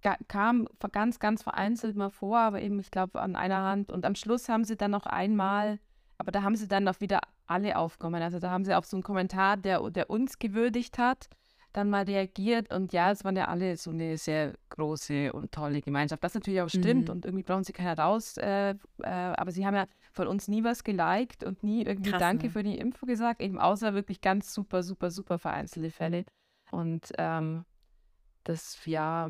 Ga 0.00 0.16
kam 0.28 0.68
ganz, 0.92 1.18
ganz 1.18 1.42
vereinzelt 1.42 1.96
mal 1.96 2.10
vor, 2.10 2.38
aber 2.38 2.62
eben, 2.62 2.78
ich 2.78 2.92
glaube, 2.92 3.20
an 3.20 3.34
einer 3.34 3.64
Hand. 3.64 3.90
Und 3.90 4.04
am 4.04 4.14
Schluss 4.14 4.48
haben 4.48 4.62
sie 4.62 4.76
dann 4.76 4.92
noch 4.92 5.06
einmal, 5.06 5.80
aber 6.18 6.30
da 6.30 6.42
haben 6.42 6.54
sie 6.54 6.68
dann 6.68 6.86
auch 6.86 7.00
wieder 7.00 7.18
alle 7.46 7.76
aufgenommen. 7.76 8.22
Also 8.22 8.38
da 8.38 8.50
haben 8.50 8.64
sie 8.64 8.74
auf 8.74 8.86
so 8.86 8.96
einen 8.96 9.02
Kommentar, 9.02 9.56
der, 9.56 9.90
der 9.90 10.08
uns 10.08 10.38
gewürdigt 10.38 10.98
hat, 10.98 11.28
dann 11.76 11.90
mal 11.90 12.04
reagiert. 12.04 12.72
Und 12.72 12.92
ja, 12.92 13.10
es 13.10 13.24
waren 13.24 13.36
ja 13.36 13.46
alle 13.48 13.76
so 13.76 13.90
eine 13.90 14.16
sehr 14.18 14.54
große 14.70 15.32
und 15.32 15.52
tolle 15.52 15.80
Gemeinschaft. 15.82 16.24
Das 16.24 16.34
natürlich 16.34 16.60
auch 16.62 16.68
stimmt 16.68 17.08
Mhm. 17.08 17.14
und 17.14 17.24
irgendwie 17.24 17.42
brauchen 17.44 17.64
sie 17.64 17.72
keiner 17.72 17.98
raus. 17.98 18.36
Äh, 18.38 18.70
äh, 18.70 18.76
aber 19.06 19.50
sie 19.52 19.66
haben 19.66 19.74
ja 19.74 19.86
von 20.12 20.26
uns 20.26 20.48
nie 20.48 20.64
was 20.64 20.84
geliked 20.84 21.44
und 21.44 21.62
nie 21.62 21.84
irgendwie 21.84 22.10
Krass, 22.10 22.20
Danke 22.20 22.46
ne? 22.46 22.50
für 22.50 22.62
die 22.62 22.78
Info 22.78 23.04
gesagt, 23.06 23.40
eben 23.42 23.58
außer 23.58 23.94
wirklich 23.94 24.20
ganz 24.20 24.54
super, 24.54 24.82
super, 24.82 25.10
super 25.10 25.38
vereinzelte 25.38 25.90
Fälle. 25.90 26.24
Und 26.70 27.12
ähm, 27.18 27.64
das, 28.44 28.78
ja, 28.86 29.28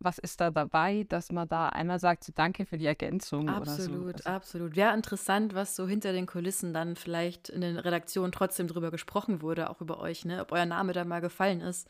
was 0.00 0.18
ist 0.18 0.40
da 0.40 0.50
dabei, 0.50 1.04
dass 1.08 1.32
man 1.32 1.48
da 1.48 1.68
einer 1.68 1.98
sagt, 1.98 2.24
so 2.24 2.32
Danke 2.34 2.66
für 2.66 2.78
die 2.78 2.86
Ergänzung 2.86 3.48
oder 3.48 3.64
so. 3.64 3.82
Absolut, 3.82 4.14
Also, 4.14 4.28
absolut. 4.30 4.76
Wäre 4.76 4.94
interessant, 4.94 5.54
was 5.54 5.76
so 5.76 5.88
hinter 5.88 6.12
den 6.12 6.26
Kulissen 6.26 6.72
dann 6.72 6.96
vielleicht 6.96 7.48
in 7.48 7.60
den 7.60 7.78
Redaktionen 7.78 8.32
trotzdem 8.32 8.68
drüber 8.68 8.90
gesprochen 8.90 9.42
wurde, 9.42 9.70
auch 9.70 9.80
über 9.80 10.00
euch, 10.00 10.24
ne? 10.24 10.40
Ob 10.42 10.52
euer 10.52 10.66
Name 10.66 10.92
da 10.92 11.04
mal 11.04 11.20
gefallen 11.20 11.60
ist. 11.60 11.88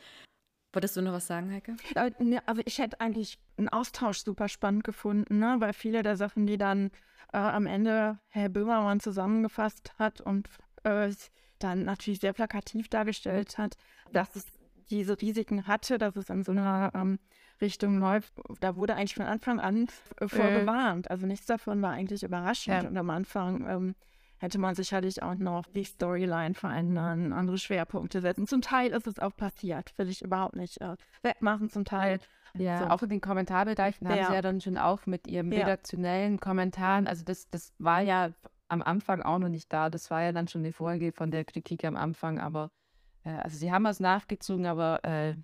Wolltest 0.73 0.97
du 0.97 1.03
noch 1.03 1.13
was 1.13 1.27
sagen, 1.27 1.51
Heike? 1.51 1.77
Äh, 1.95 2.11
ne, 2.23 2.43
Also 2.47 2.63
ich 2.65 2.79
hätte 2.79 3.01
eigentlich 3.01 3.39
einen 3.57 3.69
Austausch 3.69 4.19
super 4.19 4.49
spannend 4.49 4.85
gefunden, 4.85 5.39
ne? 5.39 5.57
weil 5.59 5.73
viele 5.73 6.03
der 6.03 6.17
Sachen, 6.17 6.47
die 6.47 6.59
dann 6.59 6.91
äh, 7.33 7.39
am 7.39 7.67
Ende 7.67 8.19
Herr 8.29 8.49
Böhmermann 8.49 9.01
zusammengefasst 9.01 9.93
hat 9.99 10.21
und 10.21 10.49
äh, 10.85 11.11
dann 11.59 11.85
natürlich 11.85 12.21
sehr 12.21 12.35
plakativ 12.35 12.89
dargestellt 12.89 13.57
hat, 13.59 13.77
dass 14.13 14.37
es 14.37 14.45
diese 14.91 15.21
Risiken 15.21 15.67
hatte, 15.67 15.99
dass 15.99 16.17
es 16.17 16.29
in 16.29 16.45
so 16.45 16.53
einer 16.53 16.93
ähm, 16.95 17.19
Richtung 17.61 17.99
läuft. 17.99 18.33
Da 18.61 18.77
wurde 18.77 18.95
eigentlich 18.95 19.15
von 19.15 19.27
Anfang 19.27 19.61
an 19.61 19.87
äh, 20.21 20.29
vorgewarnt. 20.29 21.11
Also 21.11 21.27
nichts 21.27 21.47
davon 21.47 21.83
war 21.83 21.93
eigentlich 21.93 22.23
überraschend. 22.23 22.83
Ja. 22.83 22.89
Und 22.89 22.97
am 22.97 23.11
Anfang 23.11 23.67
ähm, 23.69 23.95
hätte 24.39 24.59
man 24.59 24.75
sicherlich 24.75 25.23
auch 25.23 25.35
noch 25.35 25.67
die 25.67 25.85
Storyline 25.85 26.55
verändern, 26.55 27.33
andere 27.33 27.59
Schwerpunkte 27.59 28.21
setzen. 28.21 28.47
Zum 28.47 28.63
Teil 28.63 28.91
ist 28.93 29.07
es 29.07 29.19
auch 29.19 29.35
passiert, 29.37 29.93
will 29.97 30.09
ich 30.09 30.23
überhaupt 30.23 30.57
nicht 30.57 30.81
äh, 30.81 30.97
wegmachen. 31.23 31.71
Zum 31.71 31.85
Teil 31.85 32.21
ja, 32.55 32.79
so. 32.79 32.85
auch 32.87 33.03
in 33.03 33.11
den 33.11 33.21
Kommentarbereichen 33.21 34.09
haben 34.09 34.25
sie 34.25 34.33
ja 34.33 34.43
dann 34.43 34.61
schon 34.61 34.79
auch 34.79 35.07
mit 35.07 35.27
ihren 35.27 35.53
ja. 35.53 35.61
redaktionellen 35.61 36.41
Kommentaren, 36.41 37.07
also 37.07 37.23
das, 37.25 37.51
das 37.51 37.75
war 37.79 38.01
ja 38.01 38.31
am 38.69 38.83
Anfang 38.83 39.23
auch 39.23 39.39
noch 39.39 39.49
nicht 39.49 39.73
da. 39.73 39.91
Das 39.91 40.11
war 40.11 40.23
ja 40.23 40.33
dann 40.33 40.49
schon 40.49 40.63
die 40.63 40.73
Folge 40.73 41.13
von 41.13 41.31
der 41.31 41.45
Kritik 41.45 41.85
am 41.85 41.97
Anfang, 41.97 42.39
aber 42.39 42.71
äh, 43.25 43.31
also 43.31 43.57
sie 43.57 43.73
haben 43.73 43.87
es 43.87 44.01
nachgezogen, 44.01 44.67
aber 44.67 45.05
äh, 45.05 45.35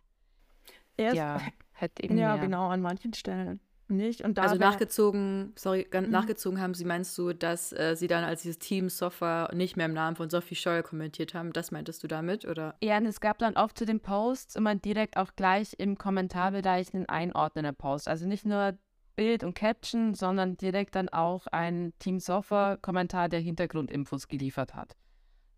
Erst, 0.97 1.17
ja, 1.17 1.41
hätte 1.75 2.03
eben 2.03 2.18
Ja, 2.18 2.35
mehr. 2.35 2.45
genau, 2.45 2.68
an 2.68 2.81
manchen 2.81 3.12
Stellen 3.12 3.61
nicht. 3.89 4.22
Und 4.22 4.39
also 4.39 4.57
nachgezogen, 4.57 5.53
sorry, 5.57 5.87
mhm. 5.93 6.11
nachgezogen 6.11 6.61
haben 6.61 6.75
sie, 6.75 6.85
meinst 6.85 7.16
du, 7.18 7.33
dass 7.33 7.72
äh, 7.72 7.95
sie 7.97 8.07
dann 8.07 8.25
als 8.25 8.43
dieses 8.43 8.59
Team 8.59 8.89
Software 8.89 9.51
nicht 9.53 9.77
mehr 9.77 9.87
im 9.87 9.93
Namen 9.93 10.16
von 10.16 10.31
Sophie 10.31 10.55
Scholl 10.55 10.83
kommentiert 10.83 11.35
haben? 11.35 11.53
Das 11.53 11.70
meintest 11.70 12.03
du 12.03 12.07
damit, 12.09 12.45
oder? 12.47 12.77
Ja, 12.83 12.97
und 12.97 13.07
es 13.07 13.20
gab 13.20 13.39
dann 13.39 13.57
oft 13.57 13.77
zu 13.79 13.85
den 13.85 14.01
Posts 14.01 14.57
immer 14.57 14.75
direkt 14.75 15.16
auch 15.16 15.33
gleich 15.37 15.75
im 15.79 15.99
Kommentarbereich 15.99 16.95
einen 16.95 17.07
einordnender 17.07 17.72
Post. 17.72 18.09
Also 18.09 18.27
nicht 18.27 18.47
nur 18.47 18.79
Bild 19.16 19.45
und 19.45 19.55
Caption, 19.55 20.14
sondern 20.14 20.57
direkt 20.57 20.95
dann 20.95 21.09
auch 21.09 21.47
ein 21.49 21.93
Team 21.99 22.18
Software-Kommentar, 22.18 23.29
der 23.29 23.41
Hintergrundinfos 23.41 24.29
geliefert 24.29 24.75
hat. 24.75 24.97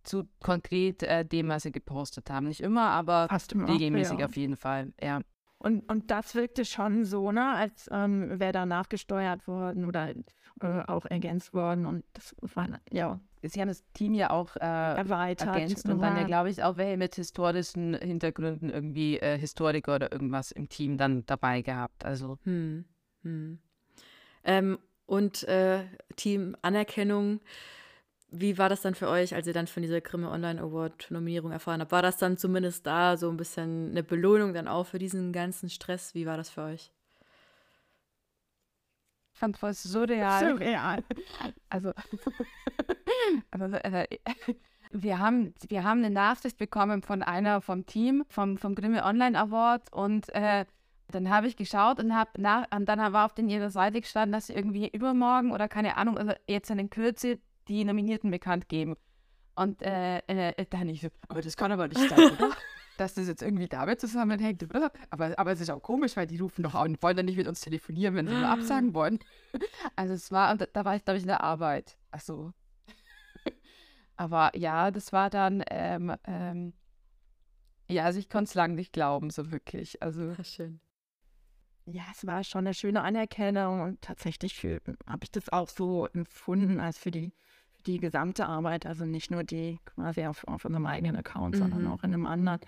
Zu 0.03 0.29
konkret 0.41 1.03
äh, 1.03 1.25
dem, 1.25 1.49
was 1.49 1.63
sie 1.63 1.73
gepostet 1.73 2.31
haben. 2.31 2.49
Nicht 2.49 2.61
immer, 2.61 2.91
aber 2.91 3.29
immer, 3.53 3.69
regelmäßig 3.69 4.19
ja. 4.19 4.27
auf 4.27 4.37
jeden 4.37 4.57
Fall, 4.57 4.93
ja. 5.03 5.21
Und, 5.59 5.91
und 5.91 6.11
das 6.11 6.35
wirkte 6.35 6.65
schon 6.65 7.05
so, 7.05 7.33
ne, 7.33 7.55
als 7.55 7.89
ähm, 7.91 8.39
wäre 8.39 8.53
da 8.53 8.67
nachgesteuert 8.67 9.49
worden 9.49 9.87
oder 9.87 10.11
äh, 10.61 10.83
auch 10.87 11.07
ergänzt 11.07 11.55
worden. 11.55 11.87
Und 11.87 12.05
das 12.13 12.35
war, 12.41 12.69
ja. 12.93 13.21
Sie 13.43 13.61
haben 13.61 13.69
das 13.69 13.85
Team 13.93 14.15
ja 14.15 14.31
auch 14.31 14.57
äh, 14.57 14.61
erweitert. 14.61 15.49
Ergänzt 15.49 15.89
und 15.89 16.01
dann 16.01 16.17
ja, 16.17 16.25
glaube 16.25 16.51
ich, 16.51 16.63
auch 16.63 16.77
welche 16.77 16.97
mit 16.97 17.15
historischen 17.15 17.95
Hintergründen 17.95 18.71
irgendwie 18.71 19.19
äh, 19.19 19.39
Historiker 19.39 19.95
oder 19.95 20.11
irgendwas 20.11 20.51
im 20.51 20.69
Team 20.69 20.99
dann 20.99 21.25
dabei 21.27 21.63
gehabt. 21.63 22.05
Also. 22.05 22.39
Hm. 22.45 22.85
Hm. 23.23 23.59
Ähm, 24.45 24.79
und 25.07 25.45
äh, 25.45 25.85
Team 26.17 26.57
Anerkennung. 26.63 27.41
Wie 28.29 28.59
war 28.59 28.69
das 28.69 28.81
dann 28.81 28.95
für 28.95 29.09
euch, 29.09 29.35
als 29.35 29.47
ihr 29.47 29.53
dann 29.53 29.69
von 29.69 29.83
dieser 29.83 30.01
Grimme 30.01 30.31
Online 30.31 30.61
Award 30.61 31.11
Nominierung 31.11 31.53
erfahren 31.53 31.81
habt? 31.81 31.93
War 31.93 32.03
das 32.03 32.17
dann 32.17 32.37
zumindest 32.37 32.87
da 32.87 33.17
so 33.17 33.31
ein 33.31 33.37
bisschen 33.37 33.91
eine 33.91 34.03
Belohnung 34.03 34.53
dann 34.53 34.67
auch 34.67 34.87
für 34.87 34.99
diesen 34.99 35.33
ganzen 35.33 35.71
Stress? 35.71 36.15
Wie 36.15 36.27
war 36.27 36.37
das 36.37 36.51
für 36.51 36.63
euch? 36.63 36.93
Ich 39.33 39.39
fand 39.39 39.63
es 39.63 39.83
surreal. 39.83 40.41
Surreal. 40.41 41.05
Also, 41.69 41.93
also 43.51 43.77
äh, 43.77 44.07
wir 44.91 45.19
haben, 45.19 45.55
wir 45.69 45.85
haben 45.85 45.99
eine 45.99 46.11
Nachricht 46.11 46.57
bekommen 46.59 47.03
von 47.03 47.23
einer 47.23 47.61
vom 47.61 47.87
Team, 47.87 48.25
vom, 48.29 48.57
vom 48.57 48.75
Grimme 48.75 49.05
Online 49.05 49.39
Award 49.39 49.93
und 49.93 50.29
äh, 50.35 50.65
dann 51.09 51.31
habe 51.31 51.47
ich 51.47 51.57
geschaut 51.57 52.01
und 52.01 52.15
habe 52.15 52.31
nach, 52.41 52.67
und 52.75 52.87
dann 52.87 53.13
war 53.13 53.27
auf 53.27 53.35
den 53.35 53.49
ihrer 53.49 53.71
Seite 53.71 54.01
gestanden, 54.01 54.33
dass 54.33 54.49
sie 54.49 54.55
irgendwie 54.55 54.89
übermorgen 54.89 55.53
oder 55.53 55.69
keine 55.69 55.97
Ahnung, 55.97 56.19
also 56.19 56.33
jetzt 56.49 56.71
in 56.71 56.79
den 56.79 56.91
Kürze 56.91 57.39
die 57.69 57.85
Nominierten 57.85 58.31
bekannt 58.31 58.69
geben. 58.69 58.97
Und 59.55 59.83
äh, 59.83 60.19
äh, 60.27 60.67
dann 60.69 60.89
ich 60.89 61.01
so, 61.01 61.09
aber 61.29 61.41
das 61.41 61.57
kann 61.57 61.73
aber 61.73 61.89
nicht 61.89 62.09
sein, 62.09 62.19
oder? 62.39 62.51
dass 62.99 63.15
das 63.15 63.27
jetzt 63.27 63.43
irgendwie 63.43 63.69
damit 63.69 64.01
zusammenhängt. 64.01 64.67
Aber, 65.11 65.39
aber 65.39 65.53
es 65.53 65.61
ist 65.61 65.71
auch 65.71 65.83
komisch, 65.83 66.17
weil 66.17 66.27
die 66.27 66.39
rufen 66.39 66.63
doch 66.63 66.75
an 66.75 66.93
und 66.93 67.03
wollen 67.03 67.17
dann 67.17 67.27
nicht 67.27 67.37
mit 67.37 67.47
uns 67.47 67.61
telefonieren, 67.61 68.15
wenn 68.15 68.27
sie 68.27 68.35
nur 68.35 68.49
absagen 68.49 68.95
wollen. 68.95 69.19
Also 69.97 70.15
es 70.15 70.31
war, 70.31 70.53
und 70.53 70.69
da 70.73 70.85
war 70.85 70.97
ich, 70.97 71.05
glaube 71.05 71.19
ich, 71.19 71.25
in 71.25 71.29
der 71.29 71.43
Arbeit. 71.43 71.99
Ach 72.11 72.21
so. 72.21 72.53
Aber 74.17 74.57
ja, 74.57 74.91
das 74.91 75.13
war 75.13 75.29
dann, 75.29 75.63
ähm, 75.71 76.15
ähm, 76.25 76.73
ja, 77.89 78.05
also 78.05 78.19
ich 78.19 78.31
konnte 78.31 78.49
es 78.49 78.55
lange 78.55 78.75
nicht 78.75 78.93
glauben, 78.93 79.31
so 79.31 79.51
wirklich. 79.51 80.03
Also. 80.03 80.35
Ach, 80.39 80.45
schön 80.45 80.81
ja, 81.87 82.03
es 82.13 82.27
war 82.27 82.43
schon 82.43 82.67
eine 82.67 82.75
schöne 82.75 83.03
Anerkennung 83.03 83.81
und 83.81 84.03
tatsächlich 84.03 84.59
habe 85.07 85.23
ich 85.23 85.31
das 85.31 85.49
auch 85.51 85.69
so 85.69 86.07
empfunden 86.07 86.81
als 86.81 86.99
für 86.99 87.13
die, 87.13 87.33
die 87.87 87.99
gesamte 87.99 88.47
Arbeit, 88.47 88.87
also 88.87 89.05
nicht 89.05 89.31
nur 89.31 89.45
die 89.45 89.79
quasi 89.85 90.27
auf, 90.27 90.47
auf 90.47 90.65
unserem 90.65 90.87
eigenen 90.87 91.17
Account, 91.17 91.55
mhm. 91.55 91.59
sondern 91.59 91.87
auch 91.89 92.03
in 92.03 92.13
einem 92.13 92.27
anderen, 92.27 92.61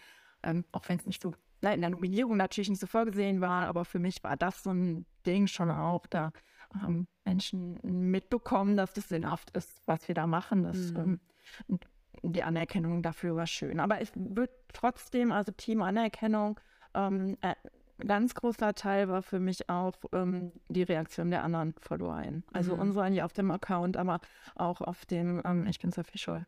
ähm, 0.42 0.64
auch 0.72 0.88
wenn 0.88 0.98
es 0.98 1.06
nicht 1.06 1.22
so 1.22 1.34
na, 1.60 1.74
in 1.74 1.80
der 1.80 1.90
Nominierung 1.90 2.36
natürlich 2.36 2.68
nicht 2.68 2.80
so 2.80 2.86
vorgesehen 2.86 3.40
war, 3.40 3.66
aber 3.66 3.84
für 3.84 3.98
mich 3.98 4.22
war 4.22 4.36
das 4.36 4.62
so 4.62 4.70
ein 4.70 5.06
Ding 5.26 5.46
schon 5.46 5.70
auch, 5.70 6.06
da 6.06 6.32
haben 6.74 7.08
Menschen 7.24 7.78
mitbekommen, 7.82 8.76
dass 8.76 8.92
das 8.92 9.08
sinnhaft 9.08 9.50
ist, 9.56 9.82
was 9.86 10.06
wir 10.06 10.14
da 10.14 10.26
machen. 10.26 10.62
Das, 10.62 10.92
mhm. 10.92 11.20
ähm, 11.68 11.80
die 12.22 12.42
Anerkennung 12.42 13.02
dafür 13.02 13.36
war 13.36 13.46
schön. 13.46 13.80
Aber 13.80 14.00
es 14.00 14.12
wird 14.14 14.50
trotzdem, 14.72 15.32
also 15.32 15.52
Team 15.52 15.82
Anerkennung, 15.82 16.60
ähm, 16.94 17.36
äh, 17.40 17.54
ganz 18.06 18.34
großer 18.34 18.74
Teil 18.74 19.08
war 19.08 19.22
für 19.22 19.40
mich 19.40 19.68
auch 19.68 19.94
ähm, 20.12 20.52
die 20.68 20.82
Reaktion 20.82 21.30
der 21.30 21.44
anderen 21.44 21.74
Followerinnen. 21.80 22.44
Also 22.52 22.74
mhm. 22.74 22.82
unsere 22.82 23.10
nicht 23.10 23.22
auf 23.22 23.32
dem 23.32 23.50
Account, 23.50 23.96
aber 23.96 24.20
auch 24.54 24.80
auf 24.80 25.06
dem 25.06 25.42
ähm, 25.44 25.66
Ich 25.66 25.78
bin 25.78 25.92
Sophie 25.92 26.18
Scholl. 26.18 26.46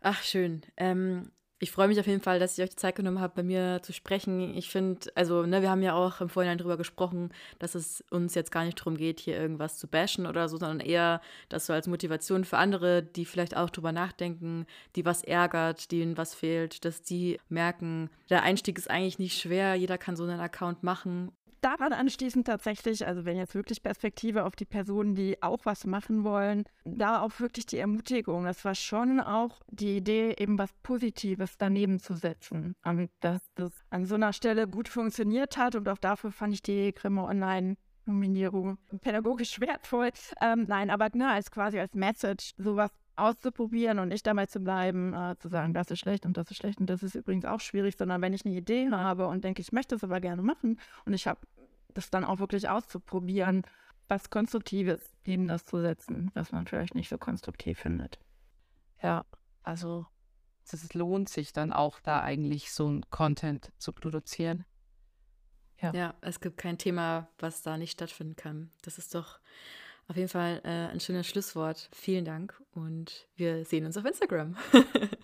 Ach, 0.00 0.22
schön. 0.22 0.62
Ähm, 0.76 1.30
ich 1.60 1.70
freue 1.70 1.88
mich 1.88 2.00
auf 2.00 2.06
jeden 2.06 2.20
Fall, 2.20 2.38
dass 2.38 2.58
ihr 2.58 2.64
euch 2.64 2.70
die 2.70 2.76
Zeit 2.76 2.96
genommen 2.96 3.20
habt, 3.20 3.36
bei 3.36 3.42
mir 3.42 3.80
zu 3.82 3.92
sprechen. 3.92 4.54
Ich 4.56 4.70
finde, 4.70 5.10
also, 5.14 5.46
ne, 5.46 5.62
wir 5.62 5.70
haben 5.70 5.82
ja 5.82 5.94
auch 5.94 6.20
im 6.20 6.28
Vorhinein 6.28 6.58
darüber 6.58 6.76
gesprochen, 6.76 7.30
dass 7.58 7.74
es 7.74 8.04
uns 8.10 8.34
jetzt 8.34 8.50
gar 8.50 8.64
nicht 8.64 8.78
darum 8.78 8.96
geht, 8.96 9.20
hier 9.20 9.36
irgendwas 9.36 9.78
zu 9.78 9.86
bashen 9.86 10.26
oder 10.26 10.48
so, 10.48 10.56
sondern 10.56 10.80
eher 10.80 11.20
das 11.48 11.66
so 11.66 11.72
als 11.72 11.86
Motivation 11.86 12.44
für 12.44 12.58
andere, 12.58 13.02
die 13.02 13.24
vielleicht 13.24 13.56
auch 13.56 13.70
drüber 13.70 13.92
nachdenken, 13.92 14.66
die 14.96 15.04
was 15.04 15.22
ärgert, 15.22 15.92
denen 15.92 16.18
was 16.18 16.34
fehlt, 16.34 16.84
dass 16.84 17.02
die 17.02 17.38
merken, 17.48 18.10
der 18.30 18.42
Einstieg 18.42 18.76
ist 18.76 18.90
eigentlich 18.90 19.18
nicht 19.18 19.40
schwer, 19.40 19.74
jeder 19.74 19.96
kann 19.96 20.16
so 20.16 20.24
einen 20.24 20.40
Account 20.40 20.82
machen 20.82 21.30
daran 21.64 21.92
anschließend 21.92 22.46
tatsächlich, 22.46 23.06
also 23.06 23.24
wenn 23.24 23.36
jetzt 23.36 23.54
wirklich 23.54 23.82
Perspektive 23.82 24.44
auf 24.44 24.54
die 24.54 24.64
Personen, 24.66 25.14
die 25.14 25.42
auch 25.42 25.60
was 25.64 25.86
machen 25.86 26.24
wollen, 26.24 26.64
da 26.84 27.22
auch 27.22 27.40
wirklich 27.40 27.66
die 27.66 27.78
Ermutigung. 27.78 28.44
Das 28.44 28.64
war 28.64 28.74
schon 28.74 29.20
auch 29.20 29.60
die 29.68 29.96
Idee, 29.96 30.34
eben 30.38 30.58
was 30.58 30.70
Positives 30.82 31.56
daneben 31.56 31.98
zu 31.98 32.14
setzen. 32.14 32.74
Und 32.84 33.10
dass 33.20 33.40
das 33.54 33.72
an 33.90 34.04
so 34.04 34.14
einer 34.14 34.32
Stelle 34.32 34.68
gut 34.68 34.88
funktioniert 34.88 35.56
hat 35.56 35.74
und 35.74 35.88
auch 35.88 35.98
dafür 35.98 36.32
fand 36.32 36.54
ich 36.54 36.62
die 36.62 36.92
Grimme 36.92 37.24
Online 37.24 37.76
Nominierung 38.06 38.78
pädagogisch 39.00 39.60
wertvoll. 39.60 40.10
Ähm, 40.40 40.66
nein, 40.68 40.90
aber 40.90 41.08
ne, 41.14 41.30
als 41.30 41.50
quasi 41.50 41.78
als 41.78 41.94
Message 41.94 42.52
sowas 42.58 42.90
auszuprobieren 43.16 43.98
und 43.98 44.08
nicht 44.08 44.26
dabei 44.26 44.46
zu 44.46 44.60
bleiben, 44.60 45.14
äh, 45.14 45.36
zu 45.38 45.48
sagen, 45.48 45.74
das 45.74 45.90
ist 45.90 46.00
schlecht 46.00 46.26
und 46.26 46.36
das 46.36 46.50
ist 46.50 46.56
schlecht 46.56 46.80
und 46.80 46.86
das 46.86 47.02
ist 47.02 47.14
übrigens 47.14 47.44
auch 47.44 47.60
schwierig, 47.60 47.96
sondern 47.96 48.20
wenn 48.22 48.32
ich 48.32 48.44
eine 48.44 48.54
Idee 48.54 48.90
habe 48.90 49.26
und 49.26 49.44
denke, 49.44 49.62
ich 49.62 49.72
möchte 49.72 49.94
es 49.94 50.04
aber 50.04 50.20
gerne 50.20 50.42
machen 50.42 50.80
und 51.04 51.14
ich 51.14 51.26
habe 51.26 51.40
das 51.94 52.10
dann 52.10 52.24
auch 52.24 52.38
wirklich 52.38 52.68
auszuprobieren, 52.68 53.62
was 54.08 54.30
Konstruktives 54.30 55.00
neben 55.24 55.48
das 55.48 55.64
zu 55.64 55.80
setzen, 55.80 56.30
was 56.34 56.52
man 56.52 56.66
vielleicht 56.66 56.94
nicht 56.94 57.08
so 57.08 57.18
konstruktiv 57.18 57.78
findet. 57.78 58.18
Ja, 59.02 59.24
also 59.62 60.06
es 60.64 60.94
lohnt 60.94 61.28
sich 61.28 61.52
dann 61.52 61.72
auch 61.72 62.00
da 62.00 62.22
eigentlich 62.22 62.72
so 62.72 62.88
ein 62.88 63.04
Content 63.10 63.72
zu 63.78 63.92
produzieren. 63.92 64.64
Ja. 65.80 65.92
ja, 65.92 66.14
es 66.20 66.40
gibt 66.40 66.56
kein 66.56 66.78
Thema, 66.78 67.28
was 67.38 67.62
da 67.62 67.76
nicht 67.76 67.92
stattfinden 67.92 68.36
kann. 68.36 68.70
Das 68.82 68.98
ist 68.98 69.14
doch 69.14 69.38
auf 70.08 70.16
jeden 70.16 70.28
Fall 70.28 70.60
äh, 70.64 70.92
ein 70.92 71.00
schönes 71.00 71.26
Schlusswort. 71.26 71.88
Vielen 71.92 72.24
Dank 72.24 72.60
und 72.74 73.26
wir 73.36 73.64
sehen 73.64 73.86
uns 73.86 73.96
auf 73.96 74.04
Instagram. 74.04 74.56